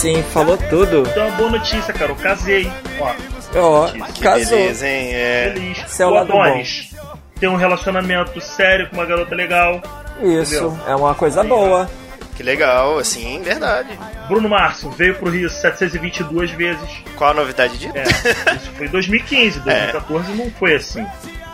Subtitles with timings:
[0.00, 1.04] sim, falou tudo.
[1.08, 2.70] Então, uma boa notícia, cara, eu casei.
[3.00, 3.14] Ó,
[3.56, 4.56] Ó, Que casou.
[4.58, 5.10] beleza, hein?
[5.12, 5.50] É.
[5.54, 6.00] feliz.
[6.00, 6.90] É o lado Adonis
[7.38, 9.80] tem um relacionamento sério com uma garota legal.
[10.22, 10.78] Isso, Entendeu?
[10.86, 11.90] é uma coisa boa.
[12.36, 13.98] Que legal, assim, verdade.
[14.28, 16.88] Bruno Márcio veio pro Rio 722 vezes.
[17.16, 17.92] Qual a novidade disso?
[17.96, 18.02] É,
[18.56, 21.06] isso foi em 2015, 2014 não foi assim.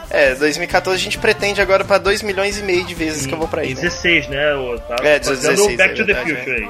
[0.09, 3.39] É, 2014 a gente pretende agora pra 2 milhões e meio de vezes que eu
[3.39, 3.75] vou pra aí.
[3.75, 3.81] né?
[3.81, 4.55] 16, né?
[4.55, 6.69] O, tá É, fazendo 16, o Back é to the Future aí.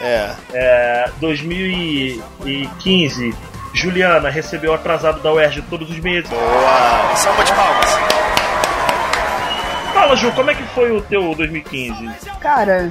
[0.00, 0.30] É.
[0.52, 3.32] É, 2015,
[3.72, 6.28] Juliana recebeu atrasado da UERJ todos os meses.
[6.28, 7.14] Boa!
[7.16, 7.90] Salva de palmas.
[9.92, 12.10] Fala, Ju, como é que foi o teu 2015?
[12.40, 12.90] Cara,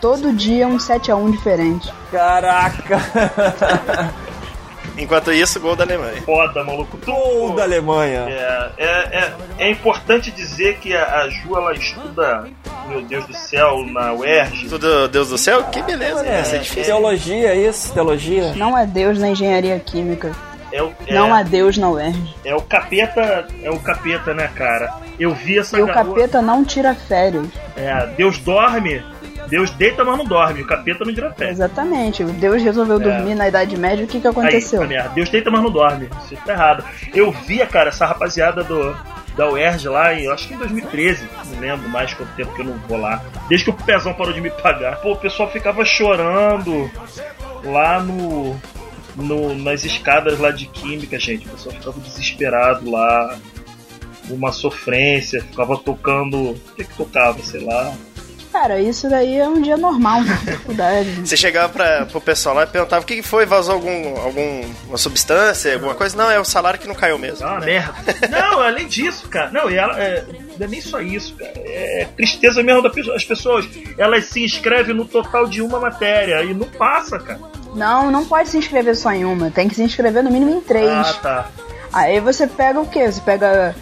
[0.00, 1.90] todo dia um 7x1 diferente.
[2.12, 2.98] Caraca!
[4.98, 6.20] Enquanto isso, gol da Alemanha.
[6.22, 6.98] Foda, maluco.
[7.04, 8.26] Gol da Alemanha.
[8.28, 12.48] É, é, é, é importante dizer que a, a Ju ela estuda,
[12.88, 14.68] meu Deus do céu, na UERJ.
[14.68, 15.64] Tudo Deus do céu?
[15.64, 16.84] Que beleza, É, ser difícil.
[16.84, 18.52] teologia, isso, teologia.
[18.54, 20.32] Não é Deus na engenharia química.
[20.70, 22.34] É o, é, Não há Deus na UERJ.
[22.44, 24.92] é o capeta, é o capeta, né, cara?
[25.18, 27.46] Eu vi essa E o garota- capeta não tira férias.
[27.76, 29.02] É, Deus dorme,
[29.48, 30.62] Deus deita, mas não dorme.
[30.62, 31.50] O capeta não tira pé.
[31.50, 32.22] Exatamente.
[32.24, 34.04] Deus resolveu dormir na Idade Média.
[34.04, 34.82] O que, que aconteceu?
[34.82, 35.08] Aí, merda.
[35.10, 36.08] Deus deita, mas não dorme.
[36.24, 36.84] Isso tá errado.
[37.14, 38.94] Eu via, cara, essa rapaziada do,
[39.36, 41.28] da UERJ lá, em, eu acho que em 2013.
[41.52, 43.22] Não lembro mais quanto tempo que eu não vou lá.
[43.48, 44.96] Desde que o Pezão parou de me pagar.
[44.96, 46.90] Pô, o pessoal ficava chorando
[47.64, 48.56] lá no,
[49.16, 51.46] no nas escadas lá de química, gente.
[51.46, 53.38] O pessoal ficava desesperado lá.
[54.28, 56.50] Uma sofrência, ficava tocando.
[56.50, 57.94] O que que tocava, sei lá.
[58.60, 61.24] Cara, isso daí é um dia normal na faculdade.
[61.24, 65.74] Você chegava pra, pro pessoal lá e perguntava o que foi, vazou algum, alguma substância,
[65.74, 66.16] alguma coisa?
[66.16, 67.46] Não, é o salário que não caiu mesmo.
[67.46, 67.94] É uma merda.
[68.28, 69.50] Não, além disso, cara.
[69.52, 69.96] Não, e ela.
[70.00, 70.24] É,
[70.58, 71.52] não é nem só isso, cara.
[71.54, 73.68] É tristeza mesmo das pessoas.
[73.96, 77.38] Elas se inscrevem no total de uma matéria e não passa, cara.
[77.76, 79.52] Não, não pode se inscrever só em uma.
[79.52, 80.90] Tem que se inscrever no mínimo em três.
[80.90, 81.50] Ah, tá.
[81.92, 83.10] Aí você pega o quê?
[83.10, 83.74] Você pega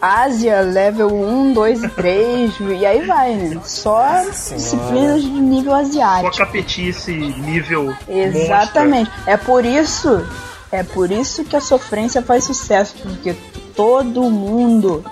[0.00, 3.60] Ásia, level 1, 2 e 3, e aí vai, né?
[3.64, 6.36] Só disciplinas de nível a asiático.
[6.36, 7.94] capetice nível.
[8.08, 9.10] Exatamente.
[9.26, 10.24] É por isso,
[10.70, 13.34] é por isso que a sofrência faz sucesso, porque
[13.74, 15.04] todo mundo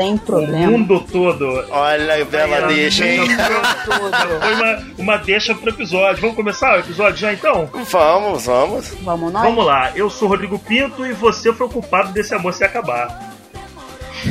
[0.00, 0.36] tem monstra.
[0.36, 0.70] O problema.
[0.70, 1.64] mundo todo.
[1.70, 3.20] Olha, bela Aí, deixa, hein?
[3.84, 4.40] Todo.
[4.40, 6.22] Foi uma, uma deixa pro episódio.
[6.22, 7.68] Vamos começar o episódio já então?
[7.90, 8.94] Vamos, vamos.
[9.02, 9.42] Vamos nós?
[9.42, 9.92] Vamos lá.
[9.94, 13.29] Eu sou Rodrigo Pinto e você foi o culpado desse amor se acabar.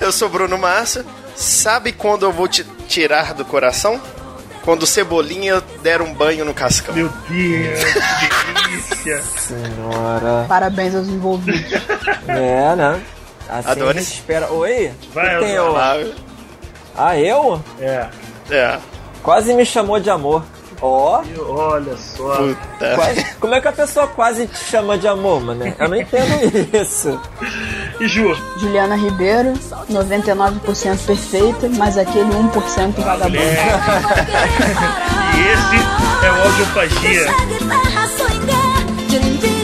[0.00, 1.04] Eu sou Bruno Massa.
[1.34, 4.00] Sabe quando eu vou te tirar do coração?
[4.64, 6.94] Quando o Cebolinha der um banho no cascão.
[6.94, 9.22] Meu Deus, que delícia.
[9.38, 10.44] Senhora.
[10.48, 11.80] Parabéns aos envolvidos.
[12.26, 13.00] É, né?
[13.48, 14.08] Assim Adonis.
[14.12, 14.50] espera.
[14.52, 14.90] Oi?
[15.14, 15.76] Vai, tem eu?
[15.76, 15.96] Ah,
[16.96, 17.62] Ah, eu?
[17.80, 18.08] É.
[18.50, 18.78] é.
[19.22, 20.44] Quase me chamou de amor.
[20.80, 22.36] Ó, E Olha só.
[22.36, 22.94] Puta.
[22.94, 25.64] quase- como é que a pessoa quase te chama de amor, mano?
[25.78, 26.28] Eu não entendo
[26.80, 27.20] isso.
[28.00, 29.54] E Ju, Juliana Ribeiro,
[29.90, 33.30] 99% perfeita, mas aquele 1% vagabundo.
[33.30, 33.66] mulher.
[35.34, 37.26] e esse é o Audiofagia.
[39.08, 39.57] Segue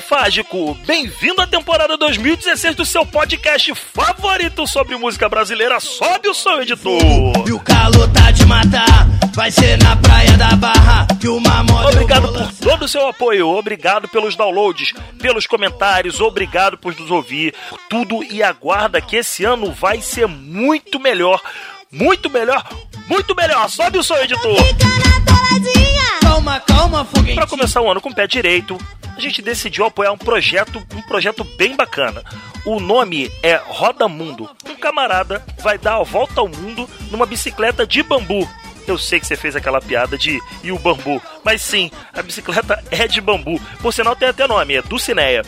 [0.00, 0.74] Audiofágico!
[0.86, 5.78] Bem-vindo à temporada 2016 do seu podcast favorito sobre música brasileira.
[5.78, 7.46] Sobe o som, editor!
[7.46, 11.90] E o calor tá de matar, vai ser na praia da Barra que uma moto.
[11.90, 17.54] Obrigado por todo o seu apoio, obrigado pelos downloads, pelos comentários, obrigado por nos ouvir,
[17.90, 21.42] tudo e aguarda que esse ano vai ser muito melhor,
[21.92, 22.64] muito melhor,
[23.08, 23.68] muito melhor.
[23.68, 24.56] Sobe o som, editor!
[24.64, 26.20] Fica na toladinha.
[26.20, 27.34] Calma, calma, foguete.
[27.34, 28.78] Para começar o ano com o pé direito,
[29.16, 32.22] a gente decidiu apoiar um projeto, um projeto bem bacana.
[32.64, 34.48] O nome é Roda Mundo.
[34.68, 38.48] Um camarada vai dar a volta ao mundo numa bicicleta de bambu.
[38.86, 42.82] Eu sei que você fez aquela piada de e o bambu, mas sim, a bicicleta
[42.90, 43.60] é de bambu.
[43.80, 45.42] Por sinal tem até nome, é Dulcineia.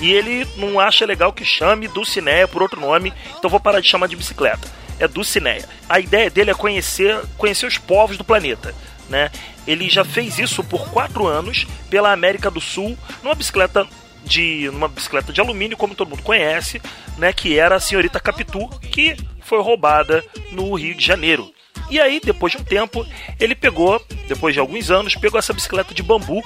[0.00, 3.88] E ele não acha legal que chame Dulcineia por outro nome, então vou parar de
[3.88, 4.68] chamar de bicicleta.
[4.98, 5.68] É Dulcinea.
[5.88, 8.74] A ideia dele é conhecer, conhecer os povos do planeta.
[9.08, 9.30] Né?
[9.66, 13.86] Ele já fez isso por quatro anos pela América do Sul numa bicicleta
[14.24, 16.82] de numa bicicleta de alumínio, como todo mundo conhece,
[17.16, 21.52] né, que era a senhorita Capitu, que foi roubada no Rio de Janeiro.
[21.88, 23.06] E aí, depois de um tempo,
[23.38, 26.42] ele pegou, depois de alguns anos, pegou essa bicicleta de bambu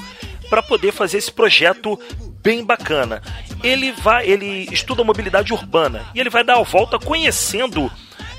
[0.51, 1.99] para poder fazer esse projeto
[2.43, 3.23] bem bacana.
[3.63, 7.91] Ele vai, ele estuda mobilidade urbana e ele vai dar a volta conhecendo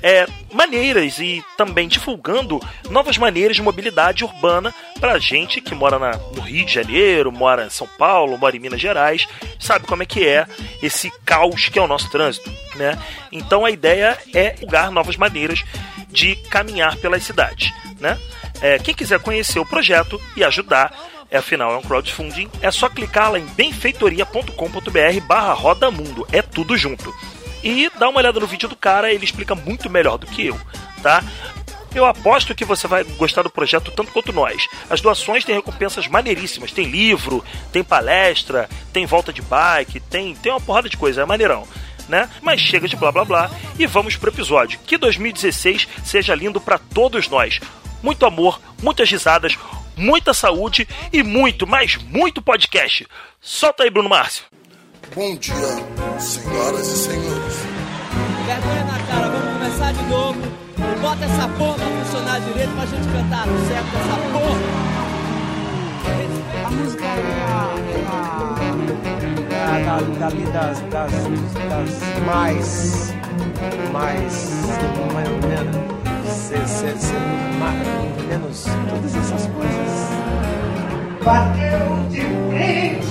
[0.03, 2.59] é, maneiras e também divulgando
[2.89, 7.65] novas maneiras de mobilidade urbana para gente que mora na, no Rio de Janeiro, mora
[7.65, 9.27] em São Paulo, mora em Minas Gerais,
[9.59, 10.45] sabe como é que é
[10.81, 12.97] esse caos que é o nosso trânsito, né?
[13.31, 15.63] Então a ideia é lugar novas maneiras
[16.09, 18.19] de caminhar pelas cidades, né?
[18.61, 20.93] É, quem quiser conhecer o projeto e ajudar,
[21.29, 25.55] é, afinal é um crowdfunding, é só clicar lá em benfeitoria.com.br barra
[26.31, 27.11] é tudo junto.
[27.63, 30.59] E dá uma olhada no vídeo do cara, ele explica muito melhor do que eu,
[31.01, 31.23] tá?
[31.93, 34.65] Eu aposto que você vai gostar do projeto tanto quanto nós.
[34.89, 36.71] As doações têm recompensas maneiríssimas.
[36.71, 41.25] Tem livro, tem palestra, tem volta de bike, tem, tem uma porrada de coisa, é
[41.25, 41.67] maneirão.
[42.07, 42.29] Né?
[42.41, 44.79] Mas chega de blá blá blá e vamos pro episódio.
[44.85, 47.59] Que 2016 seja lindo para todos nós.
[48.01, 49.57] Muito amor, muitas risadas,
[49.95, 53.05] muita saúde e muito, mas muito podcast.
[53.41, 54.45] Solta aí, Bruno Márcio.
[55.09, 55.55] Bom dia,
[56.19, 57.55] senhoras e senhores.
[58.45, 60.39] Vergonha na cara, vamos começar de novo.
[60.77, 64.61] E bota essa porra pra funcionar direito pra gente cantar no certo essa porra.
[66.65, 68.05] A música é a, é
[69.89, 73.13] a, da, das, das, das mais,
[73.91, 74.33] mais,
[75.13, 75.75] mais ou menos,
[76.33, 77.19] ser, ser, ser
[77.59, 77.85] mais,
[78.29, 79.91] menos todas essas coisas.
[81.25, 83.05] Bateu de frente,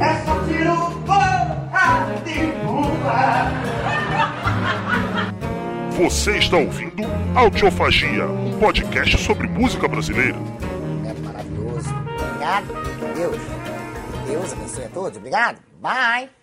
[0.00, 0.76] é só tiro
[1.06, 3.50] porra de bomba.
[5.92, 7.02] Você está ouvindo
[7.34, 10.38] Audiofagia, um podcast sobre música brasileira.
[11.04, 11.90] É maravilhoso.
[12.18, 12.66] Obrigado.
[13.14, 13.36] Deus.
[14.26, 15.18] Deus abençoe a todos.
[15.18, 15.58] Obrigado.
[15.80, 16.39] Bye.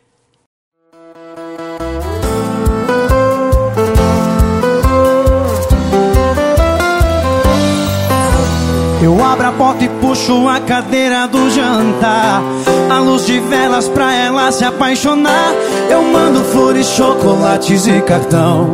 [9.00, 12.42] Eu abro a porta e puxo a cadeira do jantar.
[12.90, 15.54] A luz de velas pra ela se apaixonar.
[15.90, 18.74] Eu mando flores, chocolates e cartão.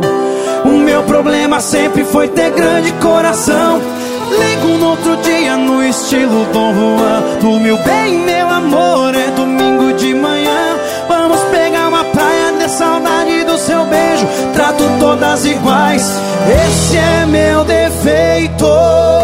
[0.64, 3.82] O meu problema sempre foi ter grande coração.
[4.30, 7.22] Ligo no outro dia no estilo Dom Juan.
[7.42, 10.78] No meu bem, meu amor, é domingo de manhã.
[11.06, 14.26] Vamos pegar uma praia de saudade do seu beijo.
[14.54, 16.18] Trato todas iguais.
[16.66, 19.23] Esse é meu defeito.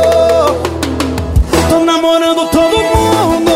[2.10, 3.52] Namorando todo mundo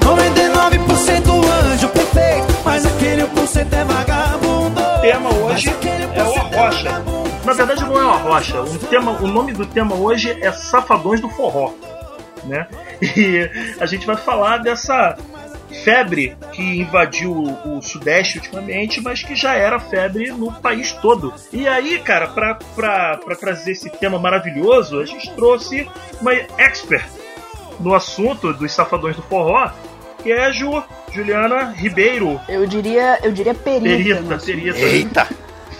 [0.00, 5.68] 99% anjo perfeito Mas aquele 1% é vagabundo O tema hoje
[6.14, 7.04] é uma rocha.
[7.44, 8.62] Na verdade não é uma rocha.
[8.62, 11.74] O, tema, o nome do tema hoje é Safadões do Forró.
[12.44, 12.66] Né?
[13.02, 15.14] E a gente vai falar dessa
[15.84, 17.30] febre que invadiu
[17.62, 21.34] o Sudeste ultimamente, mas que já era febre no país todo.
[21.52, 25.86] E aí, cara, pra trazer esse tema maravilhoso, a gente trouxe
[26.22, 27.25] uma expert
[27.80, 29.70] no assunto dos Safadões do Forró,
[30.22, 32.40] que é a Ju, Juliana Ribeiro.
[32.48, 33.88] Eu diria, eu diria perita.
[33.88, 34.44] Perita, assunto.
[34.44, 34.78] perita.
[34.78, 35.28] Eita!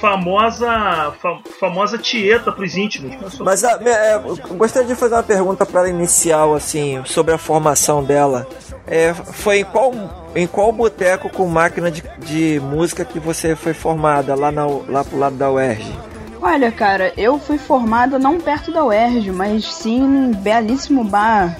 [0.00, 3.38] Famosa, fa- famosa tieta pros íntimos.
[3.40, 7.38] Mas a- é, eu gostaria de fazer uma pergunta para ela inicial, assim, sobre a
[7.38, 8.46] formação dela.
[8.86, 9.92] É, foi em qual,
[10.34, 15.02] em qual boteco com máquina de, de música que você foi formada lá, na, lá
[15.02, 15.92] pro lado da UERJ?
[16.40, 21.56] Olha, cara, eu fui formada não perto da UERJ, mas sim num belíssimo bar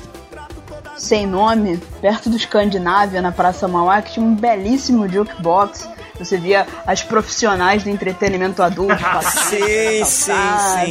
[0.97, 5.88] sem nome, perto do Escandinávia, na Praça Mauá, que tinha um belíssimo jukebox.
[6.19, 10.33] Você via as profissionais do entretenimento adulto passando Sim, sim,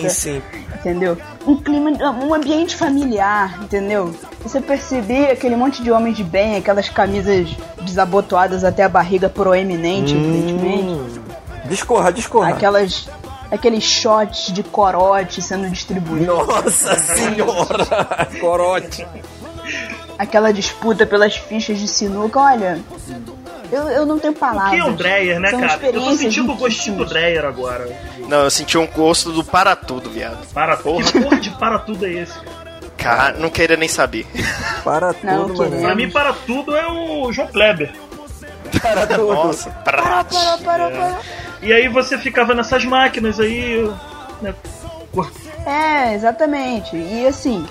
[0.02, 0.42] sim, sim.
[0.76, 1.18] Entendeu?
[1.48, 4.14] Um clima, um ambiente familiar, entendeu?
[4.42, 7.50] Você percebia aquele monte de homens de bem, aquelas camisas
[7.82, 11.20] desabotoadas até a barriga proeminente, evidentemente.
[11.66, 12.50] Discorra, discorra.
[12.50, 13.10] Aquelas.
[13.52, 16.28] Aqueles shots de corote sendo distribuídos.
[16.28, 18.28] Nossa senhora!
[18.42, 19.08] Corote.
[20.18, 22.80] Aquela disputa pelas fichas de sinuca, olha.
[23.72, 24.72] Eu, eu não tenho O palavras.
[24.72, 25.80] que é o Dreyer, né, São cara?
[25.88, 27.06] Eu tô sentindo o gostinho do.
[27.06, 27.88] Dreyer agora.
[28.30, 30.46] Não, eu senti um gosto do para tudo, viado.
[30.54, 31.04] Para porra.
[31.04, 32.40] Que porra de para tudo é esse?
[32.98, 34.26] Cara, não queria nem saber.
[34.84, 35.82] Para Não, tudo, mano.
[35.82, 37.92] Pra mim, para tudo é o João Kleber.
[38.82, 39.34] Para tudo.
[39.34, 40.24] Nossa, Parou, pra...
[40.24, 41.18] parou, parou, parou.
[41.62, 43.92] E aí você ficava nessas máquinas aí.
[44.42, 44.54] né,
[45.66, 46.96] É, exatamente.
[46.96, 47.66] E assim,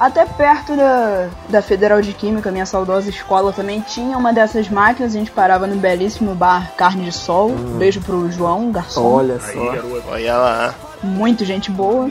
[0.00, 5.12] Até perto da, da Federal de Química, minha saudosa escola, também tinha uma dessas máquinas.
[5.12, 7.50] A gente parava no belíssimo bar Carne de Sol.
[7.78, 9.02] Beijo pro João, garçom.
[9.02, 9.74] Olha só.
[10.08, 10.74] Olha lá.
[11.02, 12.08] Muito gente boa.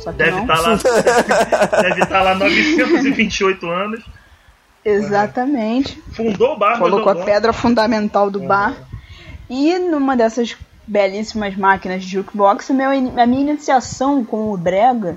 [0.00, 0.78] Só que Deve estar lá.
[1.82, 4.04] deve estar lá 928 anos.
[4.84, 6.02] Exatamente.
[6.12, 8.74] Fundou o bar, Colocou a pedra fundamental do bar.
[9.48, 15.16] E numa dessas belíssimas máquinas de jukebox, meu, a minha iniciação com o Brega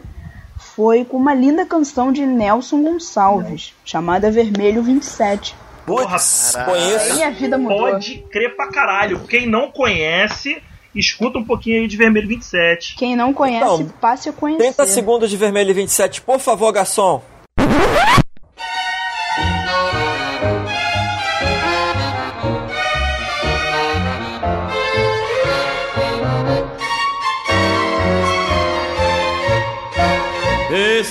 [0.79, 5.53] foi com uma linda canção de Nelson Gonçalves, chamada Vermelho 27.
[5.85, 7.13] Putz, Aí conheço.
[7.15, 7.79] minha vida mudou.
[7.79, 9.19] Pode crer pra caralho.
[9.27, 10.63] Quem não conhece,
[10.95, 12.95] escuta um pouquinho aí de Vermelho 27.
[12.95, 14.63] Quem não conhece, Então, passe a conhecer.
[14.63, 17.21] 30 segundos de vermelho e 27, por favor, garçom.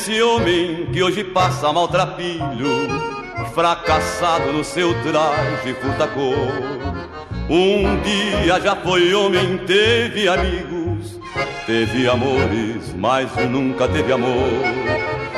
[0.09, 2.89] Esse homem que hoje passa maltrapilho,
[3.55, 6.35] fracassado no seu traje furtacor.
[7.47, 11.21] Um dia já foi homem, teve amigos,
[11.67, 14.49] teve amores, mas nunca teve amor.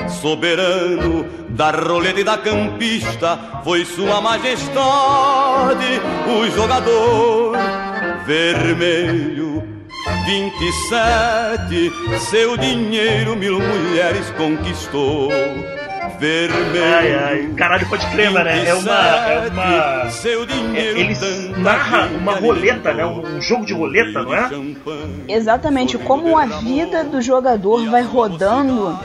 [0.08, 7.56] Soberano da roleta e da campista, foi sua majestade o jogador
[8.24, 9.69] vermelho
[10.30, 15.28] 27, seu dinheiro mil mulheres conquistou.
[16.20, 16.84] Vermelho.
[16.84, 17.54] Ai, ai.
[17.56, 18.64] Caralho, pode crer, né?
[18.64, 18.92] É uma.
[18.92, 20.10] É uma.
[20.10, 21.16] Seu é- dinheiro ele
[21.56, 23.04] narra uma roleta, né?
[23.04, 24.48] Um, um jogo de roleta, não é?
[25.26, 28.96] Exatamente, como a vida do jogador vai rodando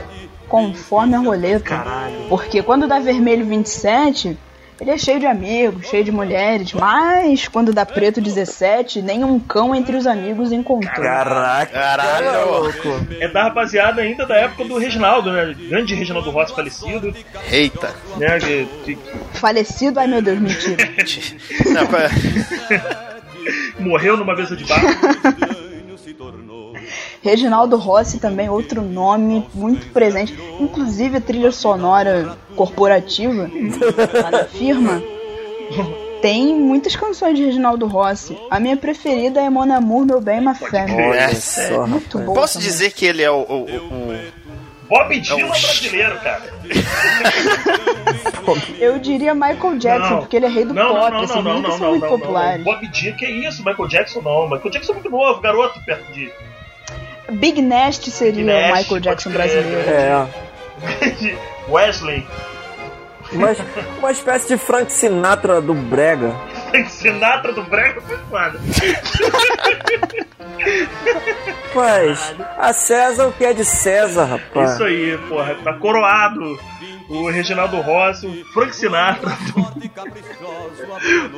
[0.46, 1.82] conforme a roleta.
[2.28, 4.38] Porque quando dá vermelho 27,
[4.80, 9.38] ele é cheio de amigos, cheio de mulheres, mas quando dá preto 17, nem um
[9.40, 10.92] cão entre os amigos encontrou.
[11.04, 12.50] Caraca, Caralho.
[12.50, 13.06] louco.
[13.18, 15.54] É da rapaziada ainda da época do Reginaldo, né?
[15.68, 17.14] Grande Reginaldo Rossi falecido.
[17.50, 17.94] Eita.
[18.18, 18.38] Né?
[18.38, 18.98] que- que-
[19.34, 20.76] Falecido, ai meu Deus, mentira.
[21.72, 21.86] Não,
[23.86, 24.80] morreu numa mesa de bar.
[27.22, 30.36] Reginaldo Rossi também, outro nome muito presente.
[30.60, 33.48] Inclusive a trilha sonora corporativa
[34.30, 35.02] da firma
[36.22, 38.36] tem muitas canções de Reginaldo Rossi.
[38.50, 40.92] A minha preferida é Mon Amour, Meu Bem, Ma Femme.
[40.94, 42.34] Olha só, Muito boa.
[42.40, 42.68] Posso também.
[42.68, 43.40] dizer que ele é o.
[43.40, 44.46] o- o-
[44.88, 46.42] Bob Dylan brasileiro, cara.
[48.78, 50.18] Eu diria Michael Jackson, Não.
[50.20, 51.84] porque ele é rei do não, pop, não, não, esses não, não, nunca não, são
[51.86, 52.64] não, muito não, populares.
[52.64, 52.72] não.
[52.72, 53.64] Bob Dylan, que isso?
[53.64, 54.48] Michael Jackson não.
[54.48, 56.30] Michael Jackson é muito novo, garoto, perto de.
[57.32, 59.90] Big Nest seria Big o Michael Jackson brasileiro.
[59.90, 60.26] É,
[61.18, 61.36] de
[61.68, 62.26] Wesley.
[63.32, 63.58] mas
[63.98, 66.34] uma espécie de Frank Sinatra do Brega.
[66.88, 68.60] Sinatra do Brega foi foda.
[71.74, 74.72] Rapaz, a César o que é de César, rapaz.
[74.72, 75.54] Isso aí, porra.
[75.62, 76.58] Tá coroado.
[77.08, 79.30] O Reginaldo Rossi, o Frank Sinatra.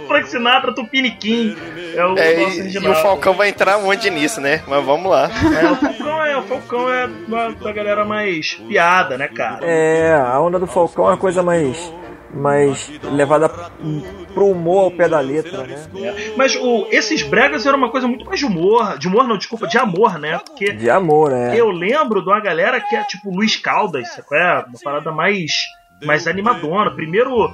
[0.09, 1.57] Frank Sinatra do Piniquim.
[1.95, 2.99] É o É, nosso e, e Reginaldo.
[2.99, 4.63] o Falcão vai entrar onde nisso, né?
[4.67, 5.31] Mas vamos lá.
[5.61, 9.65] É, o Falcão é, o Falcão é da, da galera mais piada, né, cara?
[9.67, 11.93] É, a onda do Falcão é uma coisa mais.
[12.33, 13.49] Mais levada
[14.35, 15.75] pro humor ao pé da letra, né?
[16.03, 16.35] É.
[16.37, 18.99] Mas o, esses bregas eram uma coisa muito mais de humor.
[18.99, 20.39] De humor não, desculpa, de amor, né?
[20.45, 21.59] Porque De amor, é.
[21.59, 24.65] eu lembro de uma galera que é tipo Luiz Caldas, sabe é?
[24.69, 25.53] Uma parada mais.
[26.05, 26.93] Mais animadona.
[26.93, 27.53] Primeiro.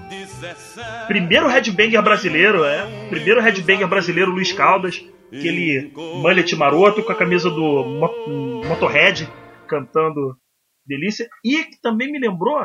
[1.07, 2.87] Primeiro headbanger brasileiro, é.
[3.09, 5.03] Primeiro headbanger brasileiro, Luiz Caldas.
[5.29, 9.29] Aquele mullet maroto com a camisa do Mo- Motorhead
[9.67, 10.37] cantando
[10.87, 11.27] Delícia.
[11.45, 12.59] E que também me lembrou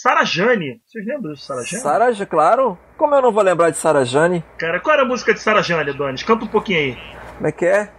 [0.00, 0.80] Sara Jane.
[0.86, 1.82] Vocês lembram de Sara Jane?
[1.82, 2.78] Sara, Ja- claro.
[2.96, 4.44] Como eu não vou lembrar de Sara Jane?
[4.56, 6.22] Cara, qual era a música de Sara Jane, Adonis?
[6.22, 6.98] Canta um pouquinho aí.
[7.36, 7.90] Como é que é?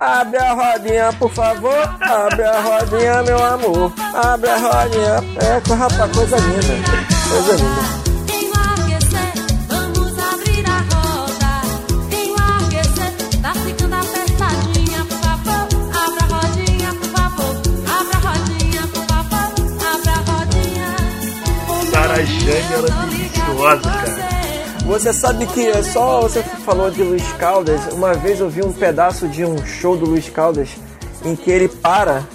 [0.00, 1.74] Abre a rodinha, por favor.
[2.00, 3.92] Abre a rodinha, meu amor.
[4.14, 5.16] Abre a rodinha.
[5.40, 7.06] É, rapaz, coisa linda.
[7.30, 8.07] Coisa linda.
[22.48, 24.28] Jane era deliciosa, cara.
[24.86, 27.92] Você sabe que é só você falou de Luiz Caldas.
[27.92, 30.70] Uma vez eu vi um pedaço de um show do Luiz Caldas
[31.26, 32.26] em que ele para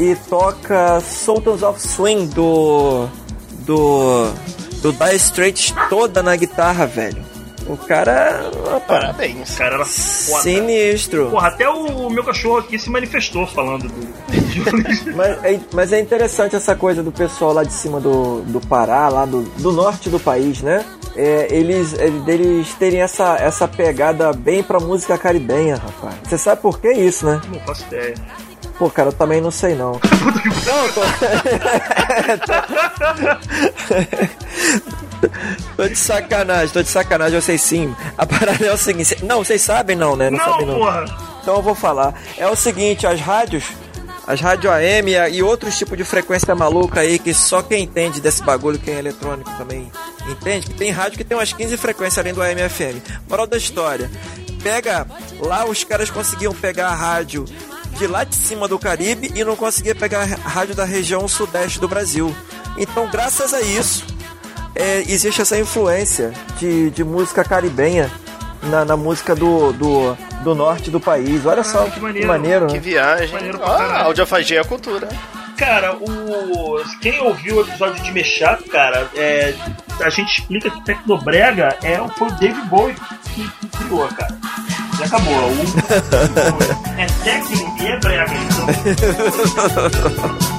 [0.00, 3.06] e toca Sultans of Swing do
[3.64, 4.32] do
[4.82, 7.24] do Dire Straits toda na guitarra, velho.
[7.68, 9.54] O cara, opa, Parabéns.
[9.54, 10.42] O cara era foda.
[10.42, 11.30] sinistro.
[11.30, 14.06] Porra, até o meu cachorro aqui se manifestou falando do.
[15.14, 19.08] Mas é, mas é interessante essa coisa do pessoal lá de cima do, do Pará,
[19.08, 20.84] lá do, do norte do país, né?
[21.14, 26.16] É, eles, eles terem essa, essa pegada bem pra música caribenha, rapaz.
[26.24, 27.40] Você sabe por que isso, né?
[27.52, 28.14] Não faço ideia.
[28.78, 29.92] Pô, cara, eu também não sei não.
[30.66, 31.00] não, tô...
[35.76, 37.94] tô de sacanagem, tô de sacanagem, eu sei sim.
[38.16, 39.24] A parada é o seguinte.
[39.24, 40.30] Não, vocês sabem não, né?
[40.30, 40.74] Não, Não, sabem não.
[40.76, 41.04] porra.
[41.42, 42.14] Então eu vou falar.
[42.36, 43.64] É o seguinte, as rádios,
[44.26, 48.42] as rádio AM e outros tipos de frequência maluca aí que só quem entende desse
[48.42, 49.90] bagulho, quem é eletrônico também
[50.28, 53.00] entende, que tem rádio que tem umas 15 frequências além do AM e FM.
[53.28, 54.10] Moral da história.
[54.62, 55.06] Pega,
[55.38, 57.44] lá os caras conseguiam pegar a rádio
[57.96, 61.78] de lá de cima do Caribe e não conseguia pegar a rádio da região sudeste
[61.78, 62.34] do Brasil.
[62.76, 64.04] Então, graças a isso,
[64.76, 68.10] é, existe essa influência de, de música caribenha
[68.62, 71.44] na, na música do, do, do norte do país.
[71.46, 72.78] Olha só que maneiro, Que né?
[72.80, 73.32] viagem.
[73.32, 75.08] Maneiro pra Ah, audiofagia é cultura.
[75.56, 76.82] Cara, o.
[77.00, 79.54] Quem ouviu o episódio de Mechato, cara, é,
[80.02, 82.94] a gente explica que Tecnobrega é, foi o David Bowie
[83.34, 84.36] que, que criou, cara.
[84.98, 85.34] Já acabou.
[85.34, 88.66] O, é técnico e é brega, então.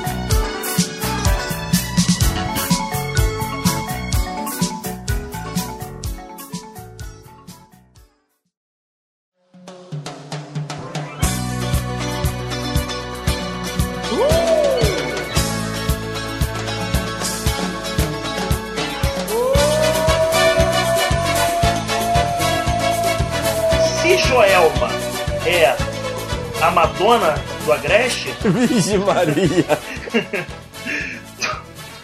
[27.11, 29.65] a Madonna do Agreste, Virgem Maria.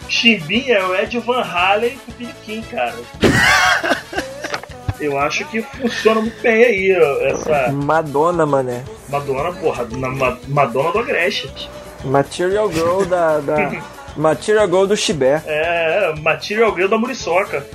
[0.08, 2.94] Chimbinha é o Ed Van Halen com o Piniquim, cara.
[5.00, 6.92] Eu acho que funciona muito bem aí,
[7.30, 8.84] essa Madonna, mané.
[9.08, 11.68] Madonna, porra, na Ma- Madonna do Agreste.
[12.04, 13.38] Material Girl da.
[13.40, 13.72] da
[14.16, 15.42] Material Girl do Chibé.
[15.46, 17.66] É, Material Girl da Muriçoca.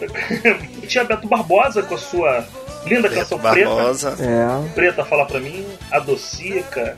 [0.86, 2.46] Tinha Beto Barbosa com a sua
[2.86, 4.12] linda canção Barbosa.
[4.12, 4.30] preta.
[4.30, 4.72] É.
[4.74, 6.96] Preta fala pra mim, a docica,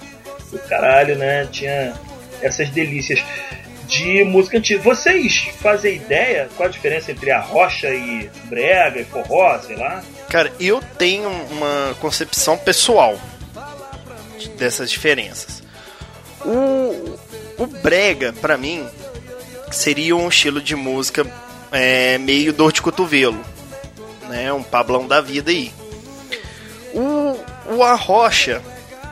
[0.53, 1.47] o caralho, né?
[1.51, 1.95] Tinha
[2.43, 3.23] essas delícias
[3.87, 4.83] de música antiga.
[4.83, 10.03] Vocês fazem ideia qual a diferença entre a rocha e brega e forró, sei lá?
[10.29, 13.19] Cara, eu tenho uma concepção pessoal
[14.57, 15.63] dessas diferenças.
[16.45, 17.19] O,
[17.59, 18.87] o brega, pra mim,
[19.71, 21.27] seria um estilo de música
[21.73, 23.41] é, meio dor de cotovelo,
[24.31, 24.53] né?
[24.53, 25.73] Um pablão da vida aí.
[26.95, 28.63] O, o arrocha,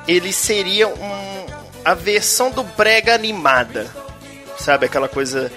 [0.06, 1.46] ele seria um,
[1.84, 3.86] a versão do brega animada,
[4.58, 4.86] sabe?
[4.86, 5.52] Aquela coisa,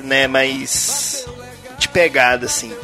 [0.00, 1.26] né, mais
[1.78, 2.74] de pegada, assim.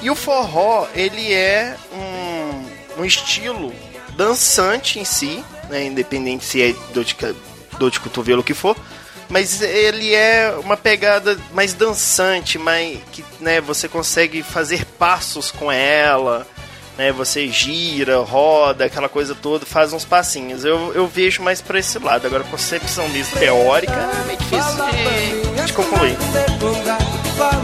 [0.00, 3.72] E o forró, ele é um, um estilo
[4.16, 5.84] dançante em si, né?
[5.84, 7.16] Independente se é dor de,
[7.78, 8.76] dor de cotovelo o que for.
[9.28, 15.70] Mas ele é uma pegada mais dançante, mais que né, você consegue fazer passos com
[15.70, 16.46] ela,
[16.98, 17.12] né?
[17.12, 20.64] Você gira, roda, aquela coisa toda, faz uns passinhos.
[20.64, 22.26] Eu, eu vejo mais pra esse lado.
[22.26, 24.84] Agora, concepção disso teórica é meio difícil
[25.56, 26.16] de, de concluir.
[27.36, 27.62] Fala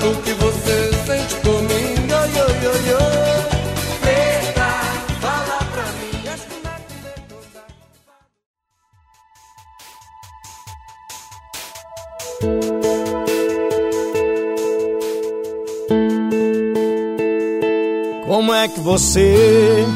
[18.35, 19.87] Como é que você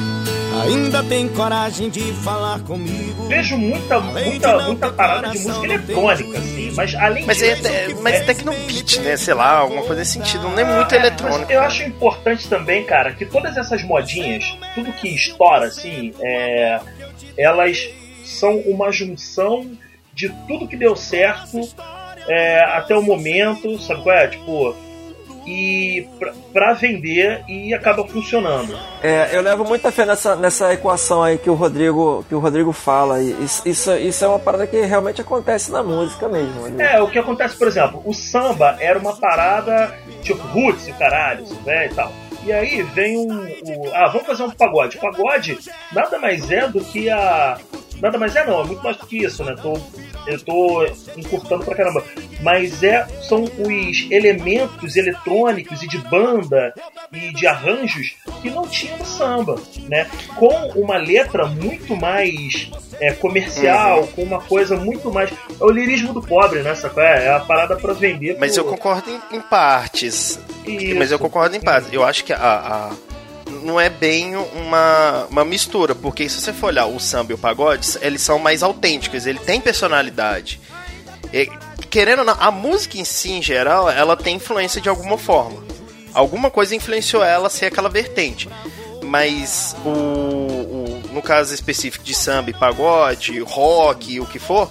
[0.62, 3.26] ainda tem coragem de falar comigo?
[3.26, 7.66] Vejo muita, muita, muita parada de música eletrônica, assim, mas além Mas disso.
[7.66, 9.16] é, é, mas é tecnobeat, né?
[9.16, 10.44] Sei lá, alguma coisa nesse sentido.
[10.44, 11.40] Não é muito eletrônico.
[11.40, 16.78] Mas eu acho importante também, cara, que todas essas modinhas, tudo que estoura, assim, é,
[17.36, 17.90] elas
[18.24, 19.68] são uma junção
[20.14, 21.58] de tudo que deu certo
[22.28, 24.28] é, até o momento, sabe qual é?
[24.28, 24.76] Tipo,
[25.48, 28.78] e pra, pra vender e acaba funcionando.
[29.02, 32.72] É, eu levo muita fé nessa, nessa equação aí que o Rodrigo, que o Rodrigo
[32.72, 33.20] fala.
[33.22, 36.80] Isso, isso, isso é uma parada que realmente acontece na música mesmo.
[36.80, 41.44] É, o que acontece, por exemplo, o samba era uma parada tipo roots e caralho,
[41.64, 42.12] né, e tal.
[42.44, 44.96] E aí vem um, o- Ah, vamos fazer um pagode.
[44.96, 45.58] O pagode
[45.92, 47.58] nada mais é do que a.
[48.00, 49.54] Nada mais é não, é muito mais do que isso, né?
[49.60, 49.74] Tô,
[50.26, 52.04] eu tô encurtando pra caramba.
[52.40, 56.72] Mas é, são os elementos eletrônicos e de banda
[57.12, 59.56] e de arranjos que não tinha no samba,
[59.88, 60.08] né?
[60.36, 60.48] Com
[60.80, 65.30] uma letra muito mais é, comercial, com uma coisa muito mais.
[65.60, 66.74] É o lirismo do pobre, né?
[66.76, 67.02] Sacou?
[67.02, 68.36] É, é a parada pra vender.
[68.38, 70.38] Mas pro- eu concordo em, em partes.
[70.66, 70.94] Isso.
[70.96, 71.92] Mas eu concordo em partes.
[71.92, 72.92] Eu acho que a, a-
[73.62, 77.38] não é bem uma, uma mistura, porque se você for olhar o samba e o
[77.38, 80.60] pagode, eles são mais autênticos, ele tem personalidade.
[81.32, 81.46] E,
[81.90, 85.62] querendo ou não, a música em si, em geral, ela tem influência de alguma forma.
[86.14, 88.48] Alguma coisa influenciou ela a ser aquela vertente.
[89.02, 94.70] Mas o, o- no caso específico de samba e pagode, rock, o que for,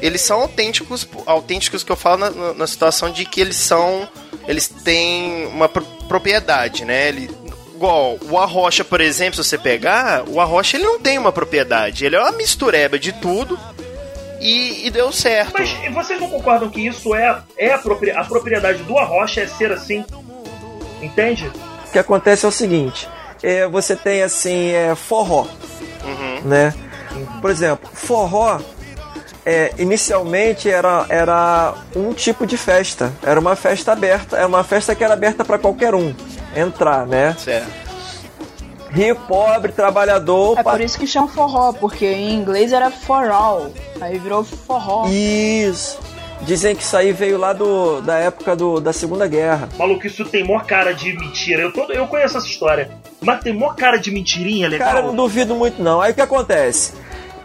[0.00, 4.08] eles são autênticos, autênticos que eu falo na, na- situação de que eles são,
[4.48, 7.08] eles têm uma pro- propriedade, né?
[7.08, 7.30] Ele,
[7.74, 12.04] igual o Arrocha, por exemplo, se você pegar, o Arrocha ele não tem uma propriedade,
[12.06, 13.58] ele é uma mistureba de tudo
[14.40, 15.52] e, e deu certo.
[15.58, 19.46] Mas vocês não concordam que isso é, é a, propri- a propriedade do Arrocha é
[19.46, 20.04] ser assim?
[21.02, 21.50] Entende?
[21.88, 23.08] O que acontece é o seguinte:
[23.42, 25.46] é, você tem assim, é, forró,
[26.44, 26.74] né?
[27.40, 28.58] Por exemplo, forró
[29.44, 34.94] é, inicialmente era, era um tipo de festa, era uma festa aberta, era uma festa
[34.94, 36.14] que era aberta para qualquer um
[36.56, 37.34] entrar, né?
[37.38, 37.84] Certo.
[38.90, 40.56] Rico, pobre, trabalhador.
[40.56, 43.72] É por isso que chama forró, porque em inglês era for all.
[44.00, 45.08] Aí virou forró.
[45.08, 45.98] Isso.
[46.42, 49.68] Dizem que isso aí veio lá do, da época do, da Segunda Guerra.
[49.76, 51.62] Maluco, isso tem mó cara de mentira.
[51.62, 52.90] Eu, todo, eu conheço essa história.
[53.20, 54.88] Mas tem mó cara de mentirinha legal.
[54.88, 56.00] Cara, eu não duvido muito não.
[56.00, 56.92] Aí o que acontece?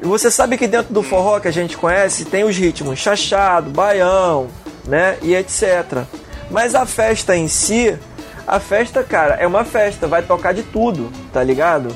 [0.02, 4.48] Você sabe que dentro do forró que a gente conhece tem os ritmos chachado, baião,
[4.86, 5.18] né?
[5.22, 6.04] E etc.
[6.50, 7.98] Mas a festa em si,
[8.48, 11.96] a festa, cara, é uma festa, vai tocar de tudo, tá ligado?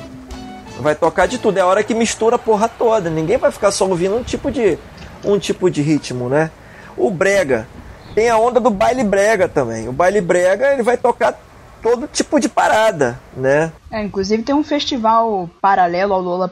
[0.80, 3.08] Vai tocar de tudo, é a hora que mistura a porra toda.
[3.08, 4.78] Ninguém vai ficar só ouvindo um tipo de
[5.24, 6.50] um tipo de ritmo, né?
[6.96, 7.66] O brega
[8.14, 9.88] tem a onda do baile brega também.
[9.88, 11.38] O baile brega, ele vai tocar
[11.82, 13.72] todo tipo de parada, né?
[13.90, 16.48] É, inclusive tem um festival paralelo ao Lola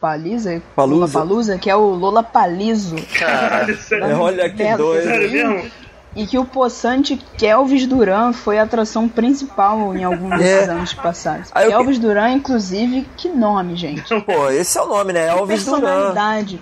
[0.00, 1.18] Paliza, Palusa.
[1.18, 2.96] Palusa, que é o Lola Palizo.
[3.18, 4.18] Caralho, sério.
[4.18, 5.04] Olha que Belo doido.
[5.04, 5.70] Sério mesmo?
[6.16, 10.64] E que o poçante Kelvis Duran foi a atração principal em alguns É.
[10.64, 11.50] anos passados.
[11.54, 14.08] Aí eu Kelvis Duran, inclusive, que nome, gente.
[14.22, 15.28] Pô, esse é o nome, né?
[15.28, 15.80] Elvis Duran.
[15.80, 16.60] Personalidade.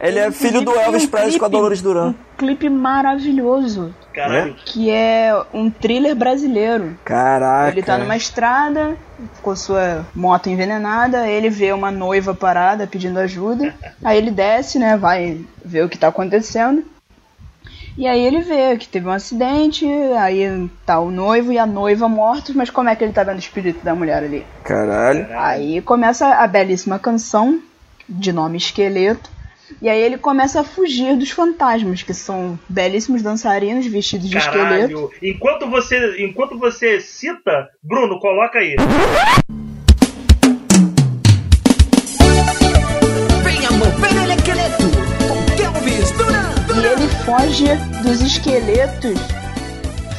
[0.00, 2.08] Ele é filho do Elvis um Presley com a Dolores Duran.
[2.10, 3.94] Um clipe maravilhoso.
[4.12, 4.54] Caralho.
[4.64, 6.98] Que é um thriller brasileiro.
[7.04, 7.70] Caraca.
[7.70, 8.96] Ele tá numa estrada
[9.42, 14.96] com sua moto envenenada, ele vê uma noiva parada pedindo ajuda, aí ele desce, né,
[14.96, 16.84] vai ver o que tá acontecendo.
[17.96, 19.86] E aí ele vê que teve um acidente,
[20.18, 23.36] aí tá o noivo e a noiva mortos, mas como é que ele tá vendo
[23.36, 24.44] o espírito da mulher ali?
[24.64, 25.28] Caralho.
[25.38, 27.60] Aí começa a belíssima canção
[28.08, 29.30] de nome Esqueleto.
[29.82, 34.68] E aí ele começa a fugir dos fantasmas, que são belíssimos dançarinos vestidos de esqueleto.
[34.68, 35.10] Caralho.
[35.22, 38.76] Enquanto você, enquanto você cita, Bruno, coloca aí.
[44.34, 44.94] Esqueleto
[46.16, 46.54] Duran.
[46.74, 49.18] E ele foge dos esqueletos.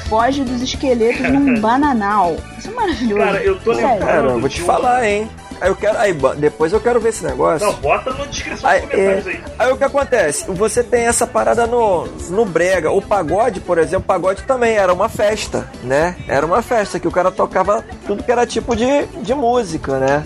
[0.08, 2.36] Foge dos esqueletos num bananal.
[2.58, 3.24] Isso é maravilhoso.
[3.24, 4.00] Cara, eu tô lembrando.
[4.00, 5.30] Cara, eu vou te falar, hein?
[5.62, 5.98] Aí eu quero.
[5.98, 7.66] Aí, depois eu quero ver esse negócio.
[7.66, 9.44] Não, bota na descrição Aí, dos comentários é, aí.
[9.60, 10.52] aí o que acontece?
[10.52, 12.92] Você tem essa parada no, no brega.
[12.92, 16.16] O pagode, por exemplo, o pagode também era uma festa, né?
[16.28, 20.24] Era uma festa que o cara tocava tudo que era tipo de, de música, né?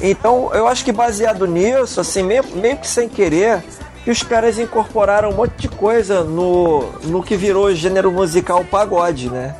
[0.00, 3.62] Então, eu acho que baseado nisso, assim, meio, meio que sem querer,
[4.04, 8.64] que os caras incorporaram um monte de coisa no, no que virou o gênero musical
[8.64, 9.54] pagode, né?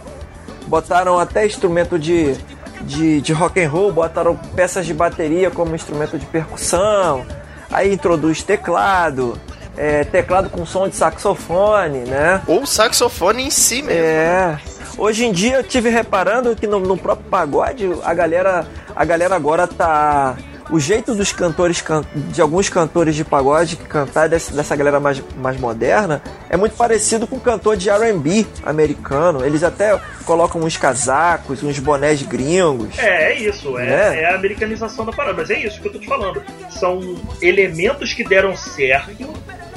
[0.66, 2.36] Botaram até instrumento de,
[2.82, 7.24] de, de rock and roll, botaram peças de bateria como instrumento de percussão,
[7.70, 9.38] aí introduz teclado,
[9.76, 12.42] é, teclado com som de saxofone, né?
[12.46, 13.92] Ou saxofone em si mesmo.
[13.92, 14.58] É.
[14.98, 19.34] Hoje em dia eu tive reparando que no, no próprio pagode a galera, a galera
[19.34, 20.36] agora tá
[20.72, 25.22] o jeito dos cantores can- de alguns cantores de pagode que cantar dessa galera mais,
[25.36, 29.44] mais moderna é muito parecido com o cantor de R&B americano.
[29.44, 32.98] Eles até colocam uns casacos, uns bonés gringos.
[32.98, 34.20] É, é isso, é, Né?
[34.22, 36.42] é a americanização da parada, mas é isso que eu tô te falando.
[36.70, 39.28] São elementos que deram certo,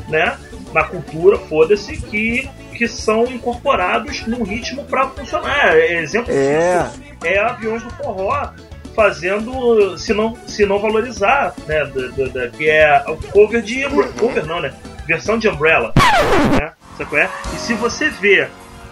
[0.08, 0.38] né,
[0.74, 5.76] na cultura, foda-se, que, que são incorporados num ritmo pra funcionar.
[5.78, 6.84] Exemplo É.
[6.84, 8.50] disso é aviões do forró
[8.96, 13.84] fazendo, se não, se não valorizar, né, da- da- da- que é o cover de,
[14.18, 14.74] cover não, né,
[15.06, 15.94] versão de Umbrella,
[16.60, 17.30] né, sabe qual é?
[17.54, 18.48] E se você vê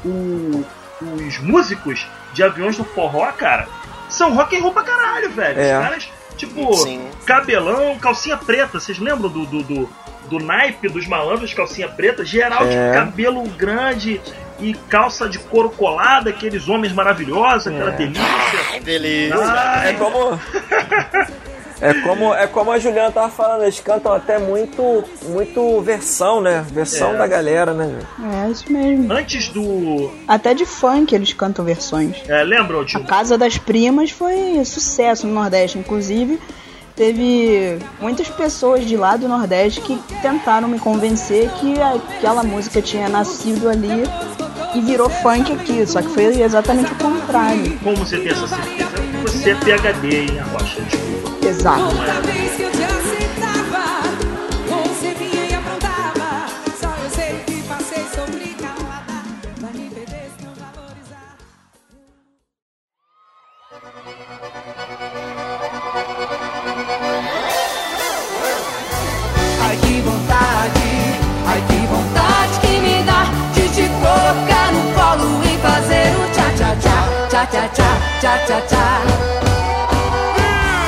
[0.05, 0.63] o-
[1.01, 3.67] os músicos de aviões do forró, cara,
[4.09, 5.59] são rock and roll pra caralho, velho.
[5.59, 5.77] É.
[5.77, 7.07] Os caras, tipo, Sim.
[7.25, 8.79] cabelão, calcinha preta.
[8.79, 9.89] Vocês lembram do, do, do,
[10.29, 12.23] do naipe dos malandros, calcinha preta?
[12.23, 12.91] Geral de É.
[12.93, 14.21] cabelo grande
[14.63, 17.95] e calça de couro colada, aqueles homens maravilhosos, aquela É.
[17.97, 18.79] delícia.
[18.83, 19.35] Delícia.
[19.37, 20.39] Ai, É como.
[21.81, 26.63] É como, é como a Juliana tava falando, eles cantam até muito, muito versão, né?
[26.71, 27.17] Versão É.
[27.17, 27.99] da galera, né?
[28.45, 29.11] É isso mesmo.
[29.11, 30.09] Antes do.
[30.25, 32.15] Até de funk eles cantam versões.
[32.29, 33.03] É, lembram, A tio?
[33.03, 36.39] Casa das Primas foi sucesso no Nordeste, inclusive
[36.95, 43.09] teve muitas pessoas de lá do Nordeste que tentaram me convencer que aquela música tinha
[43.09, 44.03] nascido ali
[44.75, 47.77] e virou funk aqui, só que foi exatamente o contrário.
[47.83, 48.89] Como você tem essa certeza?
[49.23, 50.81] Você é PHD, hein, Arrocha?
[50.81, 51.47] Desculpa.
[51.47, 51.95] Exato.
[51.95, 53.02] Toda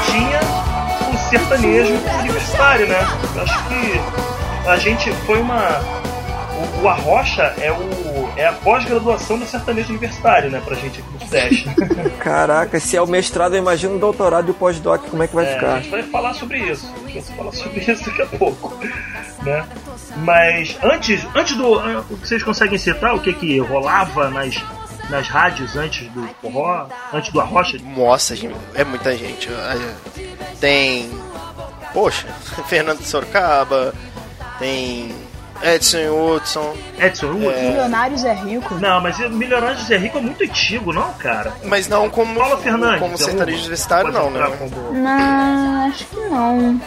[0.06, 0.40] tinha
[1.14, 3.00] o sertanejo universitário, né?
[3.36, 5.80] Eu acho que a gente foi uma.
[6.80, 10.62] O, o Arrocha é, o, é a pós-graduação do sertanejo universitário, né?
[10.64, 11.70] Pra gente aqui no Sudeste.
[12.20, 15.36] Caraca, se é o mestrado, eu imagino o doutorado e o pós-doc, como é que
[15.36, 15.76] vai É, a ficar?
[15.82, 16.92] gente vai falar sobre isso.
[17.06, 18.74] A gente vai falar sobre isso daqui a pouco.
[19.44, 19.66] Né?
[20.18, 21.80] Mas antes, antes do.
[22.22, 24.56] Vocês conseguem citar o que, que rolava nas,
[25.10, 26.88] nas rádios antes do forró?
[27.14, 27.78] Antes do Arrocha?
[27.96, 29.50] Nossa, gente, é muita gente.
[30.60, 31.10] Tem.
[31.94, 32.28] Poxa,
[32.68, 33.94] Fernando Sorocaba,
[34.60, 35.16] tem
[35.64, 36.76] Edson Hudson.
[37.00, 37.50] Edson Hudson?
[37.62, 38.76] Milionários é rico.
[38.76, 41.54] Não, mas o Milionários é Rico é muito antigo, não, cara?
[41.64, 43.00] Mas não como, Paula Fernandes.
[43.00, 44.46] como é sertanejo universitário, não, né?
[44.58, 46.82] como- Não, acho que não.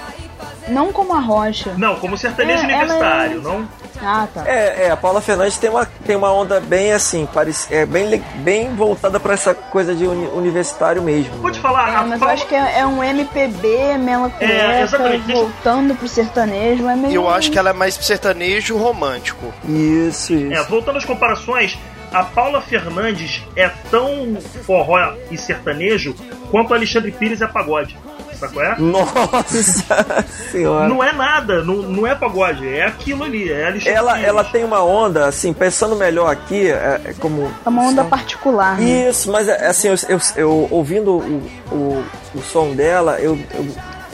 [0.68, 1.72] Não como a rocha.
[1.78, 3.68] Não, como sertanejo É, ela universitário, é- não?
[4.02, 4.44] Ah, tá.
[4.46, 8.22] É, é, a Paula Fernandes tem uma, tem uma onda bem assim, parece, é bem,
[8.37, 11.34] bem voltada pra essa coisa de uni- universitário mesmo.
[11.38, 14.46] Vou te falar, É, a mas eu Paula- acho que é, é um MPB, melancólica.
[14.46, 16.88] Deixa- voltando pro sertanejo.
[16.88, 17.12] É meio...
[17.14, 19.52] Eu acho que ela é mais sertanejo romântico.
[19.64, 20.52] Isso, isso.
[20.52, 21.78] É, voltando às comparações,
[22.12, 26.14] a Paula Fernandes é tão forró e sertanejo
[26.50, 27.96] quanto o Alexandre Pires é pagode.
[28.38, 28.77] Qual é?
[28.79, 29.44] Nossa
[30.51, 30.88] senhora.
[30.88, 34.29] Não é nada, não, não é pagode, é aquilo ali, é Alexandre Ela, Pires.
[34.29, 37.51] ela tem uma onda, assim, pensando melhor aqui, é, é como.
[37.64, 38.79] É uma onda particular.
[38.79, 39.09] né?
[39.09, 43.66] Isso, mas é, assim, eu, eu- eu ouvindo o, o, o som dela, eu, eu-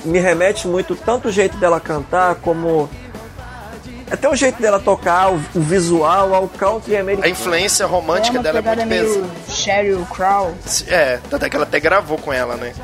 [0.05, 2.89] me remete muito tanto o jeito dela cantar como.
[4.11, 7.27] Até o jeito dela tocar, o, o visual, ao country A americano.
[7.33, 9.27] influência romântica é dela é muito pesada.
[9.49, 10.55] Sheryl Crow.
[10.87, 12.75] É, tanto é que ela até gravou com ela, né?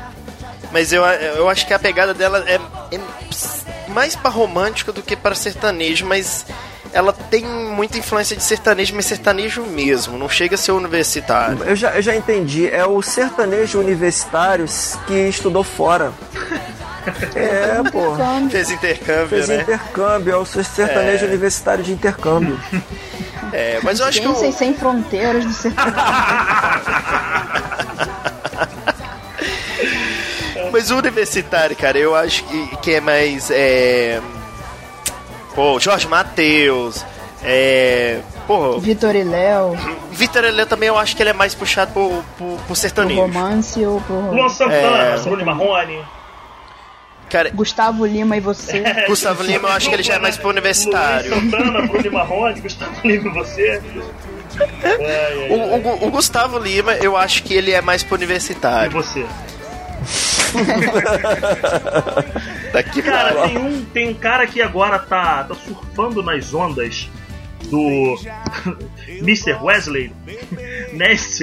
[0.71, 2.59] Mas eu, eu acho que a pegada dela é,
[2.95, 2.99] é
[3.89, 6.45] mais pra romântica do que para sertanejo, mas
[6.93, 11.63] ela tem muita influência de sertanejo, mas sertanejo mesmo, não chega a ser universitário.
[11.63, 14.65] Eu já, eu já entendi, é o sertanejo universitário
[15.07, 16.11] que estudou fora.
[17.33, 18.15] É, pô.
[18.51, 19.61] Fez intercâmbio, Fez né?
[19.63, 21.29] intercâmbio, é o sertanejo É.
[21.29, 22.59] universitário de intercâmbio.
[23.51, 25.97] É, mas eu acho que o, sem fronteiras do sertanejo.
[30.71, 33.49] mas o universitário, cara, eu acho que, que é mais.
[33.51, 34.19] É,
[35.55, 37.05] pô, Jorge Matheus,
[37.43, 38.19] é.
[38.47, 39.77] Pô, Vitor e Léo,
[40.11, 43.21] Vitor Helé também eu acho que ele é mais puxado pro, pro, pro pro sertanejo.
[43.21, 44.15] romance ou pro...
[44.33, 45.17] Luan Santana, É.
[45.19, 45.99] Bruno Marrone.
[47.29, 48.83] Cara, Gustavo Lima e você.
[49.07, 51.29] Gustavo Lima eu acho que ele já é mais pro universitário.
[51.33, 53.81] Santana, Bruno Marrone, Gustavo Lima e você.
[54.83, 55.53] É, é, O,
[55.87, 58.91] o- o Gustavo Lima, eu acho que ele é mais pro E universitário.
[58.91, 59.25] você?
[62.73, 63.47] Daqui pra Cara, lá.
[63.47, 67.09] tem um, tem um cara que agora tá, tá surfando nas ondas
[67.69, 68.17] do
[69.21, 69.53] Mr.
[69.61, 70.11] Wesley
[70.93, 71.41] Nest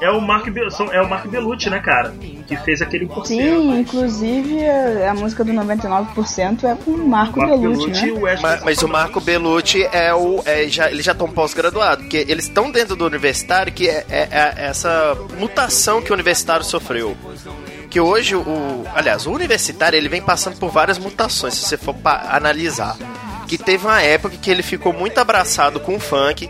[0.00, 2.12] é o Mark Be- são- é o Mark Bellucci, né, cara?
[2.48, 3.26] Que fez aquele 1%.
[3.26, 8.12] Sim, inclusive a, a música do 99% é com o Marco Mark Bellucci, Bellucci e
[8.12, 8.20] né?
[8.20, 10.42] Wesley Mas, mas o Marco Bellucci é o.
[10.46, 14.28] é, já, eles já estão pós-graduados, porque eles estão dentro do universitário, que é, é-
[14.30, 17.16] é essa mutação que o universitário sofreu.
[17.98, 18.84] Que hoje o.
[18.94, 22.96] Aliás, o universitário ele vem passando por várias mutações, se você for analisar.
[23.48, 26.48] Que teve uma época que ele ficou muito abraçado com o funk.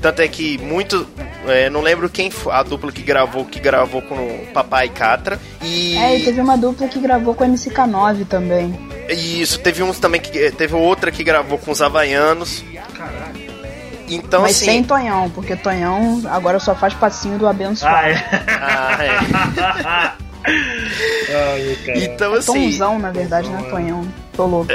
[0.00, 1.06] Tanto é que muito.
[1.46, 5.38] é, não lembro quem foi a dupla que gravou, que gravou com o Papai Catra.
[5.60, 5.98] E.
[5.98, 8.74] É, e teve uma dupla que gravou com o MCK9 também.
[9.10, 10.50] Isso, teve uns também que.
[10.52, 12.64] Teve outra que gravou com os Havaianos.
[14.08, 14.64] Então, Mas assim.
[14.64, 17.96] sem Tonhão, porque Tonhão agora só faz passinho do abençoado.
[17.96, 18.24] Ah, é.
[18.48, 20.20] Ah, é.
[20.44, 21.98] Ai, cara.
[21.98, 22.70] Então, É assim.
[22.70, 23.62] Tonzão, na verdade, né?
[23.70, 24.06] Tonhão.
[24.34, 24.72] Tô louco.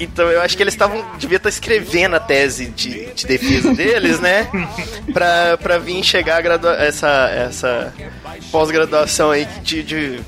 [0.00, 1.04] Então eu acho que eles estavam.
[1.18, 4.48] Devia estar escrevendo a tese de, de defesa deles, né?
[5.12, 7.94] Pra, pra vir chegar a essa, essa
[8.50, 10.20] pós-graduação aí de, de,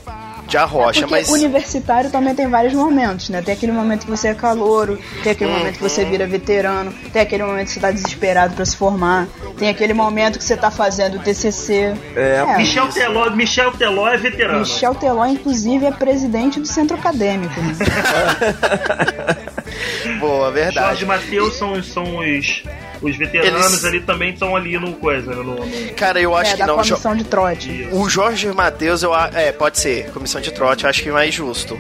[0.46, 1.00] de arrocha.
[1.00, 1.28] Porque Mas.
[1.30, 3.40] universitário também tem vários momentos, né?
[3.42, 5.58] Tem aquele momento que você é calouro, tem aquele Uhum.
[5.58, 9.26] momento que você vira veterano, tem aquele momento que você tá desesperado pra se formar,
[9.58, 11.94] tem aquele momento que você tá fazendo o TCC.
[12.14, 14.60] É, Michel Teló, Michel Teló é veterano.
[14.60, 17.58] Michel Teló, inclusive, é presidente do centro acadêmico.
[17.60, 17.74] Né?
[20.20, 20.86] Boa, verdade.
[21.00, 22.62] Jorge Matheus são, são os,
[23.04, 26.50] Os veteranos Eles- ali também estão ali no coisa, né, no, no- Cara, eu acho
[26.50, 26.82] é, que da não.
[26.82, 27.88] Jo- comissão de trote.
[27.92, 31.12] O Jorge Matheus, eu a- é, pode ser, comissão de trote, eu acho que é
[31.12, 31.78] mais justo.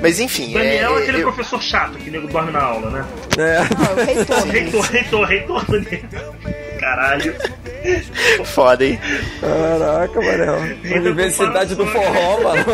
[0.00, 3.04] Mas enfim, Daniel é, é, aquele eu- professor chato que nego dorme na aula, né?
[3.38, 3.58] É.
[3.74, 4.46] Não, o reitor.
[4.46, 6.34] Reitor, reitor, reitor, Daniel.
[6.82, 7.34] Caralho.
[8.44, 8.98] foda, hein?
[9.40, 10.58] Caraca, Manel.
[10.96, 12.64] Universidade do forró, mano.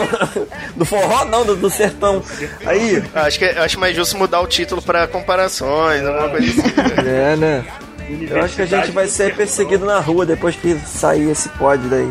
[0.77, 2.23] Do forró não, do, do sertão.
[2.65, 3.03] Aí.
[3.15, 7.07] Acho que eu acho mais justo mudar o título pra comparações, alguma coisa assim.
[7.07, 7.65] É, né?
[8.31, 11.87] Eu acho que a gente vai ser perseguido na rua depois que sair esse pod
[11.89, 12.11] daí.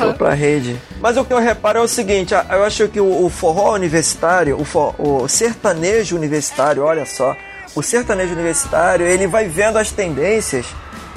[0.00, 0.76] For pra rede.
[1.00, 4.60] Mas o que eu reparo é o seguinte, eu acho que o, o forró universitário,
[4.60, 7.36] o, for- o sertanejo universitário, olha só,
[7.76, 10.66] o sertanejo universitário, ele vai vendo as tendências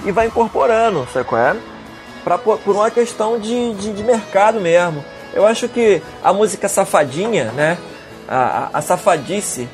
[0.06, 1.56] e vai incorporando, sabe qual é?
[2.24, 5.04] Pra, por uma questão de, de, de mercado mesmo.
[5.34, 7.78] Eu acho que a música safadinha, né?
[8.28, 8.36] A,
[8.74, 9.68] a, a safadice,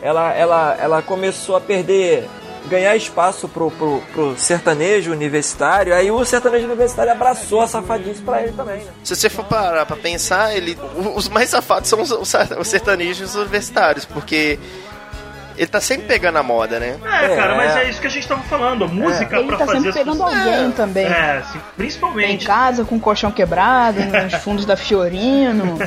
[0.00, 2.28] ela, ela, ela começou a perder,
[2.68, 8.42] ganhar espaço pro, pro, pro sertanejo universitário, aí o sertanejo universitário abraçou a safadice pra
[8.42, 8.92] ele também, né?
[9.04, 10.78] Se você for parar pra pensar, ele,
[11.14, 14.58] os mais safados são os, os sertanejos universitários, porque
[15.56, 16.96] ele tá sempre pegando a moda, né?
[17.04, 18.84] É, cara, mas é isso que a gente tava falando.
[18.84, 21.06] A música Ele pra tá fazer sempre pegando sucesso- alguém também.
[21.06, 22.46] É, assim, Em principalmente.
[22.46, 25.78] casa, com o colchão quebrado, nos fundos da Fiorino.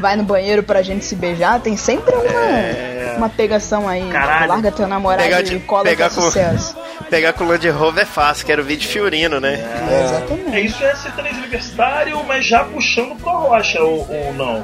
[0.00, 1.60] Vai no banheiro pra gente se beijar.
[1.60, 4.08] Tem sempre uma, uma pegação aí.
[4.10, 4.48] Caralho.
[4.48, 6.76] Larga teu namorado Pegar e de- cola pegar com sucesso.
[7.08, 9.54] Pegar com o Land Rover é fácil, quero ver de Fiorino, né?
[9.90, 10.54] É, exatamente.
[10.56, 14.62] É, isso é sertanejo universitário, mas já puxando pra rocha, ou, ou não?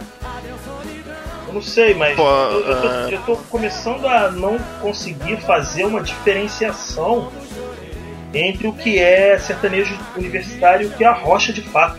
[1.54, 3.08] Não sei, mas Pô, eu, eu tô, ah.
[3.12, 7.30] eu tô começando a não conseguir fazer uma diferenciação
[8.34, 11.98] entre o que é sertanejo universitário e o que é a rocha de fato.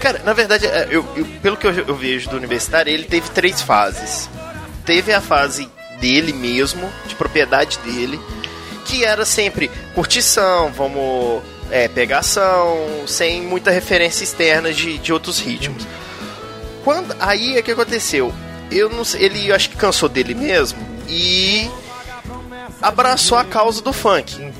[0.00, 3.30] Cara, na verdade, é, eu, eu- pelo que eu, eu vejo do universitário, ele teve
[3.30, 4.28] três fases.
[4.84, 5.68] Teve a fase
[6.00, 8.18] dele mesmo, de propriedade dele,
[8.84, 15.86] que era sempre curtição, vamos é, pegação, sem muita referência externa de, de outros ritmos.
[16.84, 18.32] Quando, aí é que aconteceu.
[18.70, 20.78] Eu não sei, ele eu acho que cansou dele mesmo
[21.08, 21.68] e
[22.82, 24.52] abraçou a causa do funk.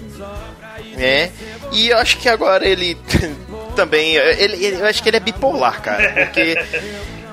[0.97, 1.31] Né?
[1.73, 2.97] E eu acho que agora ele
[3.77, 4.17] também.
[4.17, 6.25] Ele, ele- eu acho que ele é bipolar, cara.
[6.27, 6.57] Porque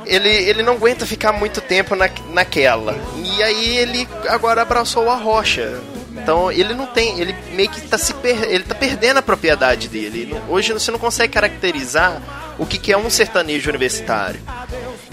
[0.05, 2.95] ele, ele não aguenta ficar muito tempo na, naquela.
[3.17, 5.81] E aí ele agora abraçou a rocha.
[6.11, 7.19] Então ele não tem.
[7.19, 10.35] Ele meio que tá se per, ele tá perdendo a propriedade dele.
[10.47, 12.21] Hoje você não consegue caracterizar
[12.59, 14.39] o que, que é um sertanejo universitário.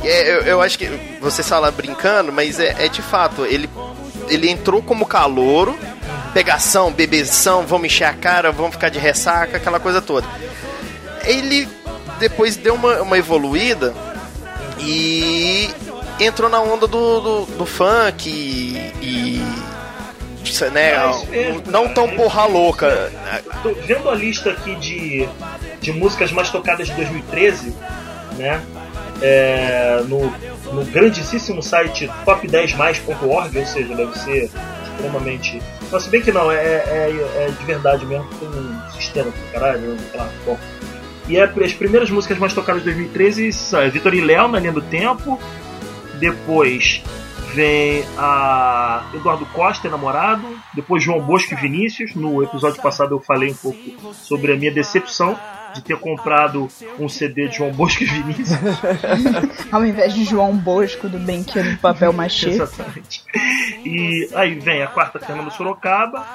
[0.02, 0.88] É, eu, eu acho que
[1.20, 3.68] você fala brincando, mas é, é de fato, ele,
[4.28, 5.78] ele entrou como calouro,
[6.32, 10.26] pegação, bebeção, vamos encher a cara, vamos ficar de ressaca, aquela coisa toda.
[11.24, 11.68] Ele
[12.18, 13.94] depois deu uma, uma evoluída
[14.78, 15.70] e
[16.20, 18.92] entrou na onda do, do, do funk e.
[19.04, 19.42] e
[20.72, 21.94] né, É mesmo, não cara.
[21.94, 23.12] tão porra louca.
[23.62, 25.28] Tô vendo a lista aqui de,
[25.80, 27.74] de músicas mais tocadas de 2013,
[28.36, 28.60] né?
[29.22, 30.32] É, no,
[30.72, 34.50] no grandíssimo site top10mais.org, ou seja, deve ser
[34.84, 35.62] extremamente.
[35.90, 39.40] Mas se bem que não, é, é, é de verdade mesmo, tem um sistema aqui,
[39.52, 40.58] caralho, ah, bom.
[41.28, 44.58] E é, as primeiras músicas mais tocadas de 2013 são é Vitor e Léo, na
[44.58, 45.38] linha do tempo.
[46.18, 47.02] Depois
[47.54, 50.46] vem a Eduardo Costa, namorado.
[50.74, 52.14] Depois João Bosco e Vinícius.
[52.14, 55.38] No episódio passado eu falei um pouco sobre a minha decepção
[55.74, 58.48] de ter comprado um CD de João Bosco e Vinícius.
[59.70, 62.50] Ao invés de João Bosco do Brinquedo de Papel Machê.
[62.50, 63.22] Exatamente.
[63.84, 66.26] E aí vem a quarta Fernando Sorocaba,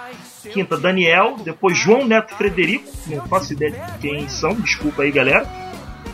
[0.51, 5.45] quinta Daniel, depois João Neto Frederico, não faço ideia de quem são, desculpa aí galera.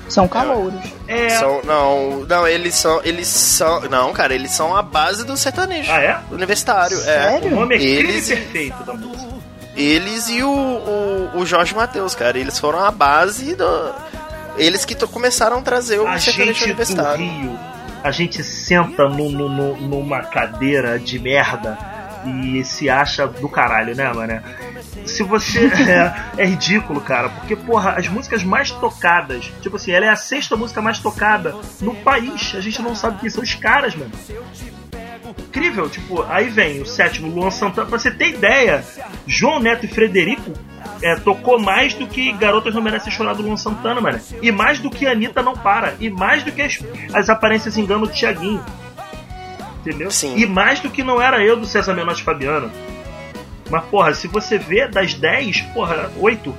[0.09, 0.79] São calouros.
[1.07, 1.29] É.
[1.29, 3.01] São, não, não, eles são.
[3.05, 3.81] Eles são.
[3.89, 5.89] Não, cara, eles são a base do sertanejo.
[5.91, 6.19] Ah, é?
[6.29, 6.97] Universitário.
[6.97, 7.47] Sério?
[7.51, 9.32] O nome é Eles- Crime Perfeito da música.
[9.75, 12.37] Eles e o, o, o Jorge Matheus, cara.
[12.37, 13.93] Eles foram a base do.
[14.57, 17.25] Eles que começaram a trazer o A sertanejo gente universitário.
[17.25, 17.59] Rio,
[18.03, 21.77] a gente senta no, no- no- numa cadeira de merda
[22.25, 24.41] e se acha do caralho, né, mano?
[25.05, 25.69] Se você.
[26.37, 30.15] É, é ridículo, cara, porque, porra, as músicas mais tocadas, tipo assim, ela é a
[30.15, 32.53] sexta música mais tocada no país.
[32.55, 34.11] A gente não sabe quem são os caras, mano.
[35.37, 37.87] Incrível, tipo, aí vem o sétimo, Luan Santana.
[37.87, 38.83] Pra você ter ideia,
[39.25, 40.51] João Neto e Frederico
[41.01, 44.19] é, tocou mais do que Garotas Não Merecem Chorar do Luan Santana, mano.
[44.41, 45.95] E mais do que Anitta Não Para.
[45.99, 46.79] E mais do que as,
[47.13, 48.63] as aparências engano do Thiaguinho.
[49.81, 50.09] Entendeu?
[50.11, 50.35] Sim.
[50.37, 52.71] E mais do que não era eu do César Menotti Fabiano.
[53.69, 56.55] Mas, porra, se você vê das 10, porra, 8.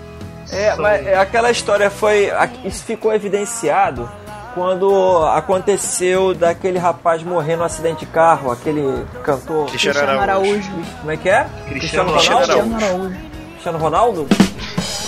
[0.52, 2.30] É, mas é, aquela história foi.
[2.64, 4.10] Isso ficou evidenciado
[4.54, 9.66] quando aconteceu daquele rapaz morrer no acidente de carro, aquele cantor.
[9.66, 10.50] Cristiano Cristiano Araújo.
[10.52, 10.70] Araújo.
[11.00, 11.46] Como é que é?
[11.68, 12.46] Cristiano Ronaldo?
[12.46, 13.16] Cristiano Araújo.
[13.52, 14.26] Cristiano Ronaldo?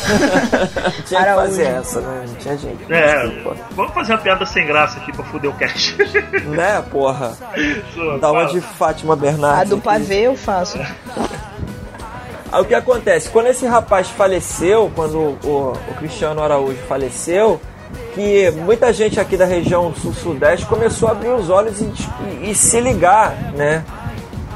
[1.06, 1.46] Tinha que Araújo.
[1.48, 2.24] fazer essa, né?
[2.28, 2.92] Não tinha gente.
[2.92, 3.56] É, Desculpa.
[3.72, 5.96] vamos fazer uma piada sem graça aqui pra fuder o cast.
[6.46, 7.36] Né, porra?
[8.20, 9.60] Dá uma de Fátima Bernardes.
[9.62, 9.84] A do aqui.
[9.84, 10.78] pavê eu faço.
[12.52, 13.28] Aí o que acontece?
[13.30, 17.60] Quando esse rapaz faleceu, quando o, o Cristiano Araújo faleceu,
[18.14, 22.54] que muita gente aqui da região sul-sudeste começou a abrir os olhos e, e- e
[22.54, 23.84] se ligar, né?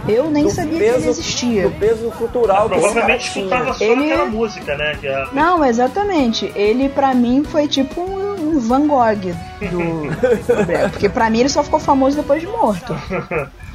[0.09, 1.63] Eu nem Do sabia que peso- ele existia.
[1.69, 4.97] Do peso cultural que cara Provavelmente escutava só Ele- aquela música, né?
[5.01, 5.27] Que é...
[5.33, 6.51] Não, exatamente.
[6.55, 9.31] Ele pra mim foi tipo um, um Van Gogh do,
[9.71, 10.91] do.
[10.91, 12.95] Porque pra mim ele só ficou famoso depois de morto.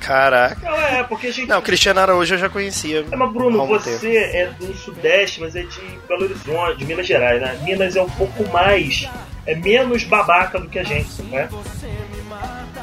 [0.01, 0.57] Caraca.
[0.61, 1.47] Não, é, porque a gente.
[1.47, 3.05] Não, Cristiano Araújo eu já conhecia.
[3.11, 4.05] É, mas Bruno, você tempo.
[4.37, 7.57] é do Sudeste, mas é de Belo Horizonte, de Minas Gerais, né?
[7.63, 9.07] Minas é um pouco mais.
[9.47, 11.47] É menos babaca do que a gente, né?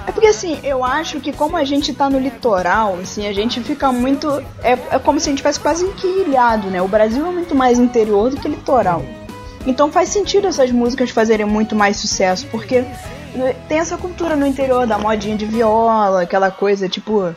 [0.06, 3.60] É porque assim, eu acho que como a gente tá no litoral, assim, a gente
[3.60, 4.28] fica muito.
[4.62, 6.82] É, é como se a gente tivesse quase enquilhado, né?
[6.82, 9.02] O Brasil é muito mais interior do que litoral.
[9.66, 12.84] Então faz sentido essas músicas fazerem muito mais sucesso, porque
[13.34, 17.34] né, tem essa cultura no interior da modinha de viola, aquela coisa tipo.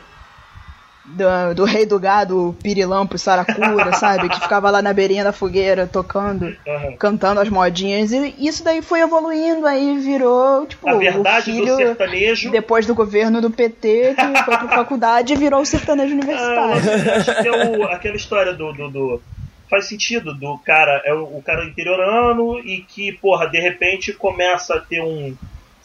[1.08, 4.28] Do, do rei do gado, Pirilampo e Saracura, sabe?
[4.28, 6.96] Que ficava lá na beirinha da fogueira tocando, Uhum.
[6.98, 8.10] cantando as modinhas.
[8.12, 12.50] E isso daí foi evoluindo, aí virou, tipo, A o verdade do filho sertanejo.
[12.50, 17.12] depois do governo do PT, que foi pra faculdade e virou o sertanejo Ah, universitário.
[17.16, 19.22] acho que é o- aquela história do, do, do-
[19.70, 24.74] Faz sentido do cara, é o, o cara interiorano e que, porra, de repente começa
[24.76, 25.34] a ter um.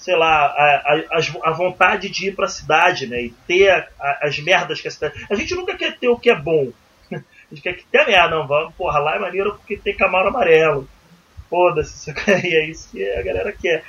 [0.02, 3.22] Sei lá, a, a, a vontade de ir pra cidade, né?
[3.22, 5.26] E ter a- a- as merdas que a cidade.
[5.30, 6.72] A gente nunca quer ter o que é bom.
[7.14, 8.48] A gente quer que tenha merda, não.
[8.48, 10.88] Vamos, porra, lá é maneiro porque tem camaro amarelo.
[11.50, 12.10] Foda-se,
[12.44, 13.84] e é isso que a galera quer.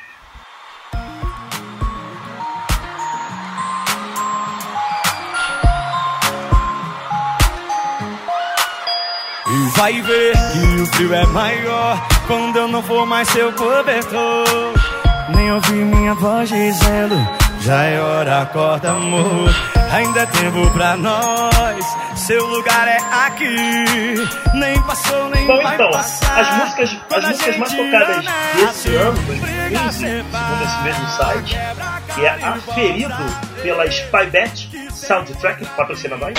[9.47, 14.73] E vai ver que o frio é maior quando eu não for mais seu cobertor.
[15.35, 17.17] Nem ouvir minha voz dizendo,
[17.61, 19.51] já é hora, acorda amor.
[19.93, 21.85] Ainda é tempo pra nós,
[22.17, 24.15] seu lugar é aqui.
[24.55, 26.41] Nem passou, nem Bom, vai então, passar.
[26.41, 31.59] as músicas, as músicas mais tocadas nasce, desse ano, 2015, briga segundo esse mesmo site,
[32.15, 33.15] que é aferido
[33.63, 36.35] pela Spybet Soundtrack, patrocina nós,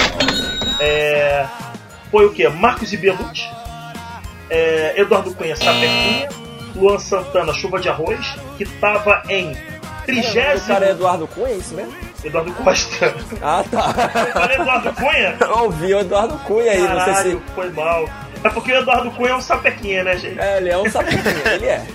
[0.79, 1.45] é,
[2.09, 2.47] foi o que?
[2.49, 3.47] Marcos e Belucci,
[4.49, 6.27] é, Eduardo Cunha Sapequinha,
[6.75, 10.67] Luan Santana Chuva de Arroz, que estava em O trigésimo...
[10.67, 11.93] cara é Eduardo Cunha, é isso mesmo?
[12.23, 13.13] Eduardo Costa.
[13.41, 13.93] Ah, tá.
[14.33, 15.35] Falei Eduardo Cunha?
[15.41, 17.53] Eu ouvi o Eduardo Cunha aí, não sei Caralho, se.
[17.55, 18.09] foi mal.
[18.43, 20.39] É porque o Eduardo Cunha é um sapequinha, né, gente?
[20.39, 21.21] É, ele é um sapinho,
[21.53, 21.85] ele é.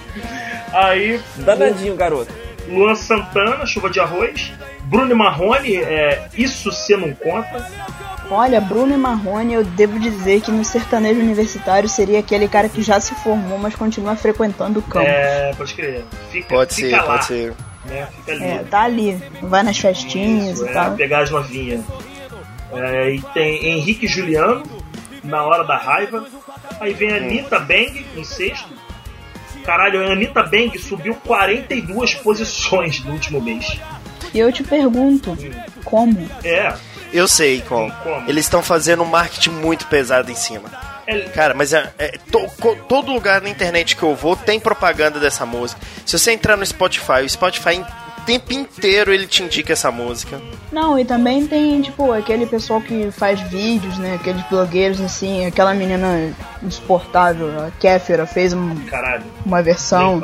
[0.73, 1.21] Aí.
[1.37, 2.33] Danadinho, garoto.
[2.69, 4.53] Luan Santana, Chuva de Arroz.
[4.83, 7.67] Bruno Marrone, é, Isso Você Não Conta.
[8.31, 12.83] Olha, Bruno e Marrone, eu devo dizer que no sertanejo universitário seria aquele cara que
[12.83, 15.07] já se formou, mas continua frequentando o campo.
[15.07, 16.05] É, pode crer.
[16.31, 17.55] Fica, Pode fica ser, lá, pode ser.
[17.87, 18.09] Né?
[18.17, 18.45] Fica ali.
[18.45, 20.95] É, tá ali, vai nas festinhas Isso, e é, tal.
[20.95, 21.83] pegar as novinhas.
[22.73, 24.63] É, e tem Henrique e Juliano,
[25.25, 26.27] Na Hora da Raiva.
[26.81, 28.69] Aí vem a Anitta Bang, em sexto.
[29.65, 33.79] Caralho, a Anitta Bang subiu 42 posições no último mês.
[34.35, 35.37] E eu te pergunto,
[35.85, 36.29] como?
[36.45, 36.75] É,
[37.13, 37.91] Eu sei como.
[38.03, 38.29] Como?
[38.29, 40.69] Eles estão fazendo um marketing muito pesado em cima.
[41.07, 44.61] é Cara, mas é, é- to- co- todo lugar na internet que eu vou tem
[44.61, 45.81] propaganda dessa música.
[46.05, 47.81] Se você entrar no Spotify, o Spotify
[48.19, 50.39] o tempo inteiro ele te indica essa música.
[50.71, 54.17] Não, e também tem, tipo, aquele pessoal que faz vídeos, né?
[54.17, 56.31] Aqueles blogueiros, assim, aquela menina
[56.63, 58.75] insuportável, a Kéfera, fez um-
[59.47, 60.21] uma versão.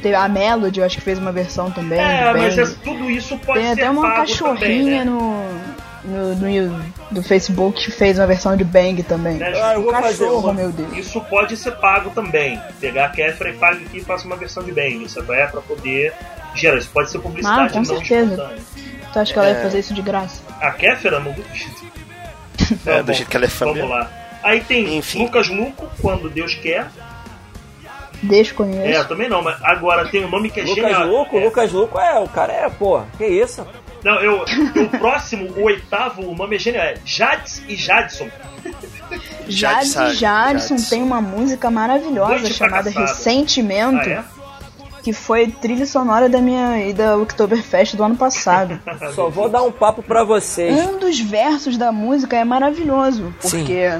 [0.00, 2.00] Teve a Melody, eu acho que fez uma versão também.
[2.00, 5.04] É, mas é- tudo isso pode Tem ser até uma pago cachorrinha também, né?
[5.04, 5.44] no,
[6.06, 9.42] no, no, do Facebook fez uma versão de Bang também.
[9.42, 10.52] Ah, eu vou um fazer cachorro, uma.
[10.54, 10.96] meu Deus.
[10.96, 12.60] Isso pode ser pago também.
[12.80, 15.04] Pegar a Kéfera e pague aqui e faça uma versão de bang.
[15.04, 16.12] Isso é pra poder
[16.54, 16.78] gerar.
[16.78, 18.32] Isso pode ser publicidade Ah, com não certeza.
[18.34, 18.62] espontânea.
[19.12, 19.52] Tu acha que ela É.
[19.52, 20.42] ia fazer isso de graça?
[20.60, 21.48] A Kéfera não duvido.
[22.86, 23.84] É, Tá do bom, jeito que ela é Vamos família.
[23.86, 24.10] lá.
[24.42, 25.24] Aí tem Enfim.
[25.24, 26.86] Lucas Luco, Quando Deus Quer.
[28.22, 29.08] É, Desconheço.
[29.08, 31.06] também não, mas agora tem um nome que é Lucas genial.
[31.06, 31.44] Luco, É.
[31.44, 33.66] Lucas Luco é, o cara é, pô, que isso?
[34.04, 36.84] Não, eu, o próximo, o oitavo, o nome é genial.
[36.84, 38.28] É Jades e Jadson.
[39.48, 42.90] Jade Jade- Jadson tem uma música maravilhosa Noite chamada.
[42.90, 44.24] Ressentimento, Ah,
[45.02, 48.78] que foi trilha sonora da minha ida Oktoberfest do ano passado.
[49.00, 49.12] é?
[49.12, 50.74] Só vou dar um papo pra vocês.
[50.84, 53.98] um dos versos da música é maravilhoso, porque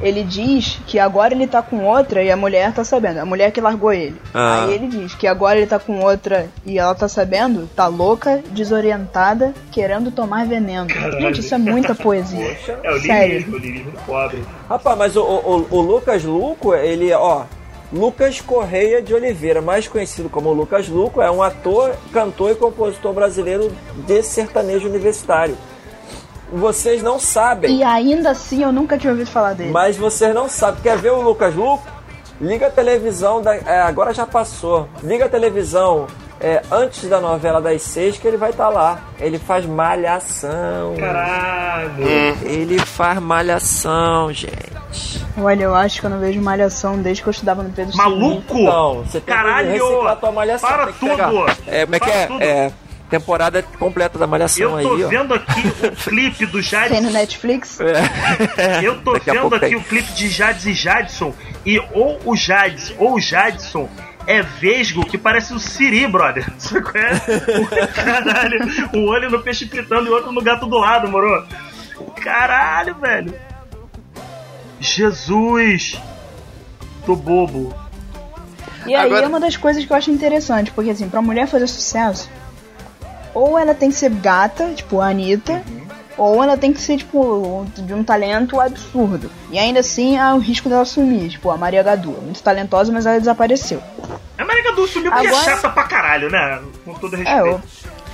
[0.00, 3.18] ele diz que agora ele tá com outra e a mulher tá sabendo.
[3.18, 4.16] A mulher que largou ele.
[4.32, 4.64] Ah.
[4.64, 8.42] Aí ele diz que agora ele tá com outra e ela tá sabendo, tá louca,
[8.50, 10.88] desorientada, querendo tomar veneno.
[11.20, 12.56] Gente, isso é muita poesia.
[12.82, 13.34] É o Sério.
[13.34, 14.42] lirismo, o lirismo do pobre.
[14.68, 17.44] Rapaz, mas o, o, o Lucas Luco, ele, ó.
[17.92, 23.12] Lucas Correia de Oliveira, mais conhecido como Lucas Luco, é um ator, cantor e compositor
[23.12, 23.72] brasileiro
[24.06, 25.56] de sertanejo universitário.
[26.52, 27.76] Vocês não sabem.
[27.76, 29.70] E ainda assim eu nunca tinha ouvido falar dele.
[29.70, 30.82] Mas vocês não sabem.
[30.82, 31.86] Quer ver o Lucas Luco?
[32.40, 33.42] Liga a televisão.
[33.42, 34.88] Da, é, agora já passou.
[35.02, 36.06] Liga a televisão
[36.40, 38.98] é, antes da novela das seis que ele vai estar lá.
[39.18, 40.94] Ele faz malhação.
[40.98, 42.02] Caralho.
[42.42, 44.70] Ele faz malhação, gente.
[45.38, 48.58] Olha, eu acho que eu não vejo malhação desde que eu estudava no Pedro Maluco?
[48.58, 49.72] Não, você tem Caralho!
[49.72, 50.68] que reciclar tua malhação.
[50.68, 51.28] Para tem que pegar.
[51.30, 51.46] tudo!
[51.66, 52.26] É, como é que Para é?
[52.26, 52.42] tudo!
[52.42, 52.72] É,
[53.10, 55.08] temporada completa da malhação Eu tô aí, ó.
[55.08, 56.92] vendo aqui o clipe do Jades.
[56.92, 57.78] Tem no Netflix?
[58.82, 59.76] Eu tô Daqui vendo aqui tem.
[59.76, 61.34] o clipe de Jades e Jadson.
[61.66, 63.88] E ou o Jades ou o Jadson
[64.26, 66.46] é vesgo que parece o Siri, brother.
[66.70, 67.86] Qual é?
[67.88, 68.60] Caralho,
[68.94, 71.44] um olho no peixe fritando e outro no gato do lado, moro?
[72.22, 73.34] Caralho, velho.
[74.78, 76.00] Jesus.
[77.04, 77.74] Tô bobo.
[78.86, 81.46] E aí Agora- é uma das coisas que eu acho interessante, porque assim, pra mulher
[81.46, 82.30] fazer sucesso,
[83.34, 85.62] ou ela tem que ser gata, tipo a Anitta,
[86.18, 89.30] ou ela tem que ser, tipo, de um talento absurdo.
[89.50, 92.92] E ainda assim há o risco dela sumir, tipo, a Maria Gadu, é muito talentosa,
[92.92, 93.82] mas ela desapareceu.
[94.38, 96.60] A América do Sul porque é Agora- chata pra caralho, né?
[96.84, 97.38] Com todo respeito.
[97.38, 97.60] É, ou,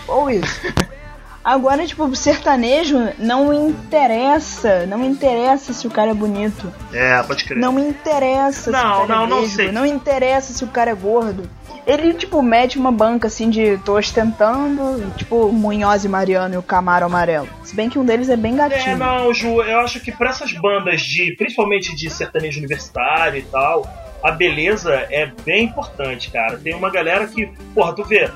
[0.09, 0.61] ou isso.
[1.45, 4.85] Agora, tipo, o sertanejo não interessa.
[4.87, 6.73] Não interessa se o cara é bonito.
[6.93, 7.57] É, pode crer.
[7.59, 9.71] Não interessa se Não, o cara não, é não sei.
[9.71, 11.49] Não interessa se o cara é gordo.
[11.87, 16.63] Ele, tipo, mete uma banca assim de tô ostentando, tipo, Munhoz e Mariano e o
[16.63, 17.49] Camaro Amarelo.
[17.63, 18.97] Se bem que um deles é bem É, gatinho.
[18.99, 23.87] não, Ju, eu acho que pra essas bandas de, principalmente de sertanejo universitário e tal,
[24.23, 26.59] a beleza é bem importante, cara.
[26.59, 28.29] Tem uma galera que, porra, tu vê,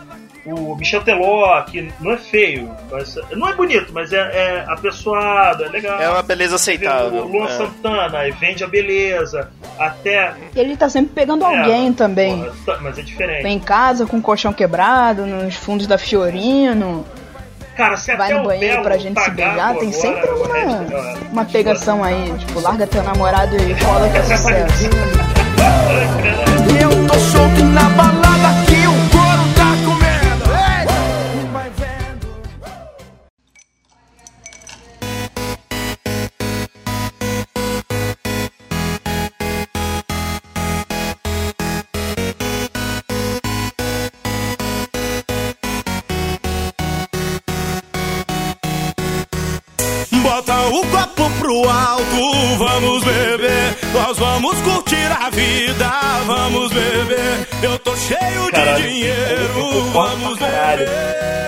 [0.47, 5.64] o Michel Teló, que não é feio, mas, não é bonito, mas é, é apessoado,
[5.64, 6.01] é legal.
[6.01, 7.24] É uma beleza aceitável.
[7.24, 7.49] O Luan é.
[7.51, 10.32] Santana e vende a beleza, até.
[10.57, 12.38] Ele tá sempre pegando É, alguém também.
[12.43, 13.43] porra, tá- mas é diferente.
[13.43, 17.05] Vem em casa com o colchão quebrado, nos fundos da Fiorino.
[17.76, 20.53] Cara, se Vai até no banheiro Belo pra gente se beijar, tem sempre resto uma,
[20.53, 21.18] melhora.
[21.32, 22.30] uma pegação aí.
[22.38, 24.91] Tipo, larga teu namorado e cola que é sucesso.
[26.80, 28.09] Eu tô solto na balada
[51.20, 53.76] copo pro alto, vamos beber.
[53.92, 55.90] Nós vamos curtir a vida,
[56.26, 57.46] vamos beber.
[57.62, 60.88] Eu tô cheio Caralho, de dinheiro, vamos beber.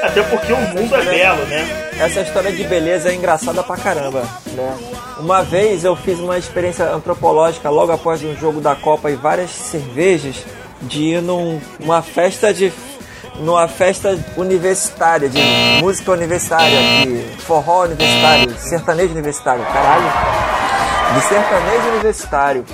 [0.03, 1.89] Até porque o mundo é belo, né?
[2.01, 4.77] Essa história de beleza é engraçada pra caramba, né?
[5.19, 9.51] Uma vez eu fiz uma experiência antropológica logo após um jogo da Copa e várias
[9.51, 10.37] cervejas
[10.83, 12.73] de ir num- numa festa de
[13.41, 15.41] numa festa universitária, de
[15.81, 20.13] música universitária, de forró universitário, sertanejo universitário, caralho.
[21.15, 22.65] De sertanejo universitário.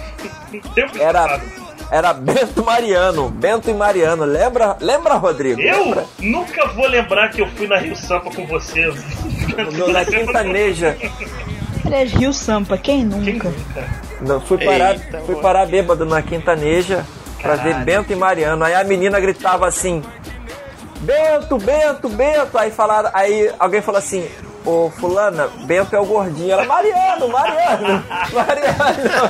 [1.01, 1.41] Era
[1.91, 4.25] era Bento Mariano, Bento e Mariano.
[4.25, 4.77] Lembra?
[4.81, 5.61] Lembra, Rodrigo?
[5.61, 6.05] Eu Lembra?
[6.19, 8.93] nunca vou lembrar que eu fui na Rio Sampa com você.
[9.73, 10.97] No- na Quintaneja.
[11.85, 13.51] Aliás, Rio Sampa, quem nunca?
[14.21, 17.07] Não, fui parar, Eita, fui parar bêbado na Quintaneja
[17.41, 17.85] pra ver Caralho.
[17.87, 18.63] Bento e Mariano.
[18.65, 20.03] Aí a menina gritava assim:
[21.01, 22.59] Bento, Bento, Bento.
[22.59, 24.29] Aí falaram, aí alguém falou assim:
[24.65, 26.53] Ô fulana, Bento é o gordinho.
[26.53, 29.25] Ela, Mariano, Mariano, Mariano.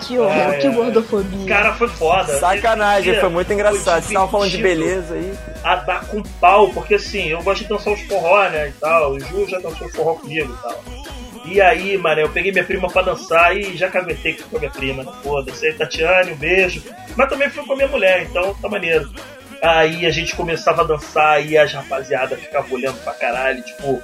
[0.00, 1.46] Que horror, É, que gordofobia.
[1.48, 2.38] Cara, foi foda.
[2.38, 3.94] Sacanagem, Esse foi muito engraçado.
[3.94, 5.34] Vocês estavam falando de beleza aí.
[5.64, 9.12] A dar com pau, porque assim, eu gosto de dançar os forró, né, e tal.
[9.12, 10.84] O Ju já dançou os forró comigo e tal.
[11.44, 14.70] E aí, mano, eu peguei minha prima pra dançar e já caguetei com a minha
[14.70, 15.10] prima, né?
[15.24, 15.66] Foda-se.
[15.66, 16.82] Aí, Tatiane, um beijo.
[17.16, 19.10] Mas também fui com a minha mulher, então tá maneiro.
[19.62, 24.02] Aí a gente começava a dançar e as rapaziadas ficavam olhando pra caralho, tipo,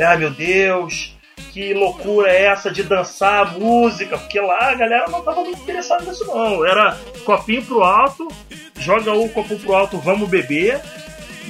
[0.00, 1.14] ai meu Deus,
[1.52, 4.18] que loucura é essa de dançar música?
[4.18, 6.64] Porque lá a galera não tava muito interessada nisso, não.
[6.64, 8.26] Era copinho pro alto,
[8.78, 10.80] joga o copo pro alto, vamos beber.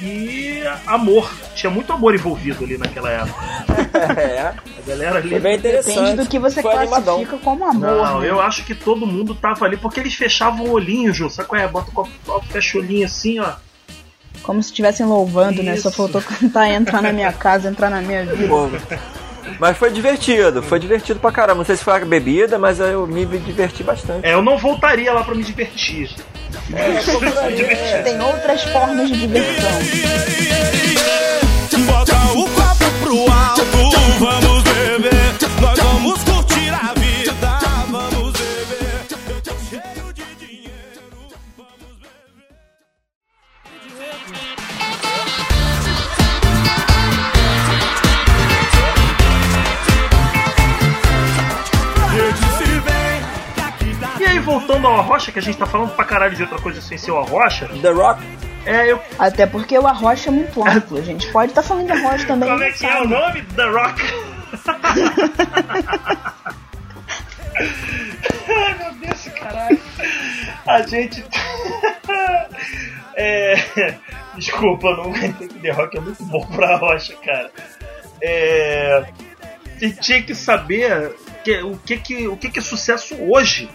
[0.01, 1.31] E amor.
[1.55, 4.19] Tinha muito amor envolvido ali naquela época.
[4.19, 4.41] É.
[4.41, 5.29] A galera ali.
[5.29, 5.95] Foi bem interessante.
[5.95, 7.39] Depende do que você Foi classifica animadão.
[7.43, 7.81] como amor.
[7.81, 8.29] Não, né?
[8.29, 11.29] eu acho que todo mundo tava ali porque eles fechavam o olhinho, Ju.
[11.29, 11.67] Sabe qual é?
[11.67, 13.53] Bota o copo fecha o olhinho assim, ó.
[14.41, 15.75] Como se estivessem louvando, né?
[15.77, 15.97] Só Isso.
[15.97, 18.47] faltou cantar entrar na minha casa, entrar na minha vida.
[18.47, 18.69] Pô,
[19.59, 21.59] Mas foi divertido, foi divertido pra caramba.
[21.59, 24.25] Não sei se foi a bebida, mas eu me diverti bastante.
[24.25, 26.09] É, eu não voltaria lá pra me divertir.
[28.03, 29.71] Tem outras formas de diversão.
[31.85, 33.40] Bota o copo pro alto,
[54.51, 57.11] voltando ao Arrocha, que a gente tá falando pra caralho de outra coisa sem ser
[57.11, 57.67] o Arrocha.
[57.81, 58.21] The Rock?
[58.65, 59.01] É, eu.
[59.17, 60.97] Até porque o arrocha é muito amplo.
[60.97, 62.49] A gente pode estar falando de arrocha também.
[62.49, 63.07] Como é que é o sabe.
[63.07, 63.41] nome?
[63.55, 64.01] The Rock.
[68.47, 69.79] Ai, meu Deus, caralho.
[70.67, 71.23] A gente.
[73.13, 73.55] É.
[74.35, 75.11] Desculpa, não
[75.61, 77.51] The Rock é muito bom pra rocha, cara.
[78.21, 79.03] É.
[79.81, 83.69] E tinha que saber que- o, que, que, o que, que é sucesso hoje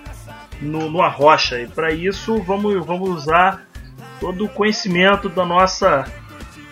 [0.60, 1.60] no, no Arrocha.
[1.60, 3.66] E para isso vamos, vamos usar
[4.20, 6.04] todo o conhecimento da nossa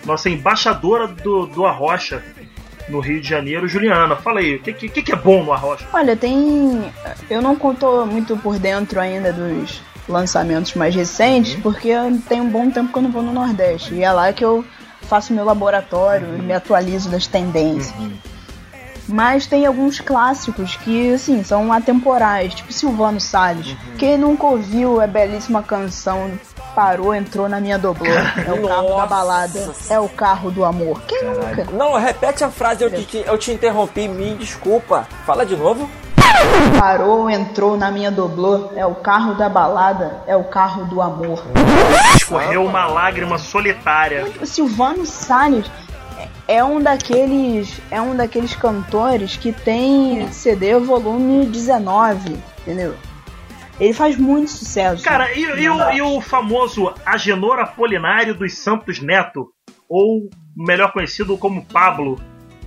[0.04, 2.22] nossa embaixadora do, do Arrocha
[2.88, 4.16] no Rio de Janeiro, Juliana.
[4.16, 5.86] Fala aí, o que, que, que é bom no Arrocha?
[5.92, 6.92] Olha, tem.
[7.30, 11.90] Eu não conto muito por dentro ainda dos lançamentos mais recentes, porque
[12.28, 13.94] tem um bom tempo que eu não vou no Nordeste.
[13.94, 14.64] E é lá que eu
[15.02, 17.94] faço meu laboratório e me atualizo das tendências.
[19.08, 23.76] Mas tem alguns clássicos que, assim, são atemporais, tipo Silvano Salles.
[23.98, 26.30] Quem nunca ouviu a belíssima canção
[26.74, 28.10] Parou, entrou na minha doblô.
[28.10, 29.72] É o carro da balada.
[29.88, 31.00] É o carro do amor.
[31.02, 31.64] Quem nunca?
[31.72, 35.06] Não, repete a frase, eu te, eu te interrompi, me desculpa.
[35.24, 35.88] Fala de novo.
[36.76, 38.70] Parou, entrou na minha doblô.
[38.74, 40.22] É o carro da balada.
[40.26, 41.44] É o carro do amor.
[42.16, 44.26] Escorreu uma lágrima solitária.
[44.40, 45.70] O Silvano Salles
[46.46, 52.94] é um daqueles é um daqueles cantores que tem CD volume 19, entendeu?
[53.80, 55.02] Ele faz muito sucesso.
[55.02, 59.48] Cara, e, e o, e o famoso Agenor Apolinário dos Santos Neto,
[59.88, 62.20] ou melhor conhecido como Pablo,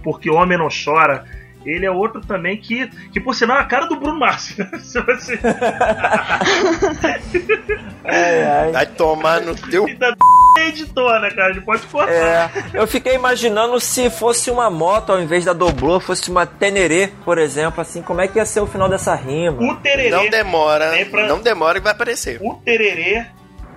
[0.03, 1.23] porque homem não chora.
[1.65, 4.55] Ele é outro também que, que por sinal, é a cara do Bruno Mars.
[4.80, 5.38] Se você...
[8.71, 9.86] Vai tomar no teu.
[10.68, 11.49] Editor, né, cara?
[11.49, 12.11] A gente pode cortar.
[12.11, 17.09] É, eu fiquei imaginando se fosse uma moto ao invés da doblô, fosse uma Tenerê,
[17.26, 19.61] por exemplo, assim, como é que ia ser o final dessa rima?
[19.61, 20.09] O tererê.
[20.09, 22.39] Não demora, Vem pra- não demora que vai aparecer.
[22.41, 23.26] O tererê.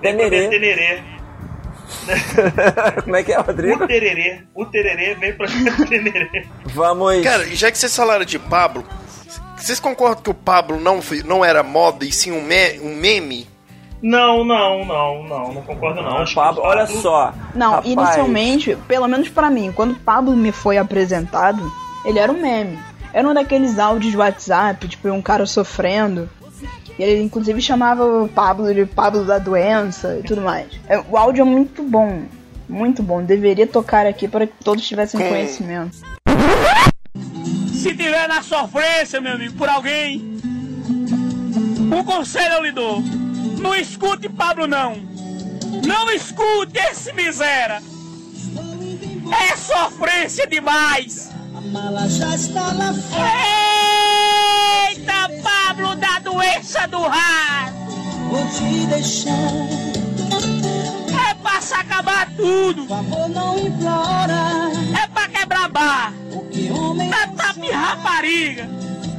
[0.00, 0.46] Tenerê.
[0.46, 1.02] O tererê.
[3.04, 3.84] como é que é, Rodrigo?
[3.84, 4.40] O tererê.
[4.54, 5.46] O tererê vem pra
[5.88, 6.46] tererê.
[6.66, 7.22] Vamos.
[7.22, 8.84] Cara, já que vocês falaram de Pablo,
[9.56, 12.94] vocês concordam que o Pablo não, foi- não era moda e sim um, me- um
[12.96, 13.48] meme?
[14.02, 16.18] Não, não, não, não, não concordo não.
[16.18, 17.34] Acho Pablo, o olha só.
[17.54, 21.70] Não, rapaz, inicialmente, pelo menos pra mim, quando o Pablo me foi apresentado,
[22.04, 22.78] ele era um meme.
[23.12, 26.28] Era um daqueles áudios de WhatsApp, tipo, um cara sofrendo.
[26.98, 30.68] E ele inclusive chamava o Pablo de Pablo da doença e tudo mais.
[30.88, 32.22] É, O áudio é muito bom.
[32.68, 33.22] Muito bom.
[33.22, 35.96] Deveria tocar aqui para que todos tivessem conhecimento.
[37.72, 40.38] Se tiver na sofrência, meu amigo, por alguém,
[41.92, 43.02] um conselho eu lhe dou.
[43.60, 44.96] Não escute Pablo, não.
[45.86, 47.82] Não escute esse miséria.
[49.50, 51.30] É sofrência demais.
[51.54, 52.92] A mala já está lá
[54.90, 57.74] Eita, Pablo da doença do rato.
[58.30, 59.30] Vou te deixar.
[61.30, 62.86] É pra se acabar tudo.
[62.86, 64.70] Por favor, não implora.
[65.02, 66.12] É pra quebrar bar.
[66.32, 68.68] Porque homem É tapa e rapariga.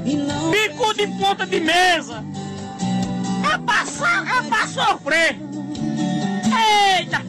[0.05, 2.23] e não Bico de ponta de mesa.
[3.53, 5.39] É passar, é pra sofrer.
[6.99, 7.21] Eita!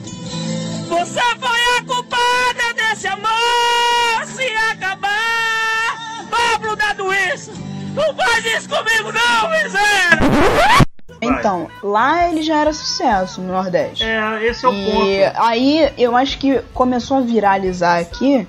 [0.89, 5.97] Você foi a culpada desse amor se acabar.
[6.31, 7.53] Pablo da doença.
[7.95, 10.19] Não faz isso comigo não, miséria.
[11.21, 14.05] Então, lá ele já era sucesso no Nordeste.
[14.05, 15.41] É, esse é o e ponto.
[15.41, 18.47] aí eu acho que começou a viralizar aqui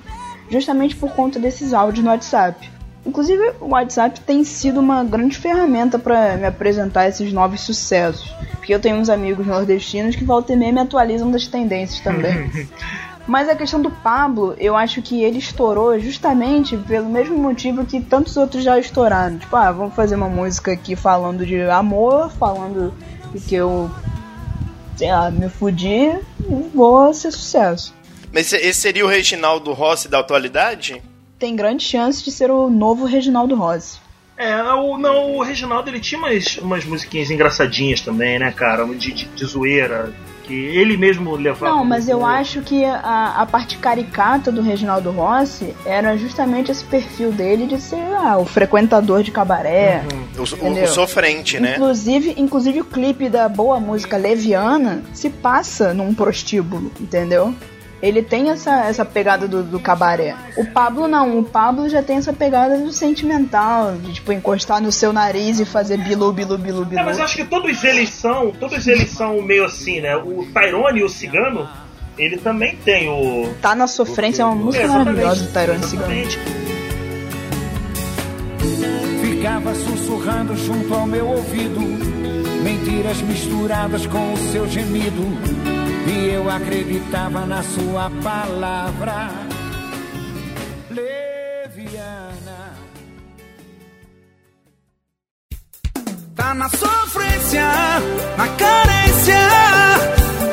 [0.50, 2.73] justamente por conta desses áudios no WhatsApp.
[3.06, 8.32] Inclusive, o WhatsApp tem sido uma grande ferramenta para me apresentar esses novos sucessos.
[8.56, 12.50] Porque eu tenho uns amigos nordestinos que volta e meia me atualizam das tendências também.
[13.26, 18.00] Mas a questão do Pablo, eu acho que ele estourou justamente pelo mesmo motivo que
[18.00, 19.38] tantos outros já estouraram.
[19.38, 22.92] Tipo, ah, vamos fazer uma música aqui falando de amor, falando
[23.48, 23.90] que eu,
[24.96, 25.86] sei lá, me fudi
[26.40, 27.94] e vou ser sucesso.
[28.32, 31.02] Mas esse- esse seria o Reginaldo Rossi da atualidade?
[31.38, 33.98] Tem grande chance de ser o novo Reginaldo Rossi.
[34.36, 38.84] É, o, não, o Reginaldo ele tinha umas, umas musiquinhas engraçadinhas também, né, cara?
[38.86, 40.12] De, de, de zoeira.
[40.42, 41.74] Que ele mesmo levava.
[41.74, 46.84] Não, mas eu acho que a, a parte caricata do Reginaldo Rossi era justamente esse
[46.84, 50.02] perfil dele de ser ah, o frequentador de cabaré.
[50.36, 50.84] O, o- Entendeu?
[50.84, 51.76] o sofrente, né?
[51.76, 57.54] Inclusive, inclusive o clipe da boa música Leviana se passa num prostíbulo, entendeu?
[58.04, 60.36] Ele tem essa, essa pegada do, do cabaré.
[60.58, 64.92] O Pablo não, o Pablo já tem essa pegada do sentimental, de tipo encostar no
[64.92, 67.00] seu nariz e fazer bilu, bilu, bilu, bilu.
[67.00, 68.50] É, mas eu acho que todos eles são.
[68.50, 70.14] Todos eles são meio assim, né?
[70.16, 71.66] O Tyrone, o cigano,
[72.18, 73.54] ele também tem o.
[73.62, 75.06] Tá na sofrência é uma música Exatamente.
[75.06, 76.14] maravilhosa do Tyrone Cigano.
[79.22, 81.80] Ficava sussurrando junto ao meu ouvido,
[82.62, 85.73] mentiras misturadas com o seu gemido.
[86.06, 89.30] E eu acreditava na sua palavra.
[90.90, 92.74] Leviana.
[96.34, 97.64] Tá na sofrência,
[98.36, 99.38] na carência,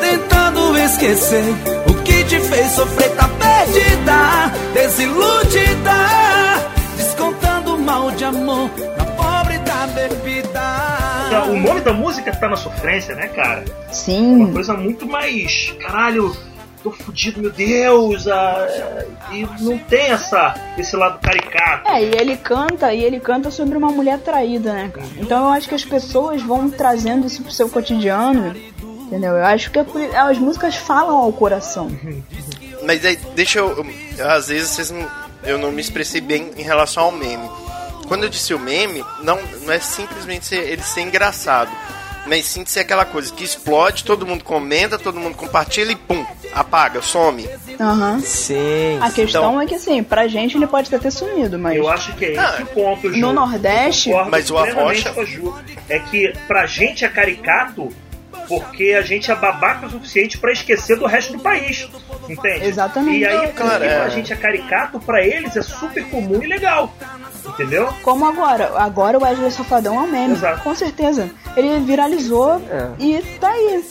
[0.00, 1.44] tentando esquecer
[1.88, 5.98] o que te fez sofrer, tá perdida, desiludida,
[6.96, 10.51] descontando mal de amor na pobre da bebida.
[11.40, 13.64] O nome da música tá na sofrência, né, cara?
[13.90, 14.36] Sim.
[14.36, 15.74] Uma coisa muito mais.
[15.80, 16.36] Caralho,
[16.82, 18.26] tô fudido, meu Deus.
[18.28, 18.66] ah,
[19.32, 21.88] e não tem essa, esse lado caricato.
[21.88, 25.06] É, e ele canta, e ele canta sobre uma mulher traída, né, cara?
[25.16, 28.54] Então eu acho que as pessoas vão trazendo isso pro seu cotidiano,
[29.06, 29.32] entendeu?
[29.32, 29.84] Eu acho que é
[30.16, 31.90] as músicas falam ao coração.
[32.84, 33.86] Mas aí, deixa eu.
[34.20, 35.06] Às vezes vocês não,
[35.44, 37.48] eu não me expressei bem em relação ao meme.
[38.06, 41.70] Quando eu disse o meme, não, não é simplesmente ser, ele ser engraçado.
[42.24, 46.24] Mas sim ser aquela coisa que explode, todo mundo comenta, todo mundo compartilha e pum,
[46.54, 47.48] apaga, some.
[47.80, 48.20] Aham.
[48.20, 48.98] Sim.
[49.00, 51.76] A questão é que, assim, pra gente ele pode até ter sumido, mas.
[51.76, 53.18] Eu acho que é esse o ponto, Ju.
[53.18, 54.10] No Nordeste.
[54.30, 55.52] Mas o Arrocha- com a Ju.
[55.88, 57.88] É que pra gente é caricato
[58.58, 61.88] porque a gente é babaca o suficiente pra esquecer do resto do país.
[62.28, 62.66] Entende?
[62.66, 63.20] Exatamente.
[63.20, 63.98] E aí, Não, claro, é.
[64.00, 66.92] pra gente é caricato, pra eles é super comum e legal.
[67.46, 67.88] Entendeu?
[68.02, 68.72] Como agora?
[68.76, 70.36] Agora o Wesley Safadão é um meme.
[70.62, 71.30] Com certeza.
[71.56, 72.62] Ele viralizou
[72.98, 73.84] e tá aí.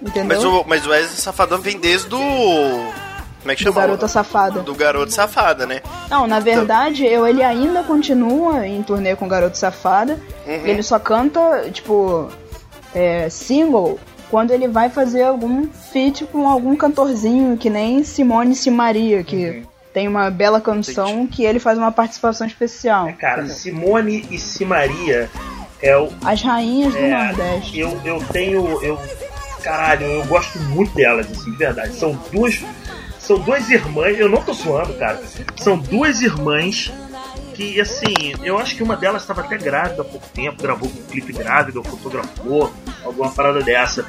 [0.00, 0.24] Entendeu?
[0.26, 2.18] Mas o, mas o Wesley Safadão vem desde o.
[2.18, 3.80] Como é que Do chama?
[3.80, 4.60] Garota Safada.
[4.60, 5.80] Do Garoto Safada, né?
[6.08, 10.20] Não, na verdade, eu, ele ainda continua em turnê com Garoto Safada.
[10.46, 10.66] Uhum.
[10.66, 12.30] Ele só canta, tipo,
[12.94, 13.98] é, single
[14.30, 19.62] quando ele vai fazer algum feat com algum cantorzinho, que nem Simone Simaria, que Uhum.
[19.92, 23.12] tem uma bela canção que ele faz uma participação especial.
[23.18, 25.28] Cara, Simone e Simaria
[25.82, 26.08] é o.
[26.24, 27.78] As rainhas do É, Nordeste.
[27.78, 28.82] Eu, eu tenho.
[28.82, 28.98] Eu,
[29.62, 31.94] caralho, eu gosto muito delas, assim, de verdade.
[31.94, 32.58] São duas.
[33.18, 35.20] São duas irmãs, eu não tô zoando, cara.
[35.56, 36.90] São duas irmãs
[37.62, 41.02] que, assim, eu acho que uma delas estava até grávida há pouco tempo, gravou um
[41.10, 42.72] clipe grávida, ou fotografou,
[43.04, 44.04] alguma parada dessa.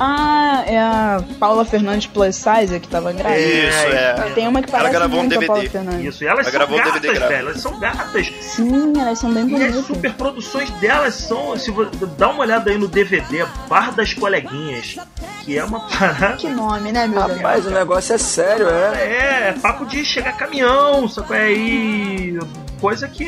[0.00, 3.40] Ah, é a Paula Fernandes Plus Size que tava grávida.
[3.40, 4.30] Isso, é.
[4.34, 5.78] Tem uma que Ela parece gravou um muito a Paula DVD.
[5.78, 6.14] Fernandes.
[6.14, 7.36] Isso, e elas Ela são gravou um gatas, DVD grávida.
[7.36, 8.32] velho, elas são gatas.
[8.40, 9.86] Sim, elas são bem E as bonitas.
[9.86, 11.72] superproduções delas são, se
[12.16, 14.96] dá uma olhada aí no DVD, Bar das Coleguinhas,
[15.44, 16.36] que é uma parada.
[16.36, 17.36] Que nome, né, meu Deus?
[17.38, 18.94] Rapaz, o negócio é sério, é.
[19.04, 21.26] É, é papo de chegar caminhão, sabe?
[21.26, 22.63] qual é?
[22.80, 23.26] Coisa que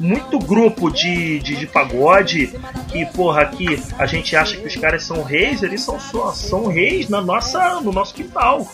[0.00, 2.52] muito grupo de, de, de pagode,
[2.88, 6.66] que porra, aqui a gente acha que os caras são reis, eles são só são
[6.66, 8.66] reis na nossa, no nosso quintal.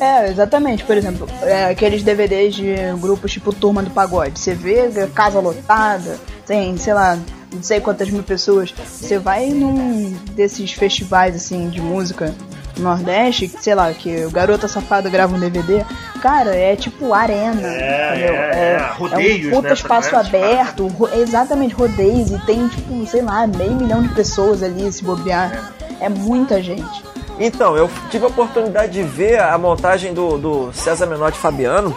[0.00, 0.84] É, exatamente.
[0.84, 4.38] Por exemplo, é, aqueles DVDs de grupos tipo Turma do Pagode.
[4.38, 7.18] Você vê casa lotada, tem, sei lá,
[7.52, 8.72] não sei quantas mil pessoas.
[8.72, 12.34] Você vai num desses festivais assim de música
[12.78, 15.84] Nordeste, sei lá, que o Garota Safada grava um DVD.
[16.20, 18.34] Cara, é tipo arena, É, entendeu?
[18.34, 23.06] é, é, rodeios, um puta né, espaço também, aberto, ro- exatamente, rodeios, e tem, tipo,
[23.06, 25.72] sei lá, meio milhão de pessoas ali se bobear.
[26.00, 27.04] É muita gente.
[27.38, 31.96] Então, eu tive a oportunidade de ver a montagem do, do César Menotti Fabiano.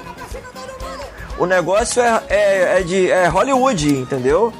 [1.37, 4.51] O negócio é, é, é de é Hollywood, entendeu?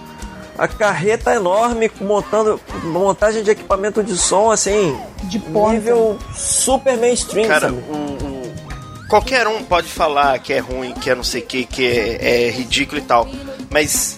[0.58, 5.74] A carreta enorme, montando montagem de equipamento de som, assim, de ponta.
[5.74, 7.78] nível super mainstream, Cara, sabe?
[7.90, 11.64] o, o- qualquer um pode falar que é ruim, que é não sei o que,
[11.66, 13.28] que é, é ridículo e tal.
[13.70, 14.18] Mas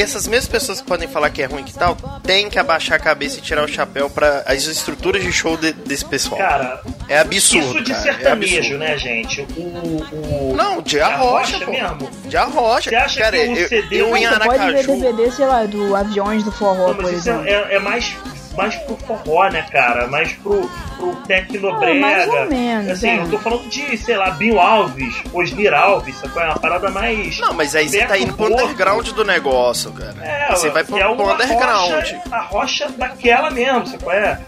[0.00, 3.00] essas mesmas pessoas que podem falar que é ruim e tal, tem que abaixar a
[3.00, 6.38] cabeça e tirar o chapéu para as estruturas de show de- desse pessoal.
[6.40, 7.66] Cara, é absurdo.
[7.66, 8.78] Isso de cara, é sertanejo, absurdo.
[8.78, 9.40] né, gente?
[9.56, 10.54] O, o...
[10.56, 11.70] Não, de arrocha, pô.
[11.70, 12.10] mesmo.
[12.26, 12.90] De arrocha.
[12.90, 14.86] Você acha cara, que o eu, CD eu em Você pode ver Aracaju.
[15.00, 17.46] DVD, sei lá, do Aviões do Forró, Não, por isso exemplo.
[17.46, 18.14] é, é- é mais,
[18.56, 20.06] mais pro forró, né, cara?
[20.06, 21.98] Mais pro, pro tecnobrega.
[21.98, 23.18] Ah, mais ou menos, Assim, é.
[23.20, 26.32] eu tô falando de, sei lá, Binho Alves, Osnir Alves, sabe?
[26.32, 26.48] qual é?
[26.48, 27.38] uma parada mais.
[27.38, 30.24] Não, mas aí você tá indo do pro underground do negócio, cara.
[30.24, 31.92] É, você vai pro, é pro underground.
[31.92, 34.40] Rocha, a rocha daquela mesmo, sabe qual é?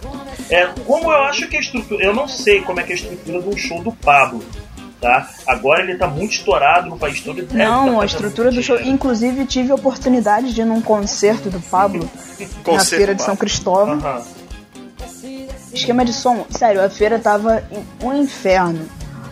[0.50, 2.04] É, como eu acho que a estrutura.
[2.04, 4.42] Eu não sei como é que é a estrutura de um show do Pablo.
[5.01, 5.28] Tá?
[5.46, 7.38] Agora ele tá muito estourado no país todo.
[7.38, 8.80] ele deve tá Não, a estrutura do show.
[8.80, 12.09] Inclusive, tive a oportunidade de ir num concerto do Pablo
[12.40, 13.36] na Concerto feira do de São.
[13.36, 14.01] Cristóvão.
[15.72, 18.88] Esquema de som, sério, a feira tava em- um inferno.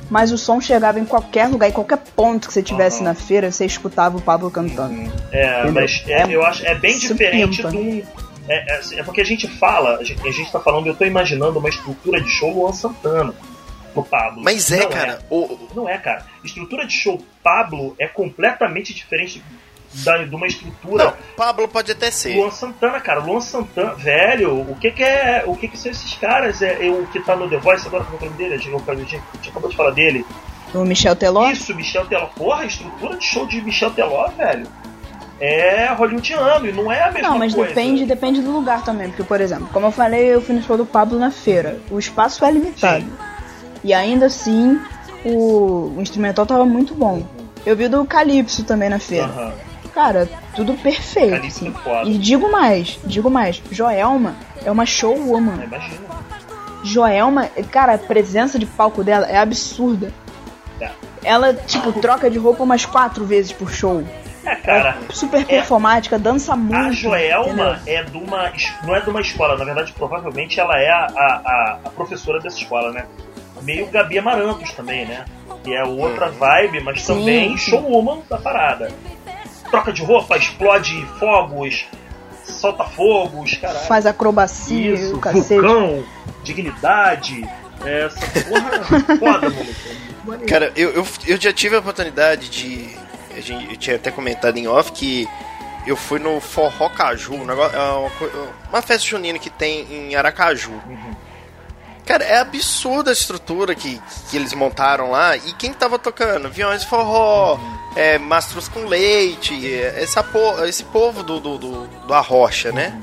[0.08, 3.50] Mas o som chegava em qualquer lugar, em qualquer ponto que você tivesse na feira,
[3.50, 5.10] você escutava o Pablo cantando.
[5.32, 5.72] É, Entendeu?
[5.72, 7.70] mas é, eu acho é bem diferente pimpa.
[7.72, 8.02] de um.
[8.48, 11.04] É, é, é porque a gente fala, a gente, a gente tá falando, eu tô
[11.04, 13.34] imaginando uma estrutura de show Luan Santana
[13.96, 14.42] no Pablo.
[14.42, 15.18] Mas é, Não cara.
[15.74, 16.24] Não é, cara.
[16.44, 19.42] Estrutura de show Pablo é completamente diferente
[20.04, 21.04] da, de uma estrutura.
[21.04, 22.36] Não, Pablo pode até ser.
[22.36, 23.20] Luan Santana, cara.
[23.20, 25.44] Luan Santana, velho, o que que é.
[25.46, 26.60] O que que são esses caras?
[26.60, 28.54] É, é o que tá no The Voice agora, como é o nome dele?
[28.54, 30.24] A gente, acabou de falar dele.
[30.74, 31.50] O Michel Teló?
[31.50, 32.26] Isso, Michel Teló.
[32.26, 34.66] Porra, a estrutura de show de Michel Teló, velho.
[35.38, 37.68] É hollywoodiano e não é a mesma Não, mas coisa.
[37.68, 39.08] depende, depende do lugar também.
[39.08, 41.78] Porque, por exemplo, como eu falei, eu fui no show do Pablo na feira.
[41.90, 43.04] O espaço é limitado.
[43.86, 44.80] E ainda assim,
[45.24, 47.22] o, o instrumental tava muito bom.
[47.64, 49.26] Eu vi o do Calypso também na feira.
[49.26, 49.52] Aham.
[49.94, 51.30] Cara, tudo perfeito.
[51.30, 51.90] Calypso assim.
[51.90, 52.04] é.
[52.04, 54.34] E digo mais, digo mais, Joelma
[54.64, 55.62] é uma showwoman.
[55.62, 56.00] Imagina.
[56.82, 60.12] Joelma, cara, a presença de palco dela é absurda.
[60.80, 60.90] Tá.
[61.22, 64.04] Ela, tipo, troca de roupa umas quatro vezes por show.
[64.44, 64.96] É, cara.
[65.10, 66.76] Super performática, dança muito.
[66.76, 67.98] A Joelma entendeu?
[68.00, 68.52] é de uma.
[68.84, 72.58] não é de uma escola, na verdade, provavelmente ela é a, a- a professora dessa
[72.58, 73.06] escola, né?
[73.66, 75.24] Meio Gabi Amarantos também, né?
[75.64, 78.92] Que é outra vibe, mas Sim, também showwoman da parada.
[79.68, 81.84] Troca de roupa, explode fogos,
[82.44, 83.84] solta fogos, caralho.
[83.86, 85.60] Faz acrobacia, Isso, o cacete.
[85.60, 86.04] vulcão,
[86.44, 87.44] dignidade.
[87.84, 90.46] É, essa porra foda, maluco.
[90.46, 92.96] Cara, eu, eu, eu já tive a oportunidade de.
[93.36, 95.28] A gente, eu tinha até comentado em off que
[95.86, 98.10] eu fui no Forró Caju, um negócio, é uma,
[98.70, 100.72] uma festa junina que tem em Aracaju.
[102.06, 104.00] Cara, é absurda a estrutura que,
[104.30, 105.36] que eles montaram lá.
[105.36, 106.48] E quem tava tocando?
[106.48, 107.58] Viões de forró,
[107.96, 113.02] é, mastros com leite, é, essa po- esse povo do, do, do, do Arrocha, né?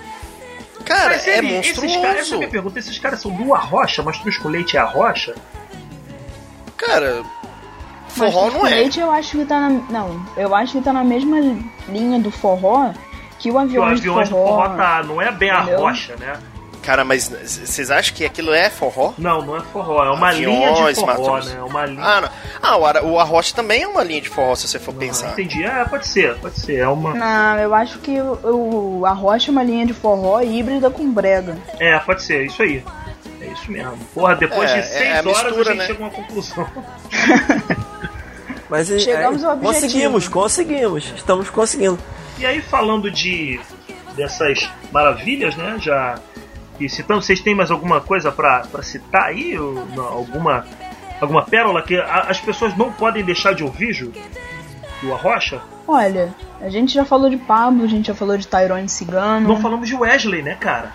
[0.85, 2.37] Cara, Mas é ele- Esses caras, essa é a monstruoso.
[2.37, 5.35] minha pergunta, esses caras são do Arrocha, mas Trus com Leite é Arrocha?
[6.77, 7.23] Cara,
[8.17, 8.69] Mas forró não é.
[8.71, 9.69] Leite eu acho que tá na.
[9.69, 11.37] Não, eu acho que tá na mesma
[11.87, 12.91] linha do forró
[13.39, 14.63] que o Que o aviões, aviões do do forró.
[14.65, 15.75] forró tá, não é bem Entendeu?
[15.85, 16.37] Arrocha, né?
[16.83, 19.13] Cara, mas vocês acham que aquilo é forró?
[19.17, 21.53] Não, não é forró, é uma Aviões, linha de forró, mastros.
[21.53, 21.61] né?
[21.63, 22.03] Uma linha.
[22.03, 22.29] Ah, não.
[22.61, 25.31] Ah, o, Ara- o Arrocha também é uma linha de forró, se você for pensar.
[25.31, 25.63] Entendi.
[25.63, 26.79] É, pode ser, pode ser.
[26.79, 27.13] É uma.
[27.13, 31.57] Não, eu acho que o, o Arrocha é uma linha de forró híbrida com brega.
[31.79, 32.83] É, pode ser, é isso aí.
[33.39, 33.97] É isso mesmo.
[34.13, 35.85] Porra, depois É, de é seis a horas mistura, a gente né?
[35.87, 36.67] chega a uma conclusão.
[38.69, 39.61] Mas Chegamos é, ao objetivo.
[39.81, 41.13] conseguimos, conseguimos.
[41.15, 41.99] Estamos conseguindo.
[42.39, 43.59] E aí, falando de
[44.15, 45.77] dessas maravilhas, né?
[45.79, 46.15] Já.
[46.79, 49.57] E citando, vocês têm mais alguma coisa pra pra citar aí?
[49.57, 50.65] Ou, não, alguma,
[51.21, 54.11] alguma pérola que a- as pessoas não podem deixar de ouvir, Ju?
[55.01, 55.61] Do Arrocha?
[55.87, 59.47] Olha, a gente já falou de Pablo, a gente já falou de Tyrone Cigano.
[59.47, 60.91] Não falamos de Wesley, né, cara?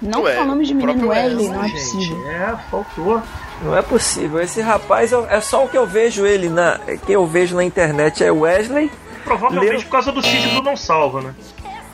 [0.00, 1.80] Não Ué, falamos de menino Wesley, Wesley, não é gente.
[1.80, 2.30] possível.
[2.30, 3.22] É, faltou.
[3.62, 4.40] Não é possível.
[4.40, 6.78] Esse rapaz é é só o que eu vejo ele na.
[7.04, 8.90] que eu vejo na internet é Wesley.
[9.24, 11.34] Provavelmente Leo- por causa do sítio do Não Salva, né?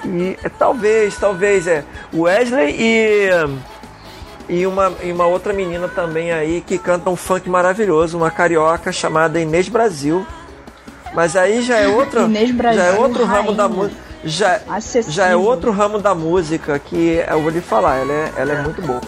[0.06, 1.84] E é, talvez, talvez é
[2.14, 3.30] Wesley e
[4.48, 8.92] e uma, e uma outra menina também aí que canta um funk maravilhoso, uma carioca
[8.92, 10.24] chamada Inês Brasil.
[11.12, 11.88] Mas aí já é
[12.52, 14.00] Brasil, já é outro ramo da música.
[14.24, 15.12] Já, Acessível.
[15.12, 18.62] já é outro ramo da música que eu vou lhe falar, ela é, ela é
[18.62, 19.00] muito boa.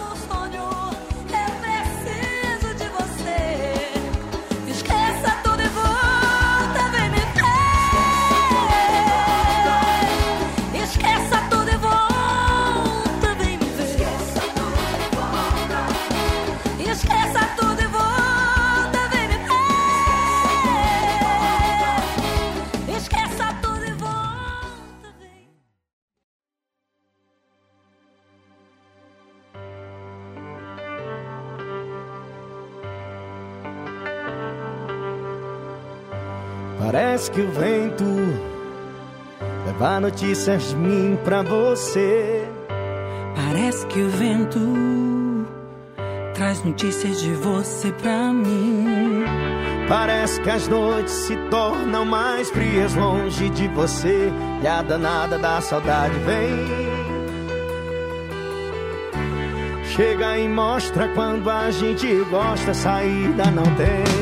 [37.19, 38.05] Parece que o vento
[39.65, 42.47] leva notícias de mim pra você.
[43.35, 45.45] Parece que o vento
[46.33, 49.25] traz notícias de você pra mim.
[49.89, 54.31] Parece que as noites se tornam mais frias longe de você.
[54.63, 56.67] E a danada da saudade vem.
[59.83, 64.18] Chega e mostra quando a gente gosta, saída não tem.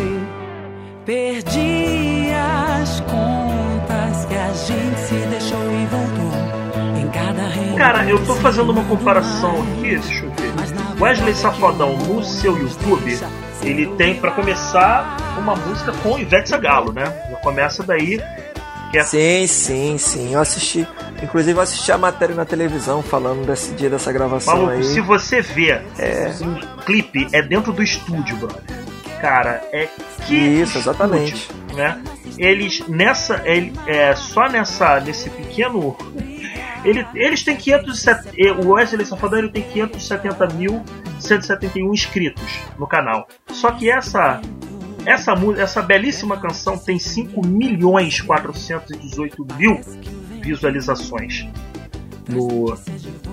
[1.07, 6.99] Perdi as contas que a gente se deixou e voltou.
[7.01, 7.77] Em cada reino.
[7.77, 11.01] Cara, eu tô fazendo uma comparação aqui, deixa eu ver.
[11.01, 13.17] Wesley Safadão no seu YouTube,
[13.63, 17.05] ele tem pra começar uma música com Ivete Sangalo, né?
[17.31, 18.21] Já começa daí.
[18.91, 19.03] Que é...
[19.05, 20.33] Sim, sim, sim.
[20.33, 20.85] Eu assisti.
[21.23, 24.83] Inclusive eu assisti a matéria na televisão falando desse dia dessa gravação Maluco, aí.
[24.83, 26.33] se você vê É.
[26.41, 28.86] um clipe, é dentro do estúdio, brother.
[29.19, 29.89] Cara, é
[30.25, 31.49] que Isso, exatamente.
[31.73, 31.99] né?
[32.37, 35.97] Eles nessa, ele, é, só nessa, nesse pequeno,
[36.85, 43.27] ele, eles têm 507, eh, o Wesley Safadão ele tem 570.171 inscritos no canal.
[43.47, 44.39] Só que essa
[45.07, 49.79] essa, essa belíssima canção tem 5 milhões 418 mil
[50.41, 51.47] visualizações
[52.27, 52.77] no,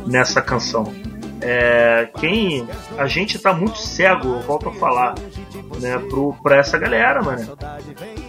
[0.06, 0.94] nessa canção.
[1.40, 2.66] É, quem
[2.96, 5.14] a gente tá muito cego, eu volto a falar,
[5.80, 7.56] né, pro, pra essa galera, mano.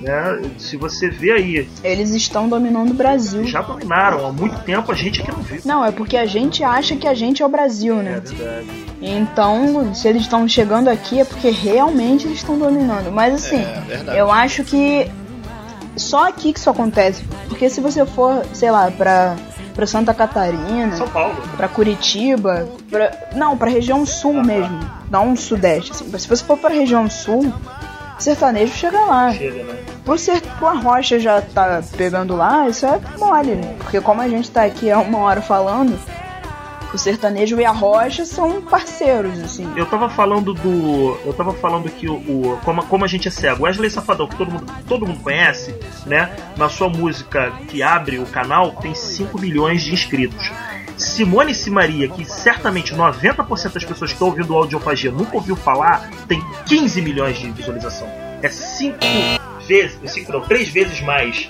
[0.01, 3.45] Né, se você vê aí, Eles estão dominando o Brasil.
[3.45, 5.61] já dominaram há muito tempo, a gente que não viu.
[5.63, 8.21] Não, é porque a gente acha que a gente é o Brasil, né?
[8.23, 8.67] verdade.
[9.01, 13.11] Então, se eles estão chegando aqui é porque realmente eles estão dominando.
[13.11, 15.09] Mas assim, É, eu acho que
[15.95, 17.23] só aqui que isso acontece.
[17.47, 19.35] Porque se você for, sei lá, pra,
[19.75, 21.35] pra Santa Catarina, São Paulo.
[21.57, 24.79] pra Curitiba, pra, não, pra região sul mesmo,
[25.11, 25.91] não sudeste.
[25.91, 26.17] Assim.
[26.17, 27.53] Se você for pra região sul,
[28.17, 29.31] sertanejo chega lá.
[29.33, 29.75] Chega, né?
[30.05, 33.75] Por ser rocha já tá pegando lá, isso é mole, né?
[33.79, 35.99] Porque como a gente tá aqui há uma hora falando,
[36.93, 39.71] o sertanejo e a rocha são parceiros, assim.
[39.75, 41.17] Eu tava falando do.
[41.25, 42.15] Eu tava falando que o.
[42.15, 43.63] o- como, como a gente é cego.
[43.65, 45.75] Wesley Safadão, que todo mundo, todo mundo conhece,
[46.05, 46.31] né?
[46.57, 50.51] Na sua música que abre o canal, tem 5 milhões de inscritos.
[50.97, 56.09] Simone Simaria, que certamente 90% das pessoas que estão ouvindo o Audiofagia nunca ouviu falar,
[56.27, 58.07] tem 15 milhões de visualização.
[58.41, 58.97] É 5
[59.67, 59.99] vezes.
[60.13, 61.49] 5 não, 3 vezes mais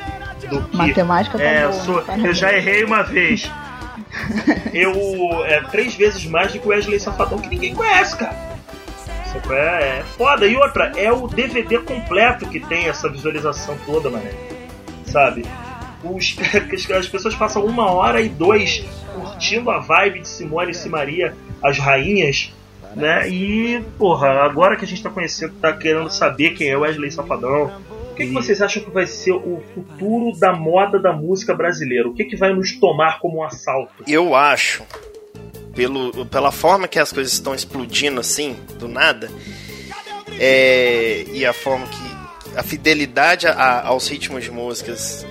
[0.49, 0.75] do que.
[0.77, 2.25] Matemática tá É, boa, sou- parabéns.
[2.27, 3.51] eu já errei uma vez.
[4.73, 5.45] Eu.
[5.45, 8.55] É três vezes mais do que o Wesley Safadão, que ninguém conhece, cara.
[9.49, 10.47] É, é foda.
[10.47, 14.31] E outra, é o DVD completo que tem essa visualização toda, mané.
[15.05, 15.45] Sabe?
[16.03, 16.35] Os,
[16.97, 21.77] as pessoas passam uma hora e dois curtindo a vibe de Simone e Simaria, as
[21.77, 22.53] rainhas,
[22.95, 23.29] né?
[23.29, 27.11] E, porra, agora que a gente tá conhecendo, tá querendo saber quem é o Wesley
[27.11, 27.71] Safadão.
[28.15, 32.07] O que, que vocês acham que vai ser o futuro da moda da música brasileira?
[32.07, 33.91] O que, que vai nos tomar como um assalto?
[34.07, 34.83] Eu acho,
[35.75, 39.29] pelo, pela forma que as coisas estão explodindo assim, do nada,
[40.39, 45.25] é, e a forma que a fidelidade a- aos ritmos de músicas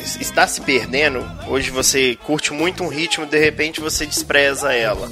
[0.00, 1.28] es- está se perdendo.
[1.48, 5.10] Hoje você curte muito um ritmo, de repente você despreza ela.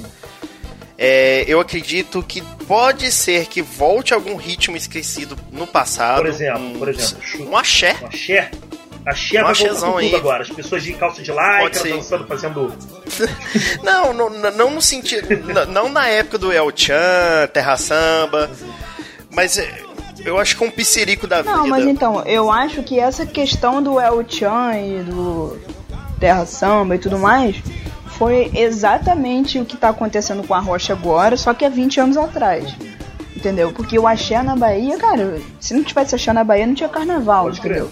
[0.97, 6.17] É, eu acredito que pode ser que volte algum ritmo esquecido no passado.
[6.17, 7.95] Por exemplo, um, por exemplo, um axé.
[8.01, 8.51] Um axé?
[9.05, 10.15] Axé Um vai voltar axézão com tudo aí.
[10.15, 10.43] agora.
[10.43, 12.73] As pessoas de calça de lycra, dançando, fazendo...
[13.83, 15.27] Não, não, não no sentido.
[15.71, 18.49] não na época do El Chan, Terra Samba.
[19.31, 19.81] Mas é,
[20.25, 21.69] eu acho que é um piscirico da Não, vida.
[21.69, 25.57] mas então, eu acho que essa questão do El Chan e do
[26.19, 27.55] Terra Samba e tudo mais
[28.17, 32.17] foi exatamente o que tá acontecendo com a Rocha agora, só que há 20 anos
[32.17, 32.75] atrás.
[33.35, 33.71] Entendeu?
[33.71, 37.49] Porque o axé na Bahia, cara, se não tivesse axé na Bahia, não tinha carnaval,
[37.51, 37.89] entendeu?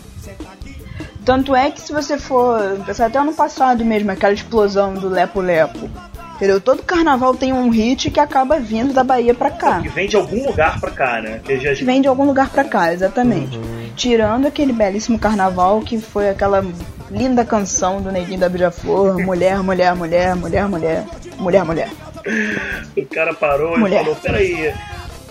[1.24, 5.42] Tanto é que se você for pensar até ano passado mesmo, aquela explosão do Lepo
[5.42, 5.90] Lepo.
[6.36, 6.60] Entendeu?
[6.60, 9.80] Todo carnaval tem um hit que acaba vindo da Bahia pra cá.
[9.80, 11.40] Que vem de algum lugar pra cá, né?
[11.44, 11.74] Que já...
[11.74, 13.58] Que vem de algum lugar pra cá, exatamente.
[13.96, 16.64] Tirando aquele belíssimo carnaval que foi aquela
[17.10, 21.06] linda canção do Neguinho da Beija-Flor, mulher, mulher, mulher, mulher, mulher,
[21.40, 21.90] mulher, mulher.
[22.98, 24.02] O cara parou Mulher.
[24.02, 24.74] e falou, peraí,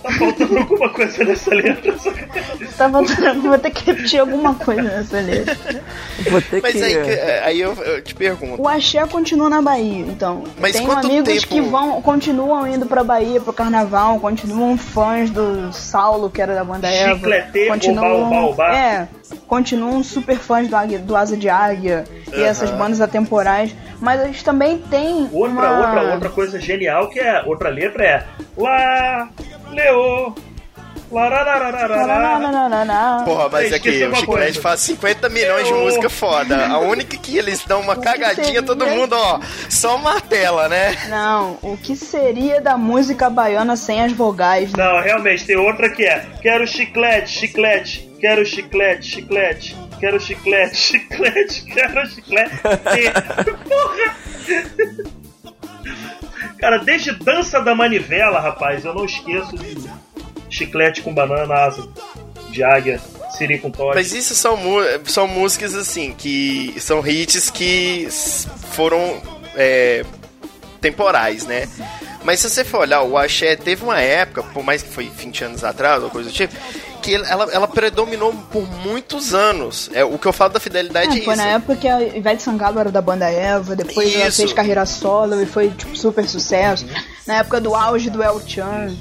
[0.05, 1.95] tá faltando alguma coisa nessa letra.
[2.77, 3.03] Tava,
[3.43, 5.57] vou ter que repetir alguma coisa nessa letra.
[6.31, 6.83] Vou ter Mas que.
[6.83, 8.61] aí, que- aí eu, eu te pergunto.
[8.63, 10.45] O axé continua na Bahia, então.
[10.61, 15.31] Mas Tenho quanto amigos tempo- que vão, continuam indo pra Bahia pro carnaval, continuam fãs
[15.31, 17.15] do Saulo, que era da banda Eva.
[17.17, 18.55] Chicletê, continuam.
[18.63, 19.09] É,
[19.47, 22.45] continuam super fãs do, Águia- do Asa de Águia e Aham.
[22.45, 23.75] essas bandas atemporais.
[24.01, 25.79] Mas eles também têm Outra, uma...
[25.79, 28.25] outra, outra coisa genial que é, outra letra é
[28.57, 29.29] Lá,
[29.75, 30.35] Leo,
[31.11, 33.23] lararararará.
[33.25, 36.67] Porra, mas aqui, esqueci o Chiclete faz 50 milhões de música foda.
[36.67, 40.97] A única que eles dão uma cagadinha, todo mundo, ó, só martela, né?
[41.09, 44.73] Não, o que seria da música baiana sem as vogais?
[44.73, 44.85] né?
[44.85, 51.65] Não, realmente, tem outra que é Quero chiclete, chiclete, quero chiclete, chiclete, quero chiclete, chiclete,
[51.65, 52.55] quero chiclete.
[53.69, 54.15] Porra!
[56.59, 59.77] Cara, desde Dança da Manivela, rapaz, eu não esqueço de
[60.49, 61.87] chiclete com banana, asa
[62.51, 63.01] de águia,
[63.37, 63.97] siri com toque.
[63.97, 64.59] Mas isso são,
[65.05, 68.09] são músicas assim, que são hits que
[68.71, 69.21] foram
[69.57, 70.05] é,
[70.81, 71.69] temporais, né?
[72.23, 75.45] Mas se você for olhar, o axé teve uma época, por mais que foi 20
[75.45, 76.55] anos atrás ou coisa do tipo,
[77.05, 79.91] que ela, ela predominou por muitos anos.
[79.93, 81.43] É, o que eu falo da fidelidade é, É, foi isso.
[81.43, 84.39] na época que a Ivete Sangalo era da banda Eva, depois ela Isso.
[84.39, 86.87] fez carreira solo e foi tipo, super sucesso.
[87.27, 88.97] Na época do auge do El Chan.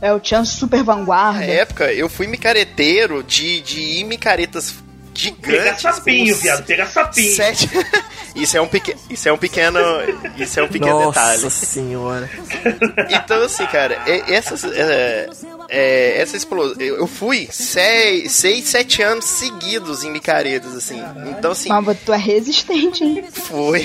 [0.00, 1.40] El Chan super vanguarda.
[1.40, 4.74] Na época, eu fui micareteiro de, de ir micaretas
[5.12, 5.82] gigantes.
[5.82, 7.34] sapinho, com viado, pegar sapinho.
[7.34, 7.68] Sete...
[8.34, 9.78] isso, é um pequeno, isso é um pequeno.
[10.38, 11.50] Isso é um pequeno Nossa detalhe.
[11.50, 12.30] senhora.
[13.10, 14.64] Então, assim, cara, essas.
[14.64, 15.28] É,
[15.70, 16.74] é, essa explosão.
[16.80, 21.00] Eu eu fui seis, seis, sete anos seguidos em micaretas, assim.
[21.28, 21.68] Então, assim.
[21.68, 23.24] Mas tu é resistente, hein?
[23.32, 23.84] Foi.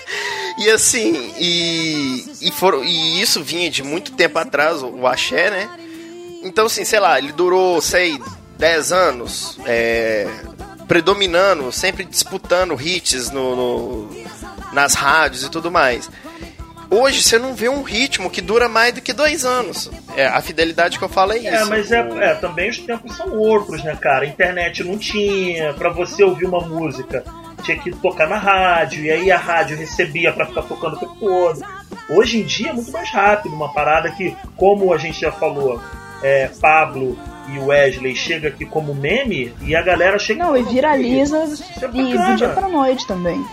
[0.58, 5.50] e assim, e, e, foram, e isso vinha de muito tempo atrás, o, o axé,
[5.50, 5.68] né?
[6.42, 8.18] Então, assim, sei lá, ele durou, sei,
[8.58, 10.28] 10 anos, é,
[10.86, 14.26] predominando, sempre disputando hits no, no-
[14.72, 16.08] nas rádios e tudo mais.
[16.90, 19.90] Hoje você não vê um ritmo que dura mais do que dois anos.
[20.16, 21.48] É, a fidelidade que eu falo é isso.
[21.48, 24.24] É, mas é, é, também os tempos são outros, né, cara?
[24.24, 27.24] A internet não tinha, pra você ouvir uma música,
[27.62, 31.16] tinha que tocar na rádio, e aí a rádio recebia pra ficar tocando o tempo
[31.18, 31.60] todo.
[32.08, 35.82] Hoje em dia é muito mais rápido, uma parada que, como a gente já falou,
[36.22, 37.18] é, Pablo
[37.48, 41.86] e Wesley chega aqui como meme e a galera chega Não, e viraliza é e
[41.86, 42.30] bacana.
[42.30, 43.44] do dia pra noite também.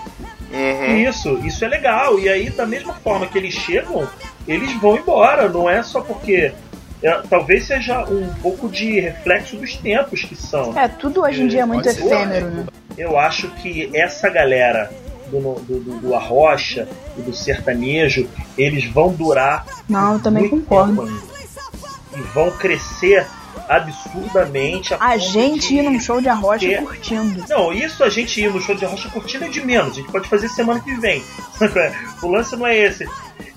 [0.54, 2.20] Isso, isso é legal.
[2.20, 4.08] E aí, da mesma forma que eles chegam,
[4.48, 5.50] eles vão embora.
[5.50, 6.52] Não é só porque.
[7.02, 10.78] é, talvez seja um pouco de reflexo dos tempos que são.
[10.78, 12.66] É, tudo hoje em dia é muito efêmero, né?
[12.98, 14.92] Eu acho que essa galera
[15.30, 16.88] do, do, do, do Arrocha
[17.18, 21.12] e do sertanejo, eles vão durar Não, eu também muito concordo.
[22.16, 23.26] E vão crescer
[23.68, 24.94] absurdamente.
[25.00, 27.46] A gente ir num show de arrocha que- curtindo.
[27.50, 29.94] Não, isso a gente ir no show de rocha curtindo é de menos.
[29.94, 31.24] A gente pode fazer semana que vem.
[32.22, 33.08] o lance não é esse.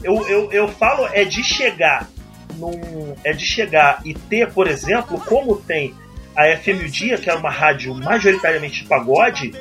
[0.02, 2.08] Eu, eu, eu falo é de chegar
[2.56, 3.14] num.
[3.24, 5.94] É de chegar e ter, por exemplo, como tem
[6.36, 9.54] a FM o Dia, que é uma rádio majoritariamente de pagode,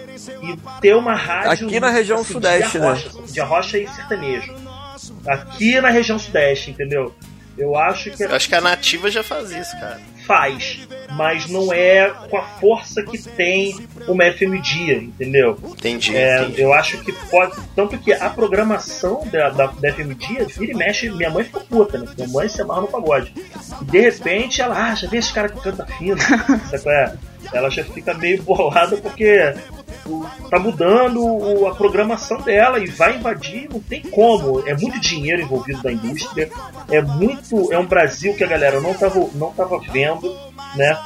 [0.44, 1.68] e ter uma rádio.
[1.68, 2.88] Aqui na região assim, sudeste, de né?
[2.88, 4.54] arrocha, De arrocha e sertanejo.
[5.26, 7.16] Aqui na região sudeste, entendeu?
[7.58, 10.00] Eu acho que Eu acho que a nativa já faz isso, cara.
[10.26, 15.58] faz, mas não é com a força que tem uma FM Dia, entendeu?
[15.64, 16.16] Entendi.
[16.16, 16.62] É, entendi.
[16.62, 17.56] eu acho que pode.
[17.76, 21.60] Tanto que a programação da, da, da FM Dia, vira e mexe, minha mãe fica
[21.62, 22.08] puta, né?
[22.18, 23.34] Minha mãe se amarra no pagode.
[23.82, 26.18] E de repente ela, ah, já vê esse cara que canta fino.
[26.70, 27.16] sabe qual é?
[27.54, 29.54] Ela já fica meio bolada porque
[30.06, 34.68] o- tá mudando o- a programação dela e vai invadir, não tem como.
[34.68, 36.50] É muito dinheiro envolvido da indústria,
[36.92, 37.72] é muito.
[37.72, 40.34] É um Brasil que a galera não tava, não tava vendo,
[40.76, 40.98] né?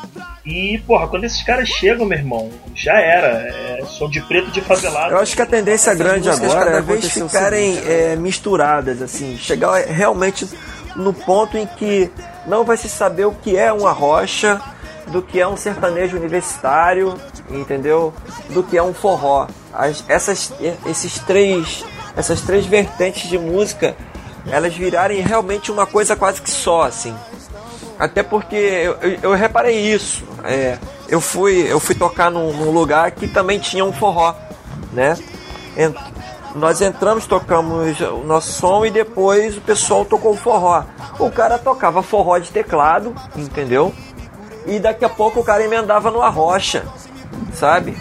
[0.45, 3.27] E, porra, quando esses caras chegam, meu irmão, já era.
[3.27, 5.13] É, som de preto de favelado.
[5.13, 9.37] Eu acho que a tendência grande agora cada é vez ficarem, seguinte, é, misturadas, assim,
[9.37, 10.47] chegar realmente
[10.95, 12.09] no ponto em que
[12.47, 14.59] não vai se saber o que é uma rocha,
[15.09, 17.15] do que é um sertanejo universitário,
[17.49, 18.13] entendeu?
[18.51, 19.47] Do que é um forró.
[19.73, 20.53] As- essas,
[20.85, 21.83] esses três,
[22.15, 23.95] essas três vertentes de música,
[24.49, 27.15] elas virarem realmente uma coisa quase que só, assim.
[27.97, 30.23] Até porque eu, eu, eu reparei isso.
[30.43, 30.77] É,
[31.09, 34.33] eu, fui, eu fui tocar num, num lugar que também tinha um forró,
[34.93, 35.17] né?
[35.77, 35.97] Ent-
[36.55, 40.83] nós entramos, tocamos o nosso som e depois o pessoal tocou o forró.
[41.19, 43.93] O cara tocava forró de teclado, entendeu?
[44.69, 46.85] E daqui a pouco o cara emendava no arrocha,
[47.53, 47.97] sabe?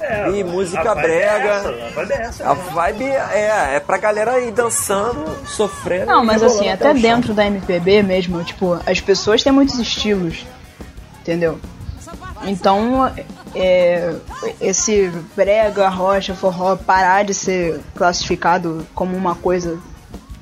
[0.00, 1.48] É, e a música vibe é brega.
[1.48, 2.62] essa, a vibe é essa, A né?
[2.72, 6.06] vibe é, é pra galera ir dançando, sofrendo.
[6.06, 7.02] Não, mas assim, até até chão.
[7.10, 10.46] dentro da MPB mesmo, tipo, as pessoas têm muitos estilos,
[11.20, 11.58] entendeu?
[12.44, 13.10] Então,
[13.54, 14.14] é,
[14.60, 19.78] esse brega, rocha, forró parar de ser classificado como uma coisa,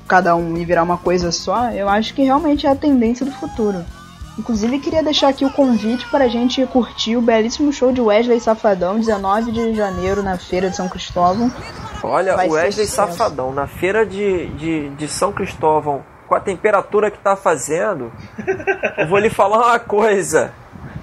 [0.07, 3.31] cada um e virar uma coisa só, eu acho que realmente é a tendência do
[3.31, 3.83] futuro.
[4.37, 8.39] Inclusive, queria deixar aqui o convite para a gente curtir o belíssimo show de Wesley
[8.39, 11.49] Safadão, 19 de janeiro, na Feira de São Cristóvão.
[12.03, 12.85] Olha, Vai o Wesley.
[12.85, 18.11] Safadão, na feira de, de, de São Cristóvão, com a temperatura que tá fazendo,
[18.97, 20.53] eu vou lhe falar uma coisa.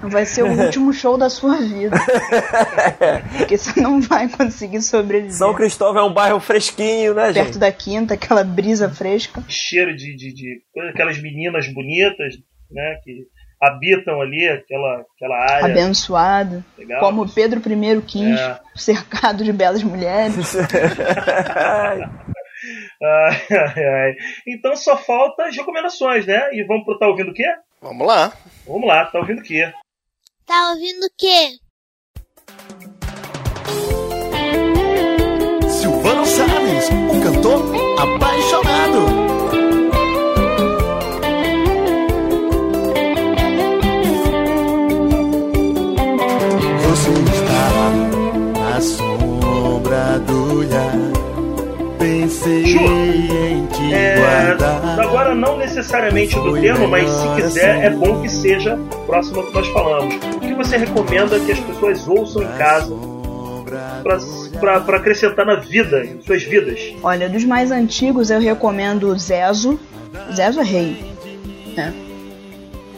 [0.03, 1.97] Vai ser o último show da sua vida.
[3.37, 5.33] Porque você não vai conseguir sobreviver.
[5.33, 7.57] São Cristóvão é um bairro fresquinho, né, Perto gente?
[7.57, 9.43] da quinta, aquela brisa fresca.
[9.47, 10.61] cheiro de, de, de
[10.91, 12.35] aquelas meninas bonitas,
[12.71, 13.25] né, que
[13.61, 15.65] habitam ali aquela, aquela área.
[15.65, 16.63] Abençoado.
[16.77, 16.99] Legal.
[16.99, 18.59] Como Pedro I quis, É.
[18.75, 20.55] cercado de belas mulheres.
[23.03, 24.15] Ai, ai, ai.
[24.47, 26.53] Então só falta as recomendações, né?
[26.53, 27.43] E vamos pro Tá Ouvindo o quê?
[27.81, 28.31] Vamos lá.
[28.65, 29.69] Vamos lá, tá ouvindo o quê?
[30.45, 31.57] Tá ouvindo o quê?
[35.69, 39.42] Silvano Salles, o cantor apaixonado.
[49.93, 51.13] douraduras
[51.99, 52.79] pensei Ju,
[53.93, 54.57] é,
[54.99, 59.53] Agora, não necessariamente do tema, mas se quiser, é bom que seja próximo ao que
[59.53, 60.15] nós falamos.
[60.15, 62.93] O que você recomenda que as pessoas ouçam em casa
[64.59, 66.79] para acrescentar na vida, em suas vidas?
[67.03, 69.79] Olha, dos mais antigos, eu recomendo Zezo.
[70.33, 71.13] Zezo é rei,
[71.75, 71.93] né?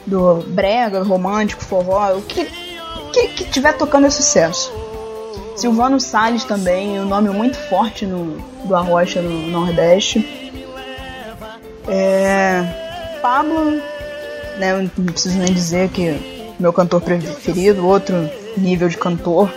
[0.05, 2.47] Do brega, romântico, forró, o que,
[3.11, 4.73] que, que tiver tocando é sucesso.
[5.55, 10.25] Silvano Salles também, um nome muito forte no, do Arrocha no Nordeste.
[11.87, 13.79] É, Pablo,
[14.57, 19.51] né, não preciso nem dizer que meu cantor preferido, outro nível de cantor.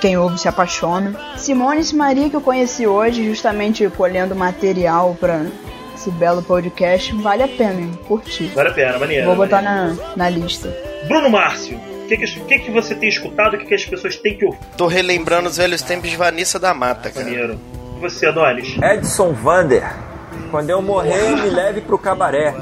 [0.00, 1.14] Quem ouve se apaixona.
[1.36, 5.46] Simone e Maria que eu conheci hoje, justamente colhendo material para
[5.94, 7.98] esse belo podcast, vale a pena, hein?
[8.08, 8.46] curtir.
[8.54, 9.26] Vale a pena, maneiro.
[9.26, 10.00] Vou botar maneiro.
[10.16, 10.74] na, na lista.
[11.06, 11.78] Bruno Márcio,
[12.16, 13.54] que, que, que, que você tem escutado?
[13.54, 14.58] O que, que as pessoas têm que ouvir?
[14.76, 17.24] Tô relembrando os velhos tempos de Vanessa da Mata, cara.
[17.24, 17.60] Maneiro.
[17.96, 18.76] E você, Adonis?
[18.82, 19.84] Edson Vander.
[20.50, 22.54] Quando eu morrer, me leve pro cabaré.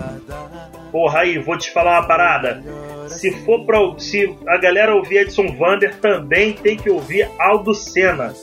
[0.93, 2.63] Porra, aí, vou te falar uma parada.
[3.09, 3.79] Se for pra.
[3.99, 8.35] Se a galera ouvir Edson Vander, também tem que ouvir Aldo Senna.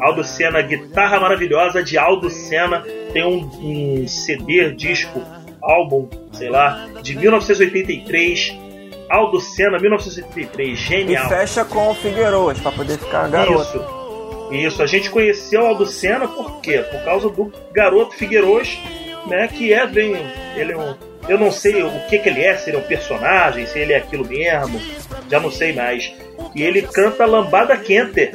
[0.00, 2.84] Aldo Senna, guitarra maravilhosa de Aldo Senna.
[3.12, 3.48] Tem um,
[4.02, 5.22] um CD, disco,
[5.62, 8.67] álbum, sei lá, de 1983.
[9.08, 10.78] Aldo Senna, 1983.
[10.78, 11.26] Genial.
[11.26, 13.62] E fecha com o Figueiroas, pra poder ficar garoto.
[13.62, 13.98] Isso.
[14.50, 16.78] Isso, a gente conheceu o Aldo Senna por quê?
[16.90, 18.78] Por causa do garoto Figueiroas,
[19.26, 19.48] né?
[19.48, 20.16] Que é bem.
[20.56, 20.94] Ele é um.
[21.28, 23.92] Eu não sei o que, que ele é, se ele é um personagem, se ele
[23.92, 24.80] é aquilo mesmo,
[25.28, 26.10] já não sei mais.
[26.54, 28.32] E ele canta Lambada Quente.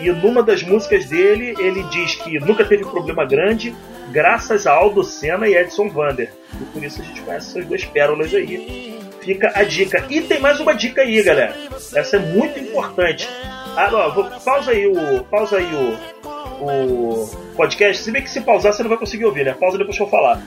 [0.00, 3.74] E numa das músicas dele, ele diz que nunca teve problema grande,
[4.10, 6.32] graças a Aldo Senna e Edson Vander.
[6.60, 8.98] E por isso a gente conhece essas duas pérolas aí.
[9.24, 10.04] Fica a dica.
[10.10, 11.54] E tem mais uma dica aí, galera.
[11.94, 13.26] Essa é muito importante.
[13.74, 15.24] Ah, ó, vou, pausa aí o.
[15.24, 16.14] Pausa aí o.
[16.60, 18.02] O podcast.
[18.02, 19.54] Se bem que se pausar você não vai conseguir ouvir, né?
[19.54, 20.42] Pausa depois que eu falar.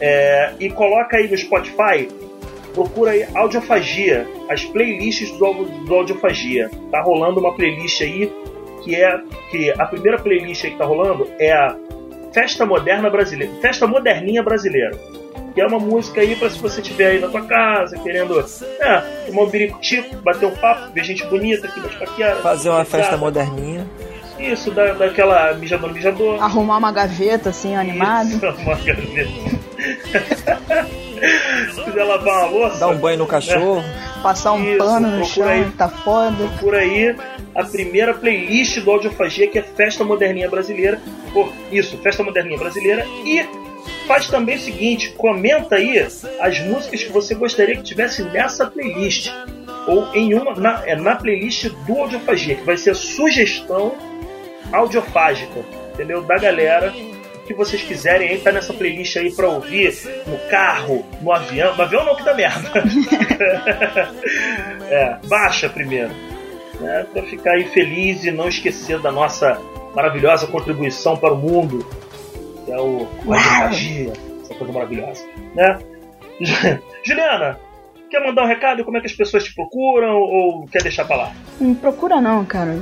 [0.00, 2.08] É, e coloca aí no Spotify.
[2.72, 6.70] Procura aí Audiofagia, as playlists do, do Audiofagia.
[6.92, 8.32] Tá rolando uma playlist aí
[8.84, 9.20] que é.
[9.50, 11.76] que A primeira playlist aí que tá rolando é a
[12.32, 13.52] Festa Moderna Brasileira.
[13.60, 14.96] Festa Moderninha Brasileira
[15.54, 18.38] que é uma música aí para se você estiver aí na tua casa, querendo
[18.80, 22.42] é, tomar um biricutico, bater um papo, ver gente bonita aqui nas paqueras.
[22.42, 23.86] Fazer uma festa moderninha.
[24.38, 26.42] Isso, da, daquela mijador, mijador.
[26.42, 28.28] Arrumar uma gaveta assim, animado.
[28.28, 29.30] Isso, uma gaveta.
[31.74, 32.80] se quiser lavar uma louça.
[32.80, 33.80] Dar um banho no cachorro.
[33.80, 34.22] É.
[34.22, 36.48] Passar um Isso, pano no chão, aí, tá foda.
[36.58, 37.16] Por aí
[37.54, 41.00] a primeira playlist do Audiofagia, que é Festa Moderninha Brasileira.
[41.32, 43.06] Por isso, Festa Moderninha Brasileira.
[43.24, 43.46] E
[44.06, 49.30] faz também o seguinte: comenta aí as músicas que você gostaria que tivesse nessa playlist.
[49.86, 50.54] Ou em uma.
[50.54, 53.94] Na, é na playlist do Audiofagia, que vai ser a sugestão
[54.72, 55.60] audiofágica,
[55.94, 56.22] entendeu?
[56.22, 56.92] Da galera
[57.46, 59.92] que vocês quiserem aí, tá nessa playlist aí pra ouvir
[60.26, 61.74] no carro, no avião.
[61.76, 62.70] No avião não, que dá merda.
[64.88, 66.12] é, baixa primeiro.
[66.80, 69.60] Né, pra ficar aí feliz e não esquecer da nossa
[69.94, 71.84] maravilhosa contribuição para o mundo
[72.70, 75.24] é o magia, essa coisa maravilhosa,
[75.54, 75.78] né?
[77.04, 77.58] Juliana,
[78.10, 78.84] quer mandar um recado?
[78.84, 81.32] Como é que as pessoas te procuram ou quer deixar pra lá?
[81.60, 82.78] Não procura não, cara.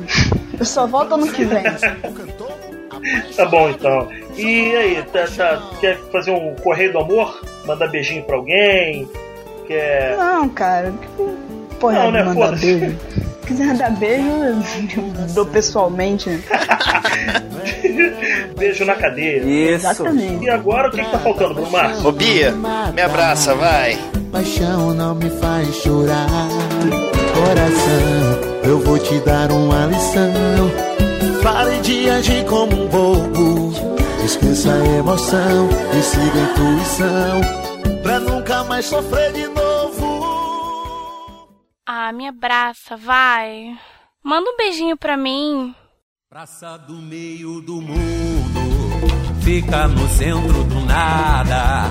[0.58, 1.62] Eu só volto ano que vem.
[3.36, 4.08] tá bom então.
[4.36, 7.40] E aí, tá, tá, quer fazer um correio do amor?
[7.66, 9.08] Mandar beijinho pra alguém?
[9.66, 10.16] Quer.
[10.16, 10.92] Não, cara.
[11.78, 12.22] Porra, não, né?
[12.22, 12.96] mandar beijo.
[12.96, 14.28] Se quiser dar beijo,
[14.96, 16.28] eu dou pessoalmente.
[18.56, 19.38] Beijo na cadeia.
[19.38, 19.86] Isso.
[19.86, 20.44] Exatamente.
[20.44, 22.06] E agora o que, que tá faltando, Bruno Márcio?
[22.06, 22.52] Ô Bia,
[22.94, 23.98] me abraça, vai.
[24.32, 26.26] Paixão não me faz chorar.
[27.34, 30.70] Coração, eu vou te dar uma lição.
[31.42, 33.72] Pare de agir como um bobo.
[34.24, 38.02] Esqueça a emoção e siga a intuição.
[38.02, 39.67] Pra nunca mais sofrer de novo.
[42.12, 43.76] Me abraça, vai.
[44.24, 45.74] Manda um beijinho pra mim.
[46.28, 51.84] Praça do meio do mundo, fica no centro do nada.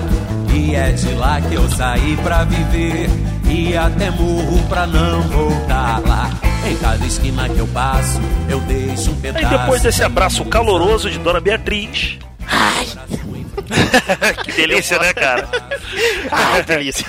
[0.54, 3.08] E é de lá que eu saí pra viver.
[3.50, 6.30] E até morro pra não voltar lá.
[6.68, 9.46] Em cada esquina que eu passo, eu deixo um pedaço.
[9.46, 12.18] Aí depois desse abraço caloroso de Dona Beatriz.
[12.46, 12.86] Ai.
[14.44, 15.48] que delícia, né, cara?
[16.30, 17.06] Ai, delícia.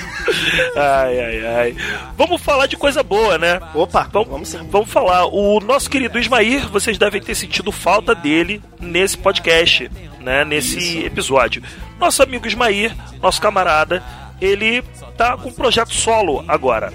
[0.76, 1.76] Ai, ai, ai.
[2.16, 3.60] Vamos falar de coisa boa, né?
[3.74, 4.68] Opa, vamos, vamos sim.
[4.70, 5.26] Vamos falar.
[5.26, 9.90] O nosso querido Ismair, vocês devem ter sentido falta dele nesse podcast,
[10.20, 10.46] né?
[10.46, 11.06] Nesse Isso.
[11.06, 11.64] episódio.
[12.00, 14.04] Nosso amigo Ismair, nosso camarada,
[14.40, 14.82] ele
[15.18, 16.94] tá com um projeto solo agora.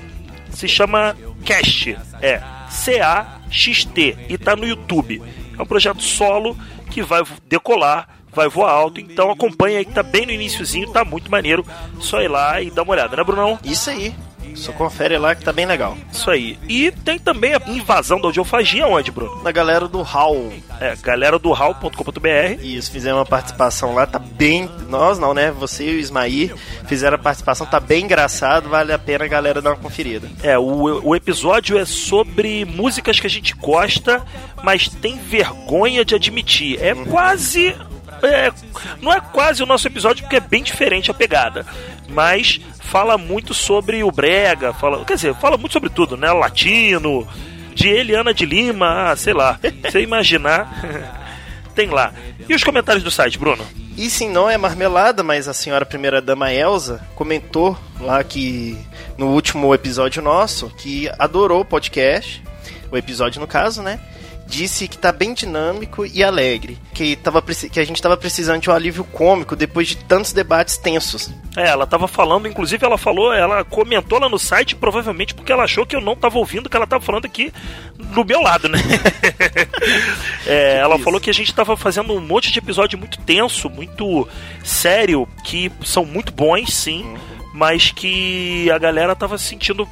[0.50, 1.96] Se chama Cast.
[2.22, 2.40] É
[2.70, 4.16] C-A-X-T.
[4.28, 5.22] E tá no YouTube.
[5.56, 6.56] É um projeto solo
[6.90, 9.00] que vai decolar vai voar alto.
[9.00, 11.64] Então acompanha aí que tá bem no iniciozinho, tá muito maneiro.
[12.00, 13.58] Só ir lá e dar uma olhada, né, Brunão?
[13.64, 14.14] Isso aí.
[14.54, 15.96] Só confere lá que tá bem legal.
[16.12, 16.58] Isso aí.
[16.68, 19.42] E tem também a invasão da audiofagia onde, Bruno?
[19.42, 20.52] Na galera do HAL.
[20.80, 22.62] É, galera do HAL.com.br.
[22.62, 24.70] Isso, fizeram uma participação lá, tá bem.
[24.88, 25.50] Nós não, né?
[25.50, 26.52] Você e o Ismaí
[26.86, 30.30] fizeram a participação, tá bem engraçado, vale a pena a galera dar uma conferida.
[30.42, 34.22] É, o, o episódio é sobre músicas que a gente gosta,
[34.62, 36.80] mas tem vergonha de admitir.
[36.80, 37.74] É quase.
[38.24, 38.52] É,
[39.00, 41.66] não é quase o nosso episódio, porque é bem diferente a pegada.
[42.08, 46.30] Mas fala muito sobre o Brega, fala, quer dizer, fala muito sobre tudo, né?
[46.32, 47.26] Latino,
[47.74, 49.58] de Eliana de Lima, ah, sei lá.
[49.82, 51.14] Você imaginar,
[51.74, 52.12] tem lá.
[52.48, 53.64] E os comentários do site, Bruno?
[53.96, 58.76] E sim, não é marmelada, mas a senhora primeira dama Elsa comentou lá que
[59.16, 62.42] no último episódio nosso que adorou o podcast,
[62.90, 64.00] o episódio no caso, né?
[64.46, 68.70] Disse que tá bem dinâmico e alegre, que, tava, que a gente tava precisando de
[68.70, 71.30] um alívio cômico depois de tantos debates tensos.
[71.56, 75.64] É, ela tava falando, inclusive ela falou, ela comentou lá no site, provavelmente porque ela
[75.64, 77.52] achou que eu não tava ouvindo o que ela tava falando aqui
[77.96, 78.78] do meu lado, né?
[80.46, 84.28] É, ela falou que a gente tava fazendo um monte de episódio muito tenso, muito
[84.62, 87.16] sério, que são muito bons, sim,
[87.52, 89.88] mas que a galera tava sentindo.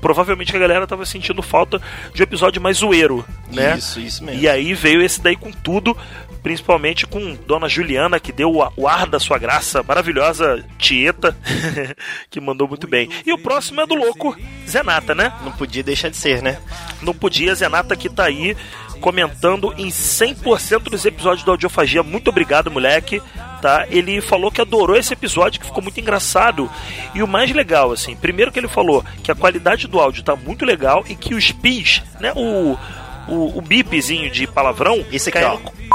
[0.00, 1.80] Provavelmente a galera tava sentindo falta
[2.14, 3.76] de um episódio mais zoeiro, né?
[3.78, 4.40] Isso, isso mesmo.
[4.40, 5.96] E aí veio esse daí com tudo,
[6.42, 11.36] principalmente com Dona Juliana, que deu o- o ar da sua graça, maravilhosa Tieta,
[12.30, 13.08] que mandou muito bem.
[13.26, 14.36] E o próximo é do louco
[14.68, 15.32] Zenata, né?
[15.44, 16.58] Não podia deixar de ser, né?
[17.02, 18.56] Não podia, Zenata que tá aí
[19.00, 22.02] comentando em 100% dos episódios do Audiofagia.
[22.02, 23.22] Muito obrigado, moleque.
[23.60, 23.86] Tá?
[23.90, 26.70] Ele falou que adorou esse episódio, que ficou muito engraçado.
[27.14, 30.36] E o mais legal, assim, primeiro que ele falou que a qualidade do áudio tá
[30.36, 32.78] muito legal e que os pis, né, o,
[33.26, 35.88] o, o bipzinho de palavrão, Esse aqui, caíram, ó.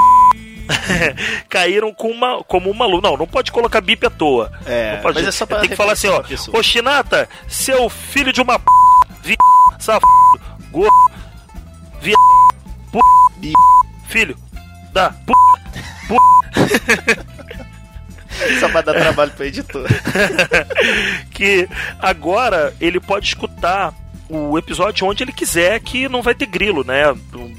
[1.50, 3.02] caíram com uma, como uma luz.
[3.02, 4.52] Não, não pode colocar bip à toa.
[4.66, 6.24] É, pode, mas é só pra Tem que falar assim, ó.
[6.52, 8.66] Ô, Chinata, seu filho de uma p...
[9.24, 9.36] vi...
[9.80, 10.06] safado,
[10.72, 10.92] gordo,
[12.02, 12.14] vi...
[12.92, 13.00] pu...
[14.08, 14.38] filho
[14.92, 15.34] da p...
[18.60, 19.88] Só pra dar trabalho pro editor.
[21.32, 21.68] que
[22.00, 23.94] agora ele pode escutar
[24.30, 27.04] o episódio onde ele quiser, que não vai ter grilo, né?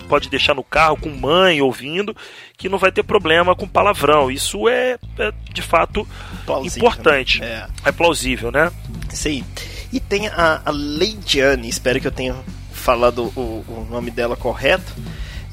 [0.08, 2.16] Pode deixar no carro com mãe ouvindo,
[2.56, 4.30] que não vai ter problema com palavrão.
[4.30, 6.06] Isso é, é, de fato
[6.44, 7.40] Plausível, importante.
[7.40, 7.68] né?
[7.84, 7.92] É.
[7.92, 8.72] plausível, né?
[9.12, 9.44] Isso aí.
[9.92, 12.34] E tem a, a Leidiane, espero que eu tenha
[12.72, 14.92] falado o, o nome dela correto.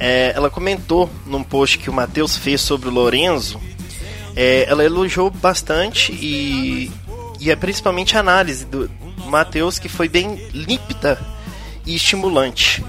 [0.03, 3.61] É, ela comentou num post que o Matheus fez sobre o Lorenzo.
[4.35, 6.91] é, ela elogiou bastante e,
[7.39, 8.89] e é principalmente a análise do
[9.27, 11.19] Matheus, que foi bem límpida
[11.85, 12.83] e estimulante.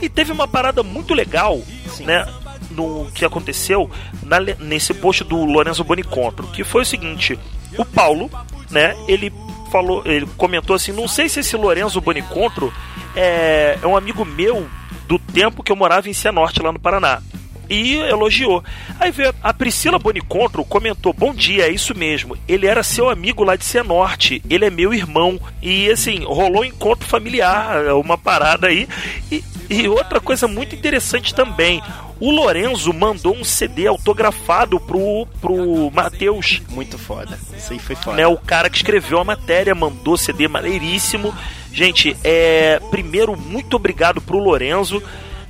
[0.00, 1.60] E teve uma parada muito legal,
[2.00, 2.26] né?
[2.70, 3.90] No que aconteceu
[4.22, 7.36] na nesse post do Lorenzo Bonicontro, que foi o seguinte:
[7.76, 8.30] o Paulo,
[8.70, 8.96] né?
[9.08, 9.32] Ele
[9.70, 12.72] falou, ele comentou assim: não sei se esse Lorenzo Bonicontro
[13.16, 14.68] é, é um amigo meu
[15.06, 17.22] do tempo que eu morava em Cianorte, lá no Paraná.
[17.70, 18.62] E elogiou.
[19.00, 22.36] Aí veio a Priscila Bonicontro comentou: Bom dia, é isso mesmo.
[22.46, 24.42] Ele era seu amigo lá de Cianorte.
[24.50, 25.40] Ele é meu irmão.
[25.62, 28.86] E assim, rolou um encontro familiar, uma parada aí.
[29.30, 31.80] E, e outra coisa muito interessante também.
[32.22, 36.62] O Lorenzo mandou um CD autografado pro, pro Matheus.
[36.68, 37.36] Muito foda.
[37.52, 38.16] Isso aí foi foda.
[38.16, 41.34] Né, o cara que escreveu a matéria mandou CD maneiríssimo.
[41.72, 45.02] Gente, é, primeiro, muito obrigado pro Lorenzo.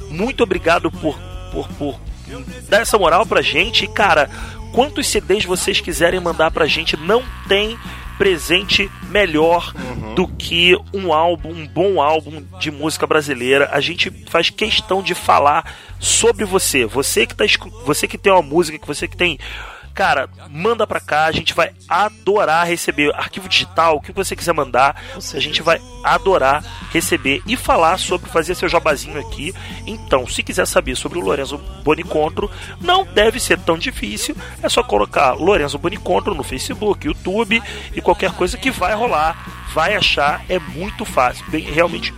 [0.08, 1.14] Muito obrigado por,
[1.52, 2.00] por, por
[2.70, 3.84] dar essa moral pra gente.
[3.84, 4.30] E, cara,
[4.72, 7.78] quantos CDs vocês quiserem mandar pra gente, não tem
[8.18, 9.72] presente melhor
[10.14, 13.70] do que um álbum, um bom álbum de música brasileira.
[13.72, 16.84] A gente faz questão de falar sobre você.
[16.84, 17.44] Você que tá
[17.84, 19.38] você que tem uma música, que você que tem
[19.94, 24.54] Cara, manda pra cá, a gente vai adorar receber arquivo digital, o que você quiser
[24.54, 29.54] mandar, a gente vai adorar receber e falar sobre fazer seu jabazinho aqui.
[29.86, 32.50] Então, se quiser saber sobre o Lorenzo Bonicontro,
[32.80, 37.62] não deve ser tão difícil, é só colocar Lorenzo Bonicontro no Facebook, YouTube
[37.94, 42.14] e qualquer coisa que vai rolar, vai achar, é muito fácil, bem, realmente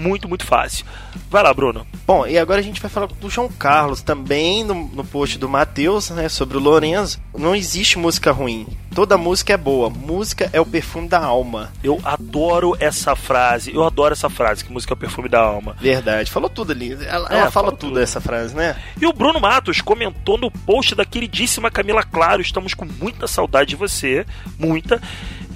[0.00, 0.84] muito, muito fácil.
[1.30, 1.86] Vai lá, Bruno.
[2.06, 5.48] Bom, e agora a gente vai falar do João Carlos, também no, no post do
[5.48, 7.20] Matheus, né, sobre o Lorenzo.
[7.36, 8.66] Não existe música ruim.
[8.94, 9.88] Toda música é boa.
[9.88, 11.72] Música é o perfume da alma.
[11.84, 15.76] Eu adoro essa frase, eu adoro essa frase, que música é o perfume da alma.
[15.80, 16.92] Verdade, falou tudo ali.
[17.06, 18.00] Ela, É, ela fala tudo, tudo.
[18.00, 18.76] essa frase, né?
[19.00, 23.70] E o Bruno Matos comentou no post da queridíssima Camila Claro: estamos com muita saudade
[23.70, 24.26] de você,
[24.58, 25.00] muita.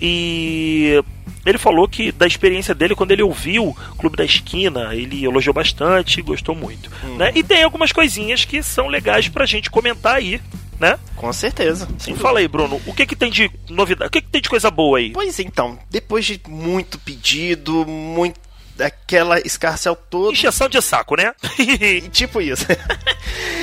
[0.00, 1.02] E
[1.44, 6.22] ele falou que da experiência dele quando ele ouviu Clube da Esquina, ele elogiou bastante,
[6.22, 6.90] gostou muito.
[7.16, 7.32] Né?
[7.34, 10.40] E tem algumas coisinhas que são legais pra gente comentar aí.
[10.80, 10.98] né?
[11.16, 11.88] Com certeza.
[11.98, 14.08] Sim, Fala aí, Bruno, o que que tem de novidade?
[14.08, 15.10] O que que tem de coisa boa aí?
[15.10, 18.40] Pois então, depois de muito pedido, muito
[18.78, 20.32] aquela escarcel toda.
[20.32, 21.34] Encheção de saco, né?
[22.12, 22.66] tipo isso.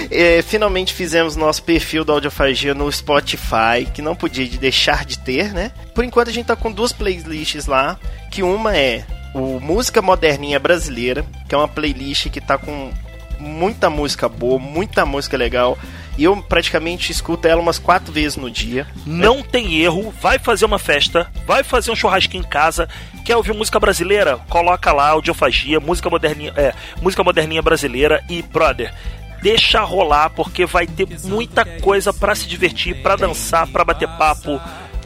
[0.10, 5.54] É, finalmente fizemos nosso perfil da Audiofagia no Spotify, que não podia deixar de ter,
[5.54, 5.72] né?
[5.96, 7.98] Por enquanto a gente tá com duas playlists lá,
[8.30, 12.92] que uma é o Música Moderninha Brasileira, que é uma playlist que tá com
[13.40, 15.78] muita música boa, muita música legal.
[16.18, 18.88] E eu praticamente escuto ela umas quatro vezes no dia.
[19.06, 22.88] Não tem erro, vai fazer uma festa, vai fazer um churrasquinho em casa,
[23.26, 24.38] quer ouvir música brasileira?
[24.50, 28.94] Coloca lá audiofagia, música moderninha, é, música moderninha brasileira e brother,
[29.42, 34.60] deixa rolar porque vai ter muita coisa pra se divertir, pra dançar, pra bater papo.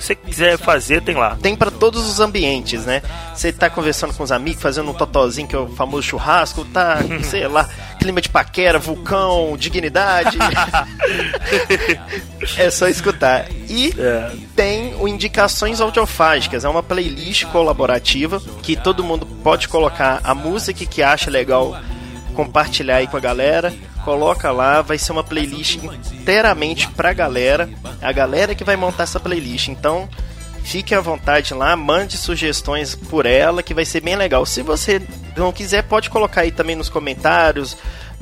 [0.06, 1.36] Se você quiser fazer, tem lá.
[1.42, 3.02] Tem pra todos os ambientes, né?
[3.34, 7.00] Você tá conversando com os amigos, fazendo um totozinho, que é o famoso churrasco, tá,
[7.26, 7.68] sei lá,
[8.00, 10.38] clima de paquera, vulcão, dignidade.
[12.56, 13.48] é só escutar.
[13.68, 13.96] E
[14.56, 20.86] tem o Indicações Audiofágicas, é uma playlist colaborativa que todo mundo pode colocar a música
[20.86, 21.76] que acha legal,
[22.36, 23.74] compartilhar aí com a galera.
[24.06, 25.80] Coloca lá, vai ser uma playlist
[26.14, 27.68] inteiramente pra galera.
[28.00, 29.68] A galera que vai montar essa playlist.
[29.70, 30.08] Então,
[30.64, 34.46] fique à vontade lá, mande sugestões por ela, que vai ser bem legal.
[34.46, 35.02] Se você
[35.36, 37.76] não quiser, pode colocar aí também nos comentários,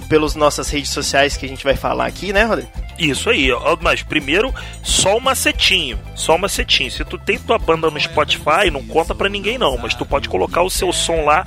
[0.07, 2.71] pelas nossas redes sociais que a gente vai falar aqui, né, Rodrigo?
[2.97, 5.99] Isso aí, ó, mas primeiro, só um macetinho.
[6.15, 6.91] Só um macetinho.
[6.91, 10.29] Se tu tem tua banda no Spotify, não conta pra ninguém não, mas tu pode
[10.29, 11.45] colocar o seu som lá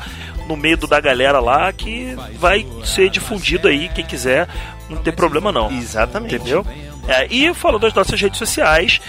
[0.48, 4.48] no meio do da galera lá que vai ser difundido aí, quem quiser,
[4.89, 5.70] não tem problema não.
[5.70, 6.35] Exatamente.
[6.35, 6.64] Entendeu?
[7.09, 9.01] É, e falando das nossas redes sociais,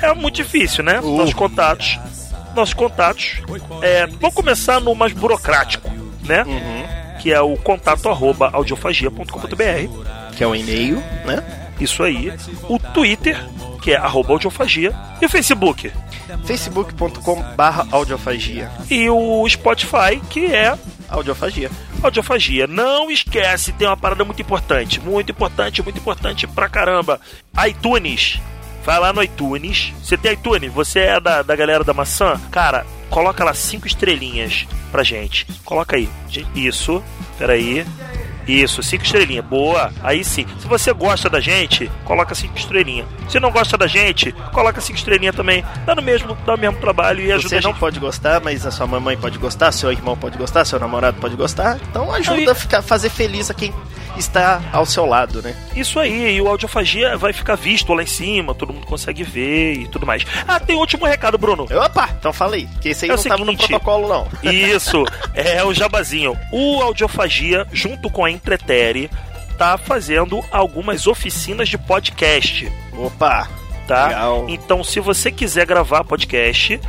[0.00, 1.00] é muito difícil, né?
[1.00, 1.98] Nossos contatos.
[2.54, 3.42] Nossos contatos.
[3.82, 5.90] É, vamos começar no mais burocrático,
[6.22, 6.44] né?
[7.20, 10.34] Que é o contato arroba audiofagia.com.br.
[10.36, 11.42] Que é o e-mail, né?
[11.80, 12.32] Isso aí.
[12.68, 13.42] O Twitter,
[13.86, 14.92] que é arroba audiofagia.
[15.22, 15.92] E o Facebook.
[16.44, 18.68] facebook.com barra audiofagia.
[18.90, 20.76] E o Spotify, que é
[21.08, 21.70] Audiofagia.
[22.02, 22.66] Audiofagia.
[22.66, 24.98] Não esquece, tem uma parada muito importante.
[24.98, 27.20] Muito importante, muito importante pra caramba.
[27.68, 28.40] iTunes.
[28.84, 29.92] Vai lá no iTunes.
[30.02, 30.72] Você tem iTunes?
[30.72, 32.40] Você é da, da galera da maçã?
[32.50, 35.46] Cara, coloca lá cinco estrelinhas pra gente.
[35.64, 36.08] Coloca aí.
[36.56, 37.00] Isso.
[37.38, 37.86] Peraí.
[38.46, 39.44] Isso, cinco estrelinhas.
[39.44, 39.92] Boa.
[40.02, 40.46] Aí sim.
[40.60, 43.06] Se você gosta da gente, coloca cinco estrelinhas.
[43.28, 45.64] Se não gosta da gente, coloca cinco estrelinhas também.
[45.84, 48.64] Dá no mesmo, dá o mesmo trabalho e ajuda Você a não pode gostar, mas
[48.64, 51.78] a sua mamãe pode gostar, seu irmão pode gostar, seu namorado pode gostar.
[51.90, 53.72] Então ajuda a ficar, fazer feliz a quem
[54.16, 55.54] está ao seu lado, né?
[55.74, 59.74] Isso aí, e o Audiofagia vai ficar visto lá em cima, todo mundo consegue ver
[59.74, 60.24] e tudo mais.
[60.46, 61.64] Ah, tem último recado, Bruno.
[61.64, 64.28] Opa, então falei, que esse aí É não estava no protocolo, não.
[64.50, 66.36] Isso, é o jabazinho.
[66.52, 69.10] O Audiofagia, junto com a Entretere,
[69.56, 72.70] tá fazendo algumas oficinas de podcast.
[72.96, 73.48] Opa!
[73.86, 74.08] Tá?
[74.08, 74.46] legal.
[74.48, 76.80] Então, se você quiser gravar podcast,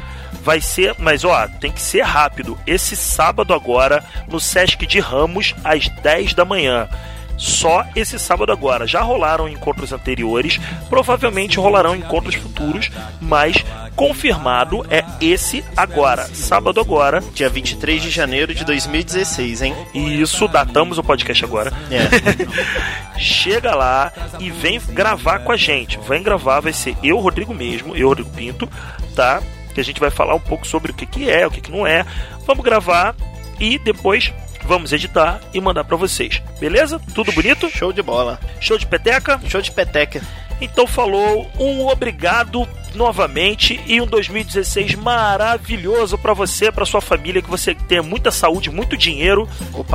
[0.43, 0.95] vai ser.
[0.97, 2.57] Mas ó, tem que ser rápido.
[2.65, 6.89] Esse sábado agora, no Sesc de Ramos, às 10 da manhã.
[7.37, 8.87] Só esse sábado agora.
[8.87, 10.59] Já rolaram encontros anteriores,
[10.89, 12.89] provavelmente rolarão encontros futuros,
[13.21, 13.63] mas
[13.95, 17.21] confirmado é esse agora, sábado agora.
[17.33, 19.75] Dia 23 de janeiro de 2016, hein?
[19.93, 21.71] Isso, datamos o podcast agora.
[21.91, 23.17] É.
[23.19, 25.99] Chega lá e vem gravar com a gente.
[26.07, 28.69] Vem gravar, vai ser eu, Rodrigo mesmo, eu, Rodrigo Pinto,
[29.15, 29.41] tá?
[29.73, 31.71] Que a gente vai falar um pouco sobre o que, que é, o que, que
[31.71, 32.05] não é.
[32.45, 33.15] Vamos gravar
[33.59, 34.33] e depois
[34.65, 36.41] vamos editar e mandar pra vocês.
[36.59, 36.99] Beleza?
[37.13, 37.69] Tudo bonito?
[37.69, 38.39] Show de bola.
[38.59, 39.39] Show de peteca?
[39.47, 40.21] Show de peteca.
[40.59, 47.49] Então falou, um obrigado novamente e um 2016 maravilhoso pra você, pra sua família, que
[47.49, 49.47] você tenha muita saúde, muito dinheiro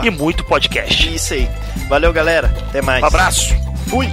[0.04, 1.12] e muito podcast.
[1.12, 1.48] Isso aí.
[1.88, 2.54] Valeu, galera.
[2.68, 3.02] Até mais.
[3.02, 3.54] Um abraço.
[3.88, 4.08] Fui.